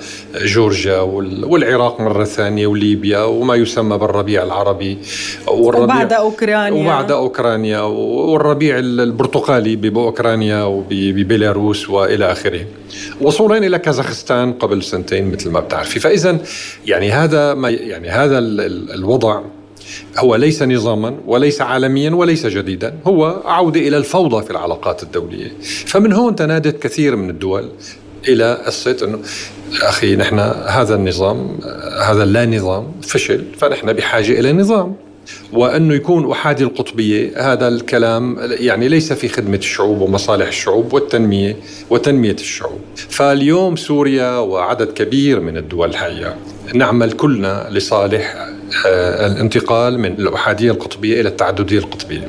جورجيا 0.44 1.00
والعراق 1.42 2.00
مرة 2.00 2.24
ثانية 2.24 2.66
وليبيا 2.66 3.22
وما 3.22 3.54
يسمى 3.54 3.98
بالربيع 3.98 4.42
العربي 4.42 4.98
والربيع 5.46 5.84
وبعد 5.84 6.12
أوكرانيا. 6.12 6.82
وبعد 6.82 7.10
أوكرانيا 7.10 7.80
والربيع 7.80 8.78
البرتقالي 8.78 9.76
بأوكرانيا 9.76 10.62
وببيلاروس 10.62 11.90
وإلى 11.90 12.32
آخره. 12.32 12.66
وصولا 13.20 13.58
إلى 13.58 13.78
كازاخستان 13.78 14.52
قبل 14.52 14.82
سنتين 14.82 15.32
مثل 15.32 15.50
ما 15.50 15.60
بتعرفي. 15.60 16.00
فاذا 16.00 16.38
يعني 16.86 17.10
هذا 17.10 17.54
ما 17.54 17.70
يعني 17.70 18.08
هذا 18.08 18.38
الوضع 18.38 19.40
هو 20.18 20.36
ليس 20.36 20.62
نظاما 20.62 21.14
وليس 21.26 21.60
عالميا 21.60 22.10
وليس 22.10 22.46
جديدا 22.46 22.94
هو 23.06 23.42
عودة 23.44 23.80
إلى 23.80 23.96
الفوضى 23.96 24.44
في 24.44 24.50
العلاقات 24.50 25.02
الدولية. 25.02 25.52
فمن 25.86 26.12
هون 26.12 26.36
تنادت 26.36 26.82
كثير 26.82 27.16
من 27.16 27.30
الدول 27.30 27.68
إلى 28.28 28.54
قصة 28.66 28.96
أنه 29.02 29.18
أخي 29.82 30.16
نحن 30.16 30.38
هذا 30.66 30.94
النظام 30.94 31.58
هذا 32.02 32.22
اللا 32.22 32.46
نظام 32.46 32.92
فشل 33.02 33.44
فنحن 33.58 33.92
بحاجة 33.92 34.40
إلى 34.40 34.52
نظام. 34.52 34.94
وأنه 35.52 35.94
يكون 35.94 36.30
أحادي 36.30 36.64
القطبية 36.64 37.52
هذا 37.52 37.68
الكلام 37.68 38.36
يعني 38.40 38.88
ليس 38.88 39.12
في 39.12 39.28
خدمة 39.28 39.56
الشعوب 39.56 40.00
ومصالح 40.00 40.46
الشعوب 40.46 40.92
والتنمية 40.92 41.56
وتنمية 41.90 42.32
الشعوب. 42.32 42.80
فاليوم 42.96 43.76
سوريا 43.76 44.38
وعدد 44.38 44.92
كبير 44.92 45.40
من 45.40 45.56
الدول 45.56 45.90
الحقيقة 45.90 46.36
نعمل 46.74 47.12
كلنا 47.12 47.66
لصالح 47.70 48.34
آه، 48.86 49.26
الانتقال 49.26 49.98
من 49.98 50.12
الأحادية 50.12 50.70
القطبية 50.70 51.20
إلى 51.20 51.28
التعددية 51.28 51.78
القطبية. 51.78 52.28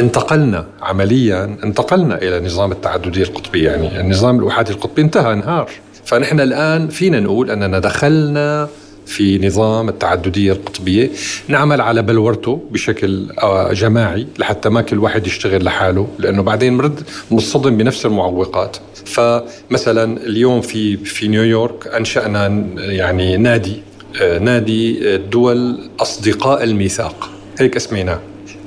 انتقلنا 0.00 0.66
عمليا 0.82 1.56
انتقلنا 1.64 2.18
إلى 2.22 2.40
نظام 2.46 2.72
التعددية 2.72 3.22
القطبية. 3.22 3.70
يعني 3.70 4.00
النظام 4.00 4.40
الأحادي 4.40 4.72
القطبي 4.72 5.02
انتهى 5.02 5.32
انهار. 5.32 5.70
فنحن 6.04 6.40
الآن 6.40 6.88
فينا 6.88 7.20
نقول 7.20 7.50
أننا 7.50 7.78
دخلنا 7.78 8.68
في 9.10 9.46
نظام 9.46 9.88
التعددية 9.88 10.52
القطبية. 10.52 11.10
نعمل 11.48 11.80
على 11.80 12.02
بلورته 12.02 12.60
بشكل 12.70 13.26
آه، 13.42 13.72
جماعي 13.72 14.26
لحتى 14.38 14.68
ما 14.68 14.82
كل 14.82 14.98
واحد 14.98 15.26
يشتغل 15.26 15.64
لحاله 15.64 16.08
لأنه 16.18 16.42
بعدين 16.42 16.76
مرد 16.76 17.00
مصطدم 17.30 17.76
بنفس 17.76 18.06
المعوقات. 18.06 18.76
فمثلا 19.04 20.16
اليوم 20.26 20.60
في 20.60 20.96
في 20.96 21.28
نيويورك 21.28 21.86
أنشأنا 21.86 22.46
يعني 22.76 23.36
نادي 23.36 23.82
آه، 24.22 24.38
نادي 24.38 25.16
دول 25.16 25.78
أصدقاء 26.00 26.64
الميثاق. 26.64 27.30
هيك 27.58 27.76
اسميناه. 27.76 28.20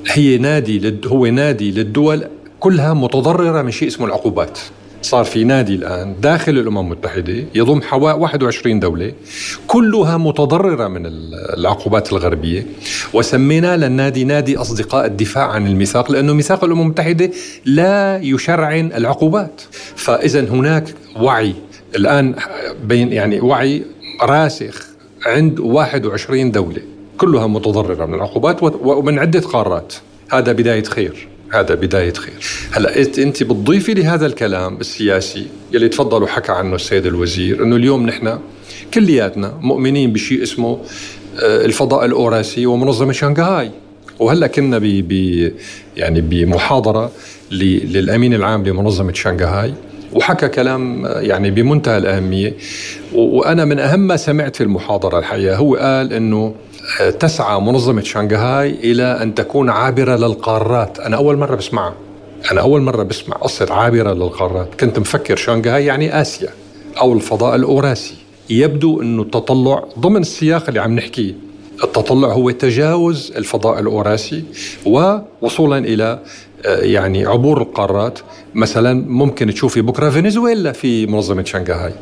هي 0.06 0.38
نادي 0.38 0.94
هو 1.06 1.26
نادي 1.26 1.70
للدول 1.70 2.24
كلها 2.60 2.94
متضررة 2.94 3.62
من 3.62 3.70
شيء 3.70 3.88
اسمه 3.88 4.06
العقوبات. 4.06 4.58
صار 5.04 5.24
في 5.24 5.44
نادي 5.44 5.74
الآن 5.74 6.14
داخل 6.20 6.58
الأمم 6.58 6.78
المتحدة 6.78 7.44
يضم 7.54 7.82
حوالي 7.82 8.18
21 8.18 8.80
دولة 8.80 9.12
كلها 9.66 10.16
متضررة 10.16 10.88
من 10.88 11.06
العقوبات 11.56 12.12
الغربية 12.12 12.66
وسمينا 13.12 13.76
للنادي 13.76 14.24
نادي 14.24 14.56
أصدقاء 14.56 15.06
الدفاع 15.06 15.50
عن 15.50 15.66
الميثاق 15.66 16.12
لأنه 16.12 16.32
ميثاق 16.32 16.64
الأمم 16.64 16.82
المتحدة 16.82 17.30
لا 17.64 18.18
يشرعن 18.22 18.92
العقوبات. 18.96 19.62
فإذا 19.96 20.40
هناك 20.40 20.94
وعي 21.20 21.54
الآن 21.96 22.34
بين 22.84 23.12
يعني 23.12 23.40
وعي 23.40 23.82
راسخ 24.22 24.86
عند 25.26 25.60
21 25.60 26.50
دولة 26.50 26.82
كلها 27.18 27.46
متضررة 27.46 28.06
من 28.06 28.14
العقوبات 28.14 28.62
ومن 28.62 29.18
عدة 29.18 29.40
قارات. 29.40 29.94
هذا 30.30 30.52
بداية 30.52 30.84
خير. 30.84 31.33
هذا 31.54 31.74
بداية 31.74 32.12
خير. 32.12 32.34
هلا 32.70 32.98
أنت 33.18 33.42
بتضيفي 33.42 33.94
لهذا 33.94 34.26
الكلام 34.26 34.76
السياسي 34.80 35.46
يلي 35.72 35.88
تفضل 35.88 36.22
وحكى 36.22 36.52
عنه 36.52 36.74
السيد 36.74 37.06
الوزير 37.06 37.62
إنه 37.62 37.76
اليوم 37.76 38.06
نحن 38.06 38.38
كلياتنا 38.94 39.58
مؤمنين 39.60 40.12
بشيء 40.12 40.42
اسمه 40.42 40.78
آه، 41.42 41.64
الفضاء 41.64 42.04
الأوراسي 42.04 42.66
ومنظمة 42.66 43.12
شنغهاي. 43.12 43.70
وهلا 44.18 44.46
كنا 44.46 44.78
ب 44.78 45.12
يعني 45.96 46.20
بمحاضرة 46.20 47.12
للأمين 47.50 48.34
العام 48.34 48.64
لمنظمة 48.64 49.12
شنغهاي 49.12 49.74
وحكى 50.12 50.48
كلام 50.48 51.06
آه، 51.06 51.20
يعني 51.20 51.50
بمنتهى 51.50 51.98
الأهمية. 51.98 52.54
وأنا 53.14 53.64
من 53.64 53.78
أهم 53.78 54.00
ما 54.00 54.16
سمعت 54.16 54.56
في 54.56 54.62
المحاضرة 54.62 55.18
الحقيقة 55.18 55.56
هو 55.56 55.76
قال 55.76 56.12
إنه 56.12 56.54
تسعى 56.98 57.60
منظمة 57.60 58.02
شنغهاي 58.02 58.70
إلى 58.70 59.22
أن 59.22 59.34
تكون 59.34 59.70
عابرة 59.70 60.16
للقارات. 60.16 61.00
أنا 61.00 61.16
أول 61.16 61.36
مرة 61.36 61.54
بسمعها. 61.54 61.94
أنا 62.52 62.60
أول 62.60 62.80
مرة 62.80 63.02
بسمع 63.02 63.36
قصة 63.36 63.74
عابرة 63.74 64.12
للقارات. 64.12 64.74
كنت 64.80 64.98
مفكر 64.98 65.36
شنغهاي 65.36 65.86
يعني 65.86 66.20
آسيا 66.20 66.48
أو 67.00 67.12
الفضاء 67.12 67.54
الأوراسي. 67.54 68.14
يبدو 68.50 69.02
أنه 69.02 69.22
التطلع 69.22 69.84
ضمن 69.98 70.20
السياق 70.20 70.64
اللي 70.68 70.80
عم 70.80 70.96
نحكيه. 70.96 71.34
التطلع 71.84 72.28
هو 72.28 72.50
تجاوز 72.50 73.32
الفضاء 73.36 73.80
الأوراسي 73.80 74.44
ووصولا 74.86 75.78
إلى 75.78 76.18
آه، 76.66 76.80
يعني 76.80 77.26
عبور 77.26 77.62
القارات. 77.62 78.18
مثلا 78.54 79.04
ممكن 79.08 79.54
تشوفي 79.54 79.80
بكرة 79.80 80.10
فنزويلا 80.10 80.72
في 80.72 81.06
منظمة 81.06 81.44
شنغهاي 81.44 81.92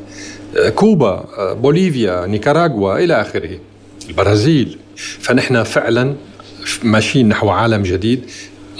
آه، 0.56 0.68
كوبا 0.68 1.24
آه، 1.38 1.52
بوليفيا 1.52 2.26
نيكاراغوا 2.26 2.98
إلى 2.98 3.20
آخره. 3.20 3.58
البرازيل 4.12 4.78
فنحن 4.96 5.62
فعلا 5.62 6.14
ماشيين 6.82 7.28
نحو 7.28 7.50
عالم 7.50 7.82
جديد 7.82 8.30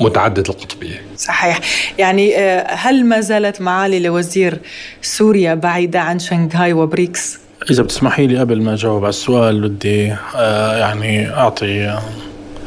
متعدد 0.01 0.49
القطبية. 0.49 1.03
صحيح، 1.17 1.61
يعني 1.99 2.37
هل 2.69 3.05
ما 3.05 3.21
زالت 3.21 3.61
معالي 3.61 4.01
لوزير 4.01 4.59
سوريا 5.03 5.55
بعيدة 5.55 6.01
عن 6.01 6.19
شنغهاي 6.19 6.73
وبريكس؟ 6.73 7.39
إذا 7.71 7.83
بتسمحي 7.83 8.27
لي 8.27 8.39
قبل 8.39 8.63
ما 8.63 8.75
أجاوب 8.75 9.03
على 9.03 9.09
السؤال 9.09 9.69
بدي 9.69 10.13
آه، 10.37 10.77
يعني 10.77 11.31
أعطي 11.31 12.01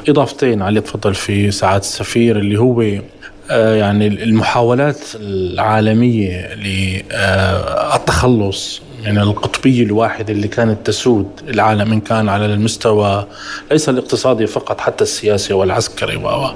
إضافتين 0.10 0.62
على 0.62 0.70
اللي 0.70 0.82
تفضل 0.82 1.16
فيه 1.16 1.50
سعادة 1.50 1.84
السفير 1.84 2.40
اللي 2.40 2.60
هو 2.60 2.82
آه، 3.52 3.76
يعني 3.76 4.08
المحاولات 4.08 5.00
العالمية 5.16 6.56
للتخلص 7.94 8.82
من 9.06 9.18
القطبية 9.18 9.84
الواحدة 9.84 10.34
اللي 10.34 10.48
كانت 10.48 10.88
تسود. 10.88 11.28
العالم 11.48 11.92
إن 11.92 12.00
كان 12.00 12.30
على 12.30 12.46
المستوى 12.46 13.28
ليس 13.72 13.90
الاقتصادي 13.90 14.48
فقط 14.48 14.82
حتى 14.82 15.04
السياسي 15.04 15.54
والعسكري. 15.54 16.16
و 16.16 16.52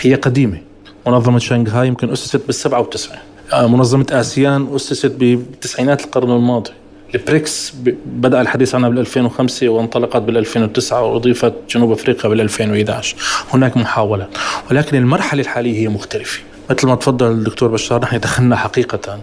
هي 0.00 0.14
قديمة. 0.14 0.58
منظمة 1.06 1.38
شنغهاي 1.38 1.86
يمكن 1.88 2.12
أسست 2.12 2.46
بالسبعة 2.46 2.80
وتسعين 2.80 3.20
آه، 3.52 3.66
منظمة 3.66 4.06
آسيان 4.10 4.68
أسست 4.74 5.12
بتسعينات 5.20 6.04
القرن 6.04 6.30
الماضي. 6.30 6.70
البريكس 7.14 7.72
بدأ 8.06 8.40
الحديث 8.40 8.74
عنها 8.74 8.88
بال 8.88 8.98
2005 8.98 9.68
وانطلقت 9.68 10.22
بال 10.22 10.36
2009 10.36 11.02
وأضيفت 11.02 11.54
جنوب 11.70 11.92
أفريقيا 11.92 12.30
بال 12.30 12.40
2011 12.40 13.16
هناك 13.54 13.76
محاولات. 13.76 14.28
ولكن 14.70 14.96
المرحلة 14.96 15.42
الحالية 15.42 15.78
هي 15.78 15.88
مختلفة. 15.88 16.40
مثل 16.70 16.86
ما 16.86 16.94
تفضل 16.94 17.30
الدكتور 17.30 17.68
بشار 17.68 18.02
نحن 18.02 18.20
دخلنا 18.20 18.56
حقيقة 18.56 19.18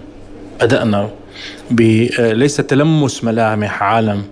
بدأنا 0.64 1.10
ليس 2.20 2.58
تلمس 2.58 3.24
ملامح 3.24 3.84
عالم 3.84 4.24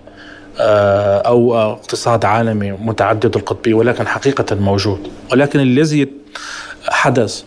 آه، 0.60 1.18
أو 1.18 1.56
اقتصاد 1.56 2.26
عالمي 2.26 2.72
متعدد 2.72 3.36
القطبية 3.36 3.74
ولكن 3.74 4.08
حقيقة 4.08 4.56
موجود. 4.56 5.08
ولكن 5.32 5.60
الذي 5.60 6.08
حدث 6.90 7.44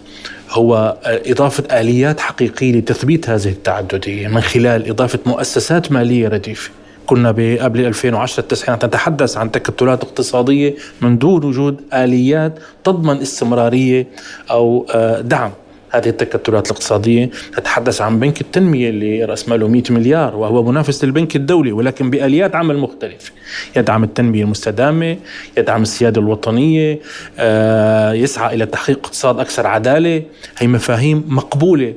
هو 0.51 0.97
إضافة 1.05 1.81
آليات 1.81 2.21
حقيقية 2.21 2.73
لتثبيت 2.73 3.31
هذه 3.31 3.49
التعددية 3.49 4.29
من 4.29 4.41
خلال 4.41 4.91
إضافة 4.91 5.19
مؤسسات 5.27 5.93
مالية 5.93 6.29
رديفة. 6.29 6.71
كنا 7.07 7.29
قبل 7.29 7.81
2010 7.81 8.41
التسعينات 8.41 8.85
نتحدث 8.85 9.37
عن 9.37 9.51
تكتلات 9.51 10.03
اقتصادية 10.03 10.75
من 11.01 11.19
دون 11.19 11.45
وجود 11.45 11.81
آليات 11.95 12.59
تضمن 12.85 13.21
استمرارية 13.21 14.07
أو 14.51 14.87
آه، 14.91 15.21
دعم. 15.21 15.51
هذه 15.95 16.09
التكتلات 16.09 16.67
الاقتصادية 16.67 17.31
نتحدث 17.59 18.01
عن 18.01 18.19
بنك 18.19 18.41
التنمية 18.41 18.89
اللي 18.89 19.25
رأس 19.25 19.49
ماله 19.49 19.69
100 19.69 19.83
مليار 19.91 20.37
وهو 20.37 20.63
منافس 20.63 21.05
للبنك 21.05 21.37
الدولي 21.37 21.73
ولكن 21.73 22.11
بآليات 22.11 22.55
عمل 22.55 22.79
مختلفة. 22.79 23.33
يدعم 23.77 24.05
التنمية 24.05 24.43
المستدامة 24.45 25.17
يدعم 25.59 25.83
السيادة 25.83 26.21
الوطنية 26.21 26.99
آه، 27.39 28.13
يسعى 28.13 28.55
إلى 28.55 28.67
تحقيق 28.67 28.99
اقتصاد 28.99 29.41
أكثر 29.41 29.67
عدالة. 29.67 30.23
هي 30.59 30.67
مفاهيم 30.67 31.25
مقبولة 31.29 31.95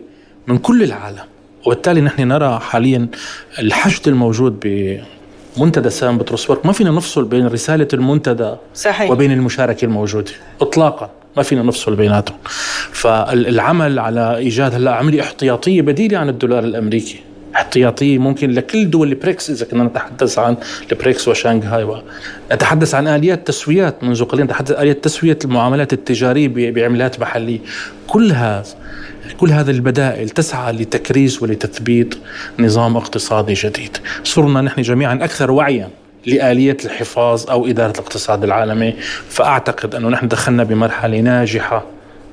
من 0.48 0.58
كل 0.58 0.84
العالم. 0.84 1.24
وبالتالي 1.66 2.02
نحن 2.02 2.28
نرى 2.28 2.60
حاليا 2.60 3.08
الحشد 3.60 4.08
الموجود 4.08 4.60
ب 4.66 4.98
منتدى 5.58 5.89
سان 5.89 6.18
بطرسبرغ. 6.18 6.58
ما 6.66 6.72
فينا 6.72 6.91
نفصل 6.91 7.26
بين 7.26 7.48
رسالة 7.48 7.88
المنتدى 7.93 8.56
صحيح. 8.76 9.12
وبين 9.12 9.32
المشاركة 9.32 9.86
الموجودة 9.86 10.32
إطلاقا. 10.62 11.10
ما 11.38 11.44
فينا 11.44 11.64
نفصل 11.64 11.96
بيناتهم. 11.96 12.38
فالعمل 12.92 14.00
على 14.00 14.38
إيجاد 14.38 14.76
هلا 14.76 14.92
عملة 14.95 15.22
احتياطية 15.22 15.82
بديلة 15.82 16.18
عن 16.18 16.30
الدولار 16.30 16.64
الأمريكي. 16.64 17.20
احتياطية 17.56 18.18
ممكن 18.18 18.52
لكل 18.52 18.90
دول 18.90 19.08
البريكس 19.08 19.50
إذا 19.50 19.66
كنا 19.66 19.84
نتحدث 19.84 20.40
عن 20.40 20.58
البريكس 20.92 21.28
وشانغهاي 21.28 22.02
نتحدث 22.54 22.96
عن 22.96 23.08
آليات 23.08 23.48
تسويات 23.48 24.04
منذ 24.04 24.24
قليل 24.24 24.46
نتحدث 24.46 24.72
عن 24.72 24.82
آليات 24.82 25.04
تسوية 25.04 25.40
المعاملات 25.46 25.94
التجارية 25.94 26.72
بعملات 26.72 27.20
محلية. 27.20 27.60
كل 28.08 28.32
هذا 28.32 28.64
كل 29.38 29.50
هذه 29.50 29.70
البدائل 29.70 30.30
تسعى 30.30 30.74
لتكريس 30.74 31.44
ولتثبيت 31.44 32.16
نظام 32.60 32.98
اقتصادي 32.98 33.54
جديد. 33.54 33.98
صرنا 34.24 34.62
نحن 34.62 34.82
جميعا 34.82 35.14
أكثر 35.14 35.52
وعيا. 35.52 35.90
لآلية 36.28 36.78
الحفاظ 36.86 37.50
أو 37.50 37.68
إدارة 37.68 37.92
الاقتصاد 37.92 38.44
العالمي 38.44 38.94
فأعتقد 39.30 39.96
أنه 39.96 40.10
نحن 40.10 40.28
دخلنا 40.28 40.64
بمرحلة 40.64 41.20
ناجحة 41.20 41.86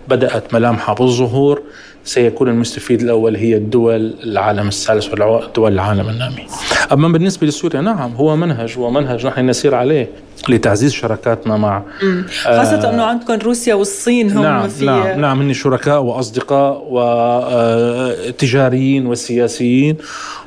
بدأت 0.08 0.54
ملامحها 0.54 0.94
بالظهور. 0.94 1.62
سيكون 2.04 2.48
المستفيد 2.48 3.02
الأول 3.02 3.36
هي 3.36 3.56
الدول 3.56 4.14
العالم 4.24 4.68
الثالث 4.68 5.12
ودول 5.12 5.72
العالم 5.72 6.08
النامي. 6.08 6.46
أما 6.92 7.08
بالنسبة 7.08 7.46
لسوريا 7.46 7.80
نعم 7.80 8.14
هو 8.14 8.36
منهج 8.36 8.78
ومنهج 8.78 9.26
نحن 9.26 9.46
نسير 9.46 9.74
عليه 9.74 10.08
لتعزيز 10.48 10.92
شراكاتنا 10.92 11.56
مع 11.56 11.82
خاصة 12.42 12.90
أنه 12.90 13.02
عندكم 13.02 13.34
روسيا 13.34 13.74
والصين 13.74 14.30
هم 14.30 14.42
نعم 14.42 14.68
في 14.68 14.86
نعم 14.86 15.20
نعم 15.20 15.40
هن 15.40 15.52
شركاء 15.52 16.02
وأصدقاء 16.02 16.86
وتجاريين 18.28 19.06
وسياسيين 19.06 19.96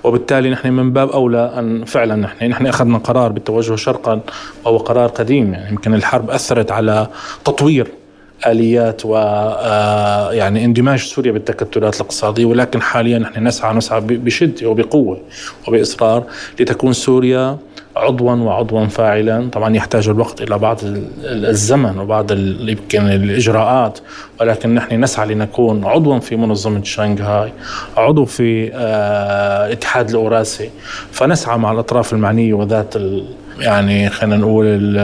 وبالتالي 0.03 0.49
نحن 0.49 0.70
من 0.70 0.93
باب 0.93 1.10
أولى 1.10 1.53
أن 1.58 1.86
فعلا 1.86 2.16
نحن 2.16 2.45
نحن 2.45 2.68
أخذنا 2.68 2.97
قرار 2.97 3.32
بالتوجه 3.32 3.76
شرقا 3.76 4.20
وهو 4.66 4.78
قرار 4.78 5.10
قديم 5.10 5.53
يعني 5.53 5.70
يمكن 5.70 5.93
الحرب 5.93 6.30
أثرت 6.30 6.72
على 6.72 7.08
تطوير 7.45 7.88
آليات 8.45 9.05
و 9.05 9.15
آه، 9.15 10.33
يعني 10.33 10.65
اندماج 10.65 10.99
سوريا 10.99 11.31
بالتكتلات 11.31 11.95
الاقتصادية 11.95 12.45
ولكن 12.45 12.81
حاليا 12.81 13.19
نحن 13.19 13.47
نسعى 13.47 13.73
نسعى 13.73 14.01
بشدة 14.01 14.67
وبقوة 14.67 15.21
وبإصرار 15.67 16.23
لتكون 16.59 16.93
سوريا 16.93 17.57
عضوا 17.95 18.31
وعضوا 18.31 18.85
فاعلا. 18.85 19.49
طبعا 19.49 19.75
يحتاج 19.75 20.09
الوقت 20.09 20.41
إلى 20.41 20.57
بعض 20.57 20.79
الزمن 21.23 21.99
وبعض 21.99 22.31
يمكن 22.31 23.01
الإجراءات 23.01 23.99
ولكن 24.41 24.75
نحن 24.75 25.03
نسعى 25.03 25.33
لنكون 25.33 25.85
عضوا 25.85 26.19
في 26.19 26.35
منظمة 26.35 26.83
شنغهاي 26.83 27.53
عضو 27.97 28.25
في 28.25 28.71
آه، 28.73 29.65
الاتحاد 29.67 30.09
الأوراسي. 30.09 30.69
فنسعى 31.11 31.57
مع 31.57 31.71
الأطراف 31.71 32.13
المعنية 32.13 32.53
وذات 32.53 32.93
يعني 33.60 34.10
خلينا 34.10 34.38
نقول 34.38 34.99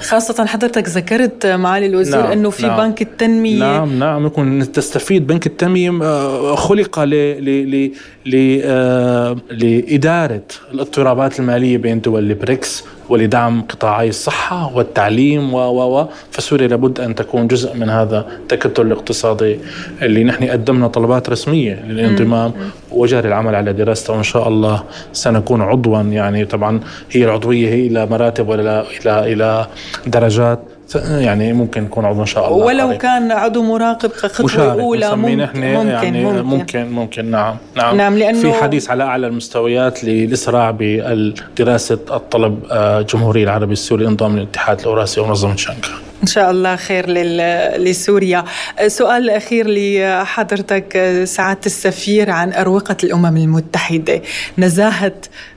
خاصة 0.00 0.46
حضرتك 0.46 0.88
ذكرت 0.88 1.46
معالي 1.46 1.86
الوزير 1.86 2.22
نعم 2.22 2.32
إنه 2.32 2.50
في 2.50 2.66
نعم. 2.66 2.76
بنك 2.76 3.02
التنمية. 3.02 3.58
نعم 3.58 3.98
نعم 3.98 4.26
يكون 4.26 4.72
تستفيد 4.72 5.26
بنك 5.26 5.46
التنمية 5.46 6.02
آه، 6.02 6.54
خلق 6.54 7.00
ل 7.00 7.10
ل 7.10 7.92
ل 8.26 8.60
آه، 8.64 9.36
لإدارة 9.50 10.42
الاضطرابات 10.72 11.40
المالية 11.40 11.78
بين 11.78 12.00
دول 12.00 12.30
البريكس. 12.30 12.84
ولدعم 13.14 13.62
قطاعي 13.62 14.08
الصحة 14.08 14.76
والتعليم 14.76 15.54
و 15.54 15.58
و 15.58 15.98
و 15.98 16.06
فسوريا 16.30 16.68
لابد 16.68 17.00
أن 17.00 17.14
تكون 17.14 17.48
جزء 17.48 17.74
من 17.74 17.90
هذا 17.90 18.26
التكتل 18.40 18.86
الاقتصادي 18.86 19.58
اللي 20.02 20.24
نحن 20.24 20.44
قدمنا 20.44 20.88
طلبات 20.88 21.30
رسمية 21.30 21.74
للانضمام 21.74 22.52
وجاري 22.90 23.28
العمل 23.28 23.54
على 23.54 23.72
دراسته 23.72 24.12
وإن 24.12 24.22
شاء 24.22 24.48
الله 24.48 24.82
سنكون 25.12 25.62
عضوا. 25.62 26.02
يعني 26.02 26.44
طبعا 26.44 26.80
هي 27.10 27.24
العضوية 27.24 27.68
هي 27.68 27.86
إلى 27.86 28.06
مراتب 28.06 28.48
ولا 28.48 28.84
إلى 28.90 29.32
إلى 29.32 29.66
درجات. 30.06 30.73
يعني 30.94 31.52
ممكن 31.52 31.84
يكون 31.84 32.04
عضو 32.04 32.20
إن 32.20 32.26
شاء 32.26 32.48
الله 32.48 32.66
ولو 32.66 32.86
قريب. 32.86 32.98
كان 32.98 33.32
عضو 33.32 33.62
مراقب 33.62 34.10
كخطوة 34.10 34.72
أولى 34.72 35.16
ممكن 35.16 35.38
ممكن, 35.38 35.62
يعني 35.88 36.24
ممكن 36.24 36.42
ممكن. 36.44 36.90
ممكن 36.90 37.30
نعم 37.30 37.56
نعم, 37.76 37.96
نعم 37.96 38.18
لأنه 38.18 38.40
في 38.40 38.52
حديث 38.52 38.90
على 38.90 39.04
أعلى 39.04 39.26
المستويات 39.26 40.04
للإسراع 40.04 40.70
بدراسه 40.78 41.98
الطلب 42.10 42.64
الجمهوري 42.72 43.40
آه، 43.40 43.44
العربي 43.44 43.72
السوري 43.72 44.06
انضمام 44.06 44.36
للاتحاد 44.36 44.80
الاوراسي 44.80 45.20
ومنظمة 45.20 45.56
شنغهاي 45.56 46.03
إن 46.24 46.28
شاء 46.28 46.50
الله 46.50 46.76
خير 46.76 47.04
لسوريا. 47.76 48.44
سؤال 48.86 49.30
أخير 49.30 49.66
لحضرتك 49.68 51.20
سعادة 51.24 51.60
السفير 51.66 52.30
عن 52.30 52.52
أروقة 52.52 52.96
الأمم 53.04 53.36
المتحدة. 53.36 54.22
نزاهة 54.58 55.12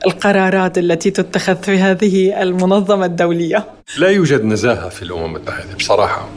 القرارات 0.06 0.78
التي 0.78 1.12
تتخذ 1.12 1.56
في 1.56 1.78
هذه 1.78 2.42
المنظمة 2.42 3.06
الدولية. 3.06 3.66
لا 3.98 4.10
يوجد 4.10 4.44
نزاهة 4.44 4.90
في 4.90 5.02
الأمم 5.04 5.26
المتحدة 5.26 5.76
بصراحة. 5.80 6.30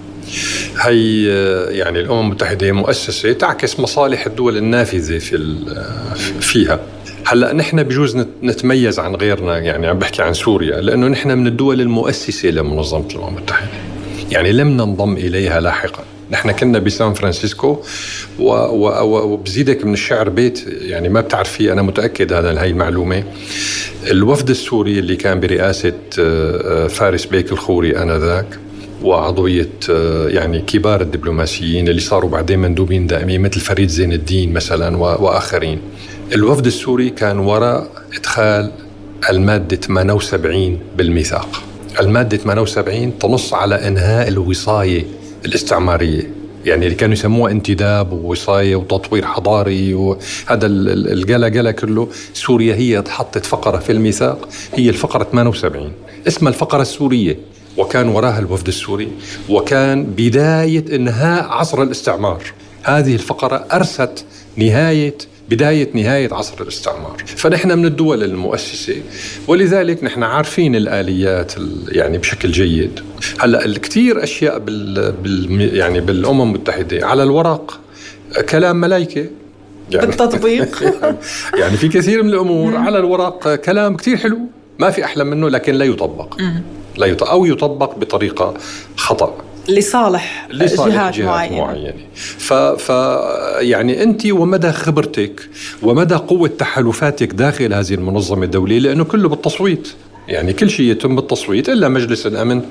هي 0.80 1.24
يعني 1.78 2.00
الأمم 2.00 2.20
المتحدة 2.20 2.72
مؤسسة 2.72 3.32
تعكس 3.32 3.80
مصالح 3.80 4.26
الدول 4.26 4.56
النافذة 4.56 5.18
في 5.18 5.56
فيها. 6.40 6.80
هلأ 7.26 7.52
نحن 7.52 7.82
بجوز 7.82 8.16
نتميز 8.42 8.98
عن 8.98 9.14
غيرنا 9.14 9.58
يعني 9.58 9.86
عم 9.86 9.98
بحكي 9.98 10.22
عن 10.22 10.34
سوريا 10.34 10.80
لأنه 10.80 11.06
نحن 11.08 11.38
من 11.38 11.46
الدول 11.46 11.80
المؤسسة 11.80 12.48
لمنظمة 12.48 13.08
الأمم 13.14 13.36
المتحدة. 13.36 13.89
يعني 14.30 14.52
لم 14.52 14.68
ننضم 14.68 15.16
إليها 15.16 15.60
لاحقا. 15.60 16.04
نحن 16.30 16.50
كنا 16.50 16.78
بسان 16.78 17.14
فرانسيسكو 17.14 17.78
وبزيدك 18.38 19.84
من 19.84 19.92
الشعر 19.92 20.28
بيت 20.28 20.64
يعني 20.66 21.08
ما 21.08 21.20
بتعرف 21.20 21.52
فيه 21.52 21.72
أنا 21.72 21.82
متأكد 21.82 22.32
هذا 22.32 22.60
هاي 22.60 22.70
المعلومة. 22.70 23.24
الوفد 24.10 24.50
السوري 24.50 24.98
اللي 24.98 25.16
كان 25.16 25.40
برئاسة 25.40 25.92
آه، 26.18 26.84
آه، 26.84 26.86
فارس 26.86 27.26
بيك 27.26 27.52
الخوري 27.52 28.02
آنذاك 28.02 28.58
وعضوية 29.02 29.68
آه، 29.90 30.28
يعني 30.28 30.60
كبار 30.60 31.00
الدبلوماسيين 31.00 31.88
اللي 31.88 32.00
صاروا 32.00 32.30
بعدين 32.30 32.58
مندوبين 32.58 33.06
دائمين 33.06 33.40
مثل 33.40 33.60
فريد 33.60 33.88
زين 33.88 34.12
الدين 34.12 34.52
مثلا 34.52 34.96
وآخرين. 34.96 35.80
الوفد 36.32 36.66
السوري 36.66 37.10
كان 37.10 37.38
وراء 37.38 37.90
إدخال 38.16 38.72
المادة 39.30 39.76
78 39.76 40.78
بالميثاق. 40.96 41.69
المادة 42.00 42.36
78 42.36 43.18
تنص 43.18 43.54
على 43.54 43.88
إنهاء 43.88 44.28
الوصاية 44.28 45.04
الاستعمارية. 45.44 46.30
يعني 46.64 46.84
اللي 46.84 46.96
كانوا 46.96 47.12
يسموها 47.12 47.52
انتداب 47.52 48.12
ووصاية 48.12 48.76
وتطوير 48.76 49.26
حضاري 49.26 49.94
وهذا 49.94 50.66
القلا 50.66 51.46
قلا 51.46 51.70
كله 51.70 52.08
سوريا 52.34 52.74
هي 52.74 53.04
حطت 53.08 53.46
فقرة 53.46 53.78
في 53.78 53.92
الميثاق 53.92 54.48
هي 54.74 54.88
الفقرة 54.88 55.24
78 55.32 55.92
اسمها 56.28 56.52
الفقرة 56.52 56.82
السورية. 56.82 57.36
وكان 57.76 58.08
وراها 58.08 58.38
الوفد 58.38 58.66
السوري. 58.68 59.08
وكان 59.48 60.04
بداية 60.04 60.96
إنهاء 60.96 61.44
عصر 61.48 61.82
الاستعمار. 61.82 62.42
هذه 62.82 63.14
الفقرة 63.14 63.66
أرست 63.72 64.24
نهاية 64.56 65.14
بداية 65.50 65.90
نهاية 65.94 66.34
عصر 66.34 66.62
الاستعمار. 66.62 67.16
فنحن 67.26 67.78
من 67.78 67.84
الدول 67.84 68.24
المؤسسة 68.24 69.02
ولذلك 69.48 70.04
نحن 70.04 70.22
عارفين 70.22 70.76
الآليات 70.76 71.52
يعني 71.88 72.18
بشكل 72.18 72.50
جيد. 72.50 73.00
هلأ 73.38 73.64
الكثير 73.64 74.22
أشياء 74.22 74.58
بال, 74.58 75.12
بال 75.12 75.76
يعني 75.76 76.00
بالأمم 76.00 76.42
المتحدة 76.42 77.06
على 77.06 77.22
الورق 77.22 77.80
كلام 78.48 78.76
ملايكة. 78.76 79.26
يعني 79.90 80.06
بالتطبيق 80.06 80.82
يعني 81.60 81.76
في 81.76 81.88
كثير 81.88 82.22
من 82.22 82.30
الأمور 82.30 82.76
على 82.76 82.98
الورق 82.98 83.54
كلام 83.54 83.96
كثير 83.96 84.16
حلو. 84.16 84.38
ما 84.78 84.90
في 84.90 85.04
أحلى 85.04 85.24
منه 85.24 85.48
لكن 85.48 85.74
لا 85.74 85.84
يطبق. 85.84 86.40
لا 86.96 87.06
يطبق 87.06 87.30
أو 87.30 87.44
يطبق 87.44 87.98
بطريقة 87.98 88.54
خطأ. 88.96 89.49
لصالح, 89.68 90.48
لصالح 90.50 90.94
جهات, 90.94 91.14
جهات 91.14 91.26
معينة, 91.26 91.64
معينة. 91.64 91.92
ف, 92.14 92.52
ف 92.52 92.88
يعني 93.60 94.02
أنت 94.02 94.26
ومدى 94.26 94.72
خبرتك 94.72 95.48
ومدى 95.82 96.14
قوة 96.14 96.48
تحالفاتك 96.48 97.32
داخل 97.32 97.74
هذه 97.74 97.94
المنظمة 97.94 98.44
الدولية 98.44 98.78
لأنه 98.78 99.04
كله 99.04 99.28
بالتصويت. 99.28 99.88
يعني 100.28 100.52
كل 100.52 100.70
شيء 100.70 100.90
يتم 100.90 101.16
بالتصويت 101.16 101.68
إلا 101.68 101.88
مجلس 101.88 102.26
الأمن 102.26 102.62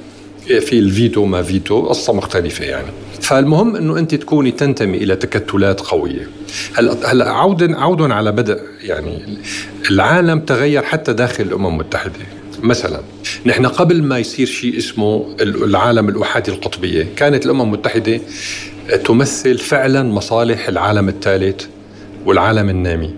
في 0.45 0.79
الفيتو 0.79 1.25
ما 1.25 1.43
فيتو 1.43 1.81
قصة 1.81 2.13
مختلفة 2.13 2.65
يعني. 2.65 2.87
فالمهم 3.21 3.75
أنه 3.75 3.99
أنت 3.99 4.15
تكوني 4.15 4.51
تنتمي 4.51 4.97
إلى 4.97 5.15
تكتلات 5.15 5.79
قوية. 5.79 6.29
هلا 6.73 7.11
هلا 7.11 7.31
عودا 7.31 7.77
عودا 7.79 8.13
على 8.13 8.31
بدء 8.31 8.59
يعني 8.81 9.39
العالم 9.91 10.39
تغير 10.39 10.83
حتى 10.83 11.13
داخل 11.13 11.43
الأمم 11.43 11.67
المتحدة. 11.67 12.38
مثلا 12.63 13.01
نحن 13.45 13.65
قبل 13.65 14.03
ما 14.03 14.19
يصير 14.19 14.47
شيء 14.47 14.77
اسمه 14.77 15.35
العالم 15.41 16.09
الأحادي 16.09 16.51
القطبية 16.51 17.07
كانت 17.15 17.45
الأمم 17.45 17.61
المتحدة 17.61 18.21
تمثل 19.05 19.57
فعلا 19.57 20.03
مصالح 20.03 20.67
العالم 20.67 21.09
الثالث 21.09 21.65
والعالم 22.25 22.69
النامي. 22.69 23.13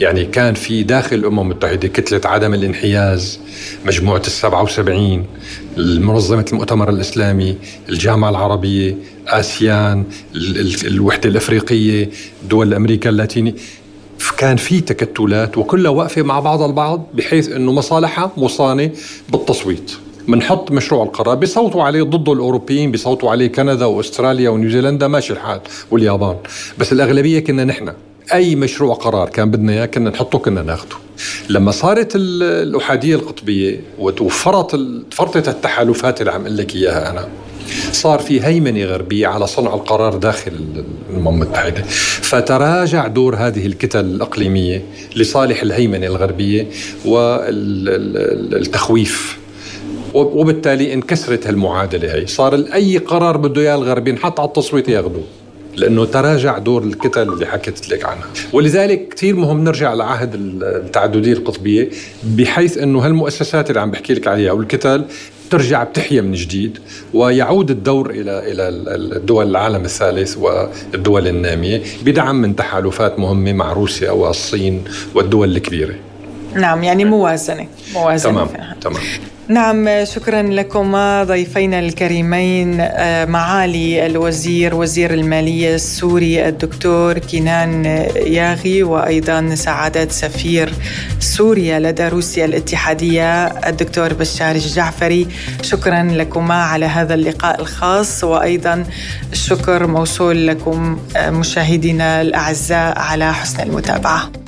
يعني 0.00 0.24
كان 0.24 0.54
في 0.54 0.82
داخل 0.82 1.16
الأمم 1.16 1.40
المتحدة 1.40 1.88
كتلة 1.88 2.20
عدم 2.24 2.54
الانحياز 2.54 3.40
مجموعة 3.86 4.22
السبعة 4.26 4.62
وسبعين 4.62 5.26
منظمة 5.76 6.44
المؤتمر 6.52 6.90
الإسلامي 6.90 7.56
الجامعة 7.88 8.30
العربية 8.30 8.96
آسيان 9.26 10.04
الوحدة 10.84 11.28
الأفريقية 11.28 12.10
دول 12.50 12.74
أمريكا 12.74 13.10
اللاتينية. 13.10 13.54
كان 14.32 14.56
في 14.56 14.80
تكتلات 14.80 15.58
وكلها 15.58 15.90
واقفة 15.90 16.22
مع 16.22 16.40
بعض 16.40 16.62
البعض 16.62 17.06
بحيث 17.14 17.48
إنه 17.52 17.72
مصالحها 17.72 18.30
مصانة 18.36 18.90
بالتصويت. 19.28 19.92
بنحط 20.28 20.70
مشروع 20.70 21.02
القرار 21.04 21.34
بيصوتوا 21.34 21.82
عليه 21.82 22.02
ضده 22.02 22.32
الأوروبيين 22.32 22.90
بيصوتوا 22.90 23.30
عليه 23.30 23.46
كندا 23.46 23.84
وأستراليا 23.86 24.50
ونيوزيلندا 24.50 25.08
ماشي 25.08 25.32
الحال 25.32 25.60
واليابان. 25.90 26.36
بس 26.78 26.92
الأغلبية 26.92 27.40
كنا 27.40 27.64
نحن. 27.64 27.92
أي 28.34 28.54
مشروع 28.54 28.94
قرار 28.94 29.28
كان 29.28 29.50
بدنا 29.50 29.72
إياه 29.72 29.86
كنا 29.86 30.10
نحطه 30.10 30.38
كنا 30.38 30.62
ناخده. 30.62 30.96
لما 31.48 31.70
صارت 31.70 32.12
الأحادية 32.16 33.14
القطبية 33.14 33.80
وتوفرت 33.98 34.80
فرطت 35.10 35.48
التحالفات 35.48 36.20
اللي 36.20 36.32
عم 36.32 36.40
أقول 36.40 36.56
لك 36.56 36.74
إياها 36.74 37.10
أنا 37.10 37.28
صار 37.92 38.18
في 38.18 38.44
هيمنة 38.44 38.84
غربية 38.84 39.26
على 39.26 39.46
صنع 39.46 39.74
القرار 39.74 40.16
داخل 40.16 40.52
الامم 41.10 41.28
المتحده 41.28 41.82
فتراجع 42.22 43.06
دور 43.06 43.36
هذه 43.36 43.66
الكتل 43.66 44.04
الإقليمية 44.04 44.82
لصالح 45.16 45.62
الهيمنة 45.62 46.06
الغربية 46.06 46.66
والتخويف. 48.54 49.38
وبالتالي 50.14 50.94
انكسرت 50.94 51.46
هالمعادلة 51.46 52.14
هي. 52.14 52.26
صار 52.26 52.54
أي 52.74 52.98
قرار 52.98 53.36
بده 53.36 53.60
إياه 53.60 53.74
الغربي 53.74 54.10
ينحط 54.10 54.40
على 54.40 54.46
التصويت 54.46 54.88
ياخذوه 54.88 55.24
لأنه 55.76 56.04
تراجع 56.04 56.58
دور 56.58 56.82
الكتل 56.82 57.28
اللي 57.32 57.46
حكيت 57.46 57.88
لك 57.90 58.04
عنها. 58.04 58.26
ولذلك 58.52 59.08
كثير 59.08 59.36
مهم 59.36 59.64
نرجع 59.64 59.94
لعهد 59.94 60.34
التعدديه 60.62 61.32
القطبية 61.32 61.90
بحيث 62.24 62.78
إنه 62.78 62.98
هالمؤسسات 63.06 63.70
اللي 63.70 63.80
عم 63.80 63.90
بحكي 63.90 64.14
لك 64.14 64.26
عليها 64.28 64.52
والكتل 64.52 65.04
ترجع 65.50 65.84
بتحيا 65.84 66.20
من 66.20 66.32
جديد 66.32 66.78
ويعود 67.14 67.70
الدور 67.70 68.10
إلى 68.10 68.52
إلى 68.52 68.68
الدول 69.16 69.50
العالم 69.50 69.84
الثالث 69.84 70.36
والدول 70.38 71.28
النامية 71.28 71.82
بدعم 72.04 72.40
من 72.40 72.56
تحالفات 72.56 73.18
مهمة 73.18 73.52
مع 73.52 73.72
روسيا 73.72 74.10
والصين 74.10 74.84
والدول 75.14 75.56
الكبيرة. 75.56 75.94
نعم 76.54 76.84
يعني 76.84 77.04
موازنة 77.04 77.66
موازنة 77.94 78.32
تمام 78.32 78.48
تمام 78.80 79.02
نعم 79.48 80.04
شكرا 80.04 80.42
لكما 80.42 81.24
ضيفينا 81.24 81.78
الكريمين 81.78 82.80
آه، 82.80 83.24
معالي 83.24 84.06
الوزير 84.06 84.74
وزير 84.74 85.14
المالية 85.14 85.74
السوري 85.74 86.48
الدكتور 86.48 87.18
كينان 87.18 87.84
ياغي 88.16 88.82
وأيضا 88.82 89.54
سعادة 89.54 90.08
سفير 90.08 90.72
سوريا 91.20 91.78
لدى 91.78 92.08
روسيا 92.08 92.44
الاتحادية 92.44 93.44
الدكتور 93.46 94.14
بشار 94.14 94.54
الجعفري. 94.54 95.26
شكرا 95.62 96.02
لكما 96.02 96.62
على 96.62 96.86
هذا 96.86 97.14
اللقاء 97.14 97.60
الخاص 97.60 98.24
وأيضا 98.24 98.84
الشكر 99.32 99.86
موصول 99.86 100.46
لكم 100.46 100.98
آه، 101.16 101.30
مشاهدينا 101.30 102.20
الأعزاء 102.20 102.98
على 102.98 103.34
حسن 103.34 103.62
المتابعة. 103.62 104.43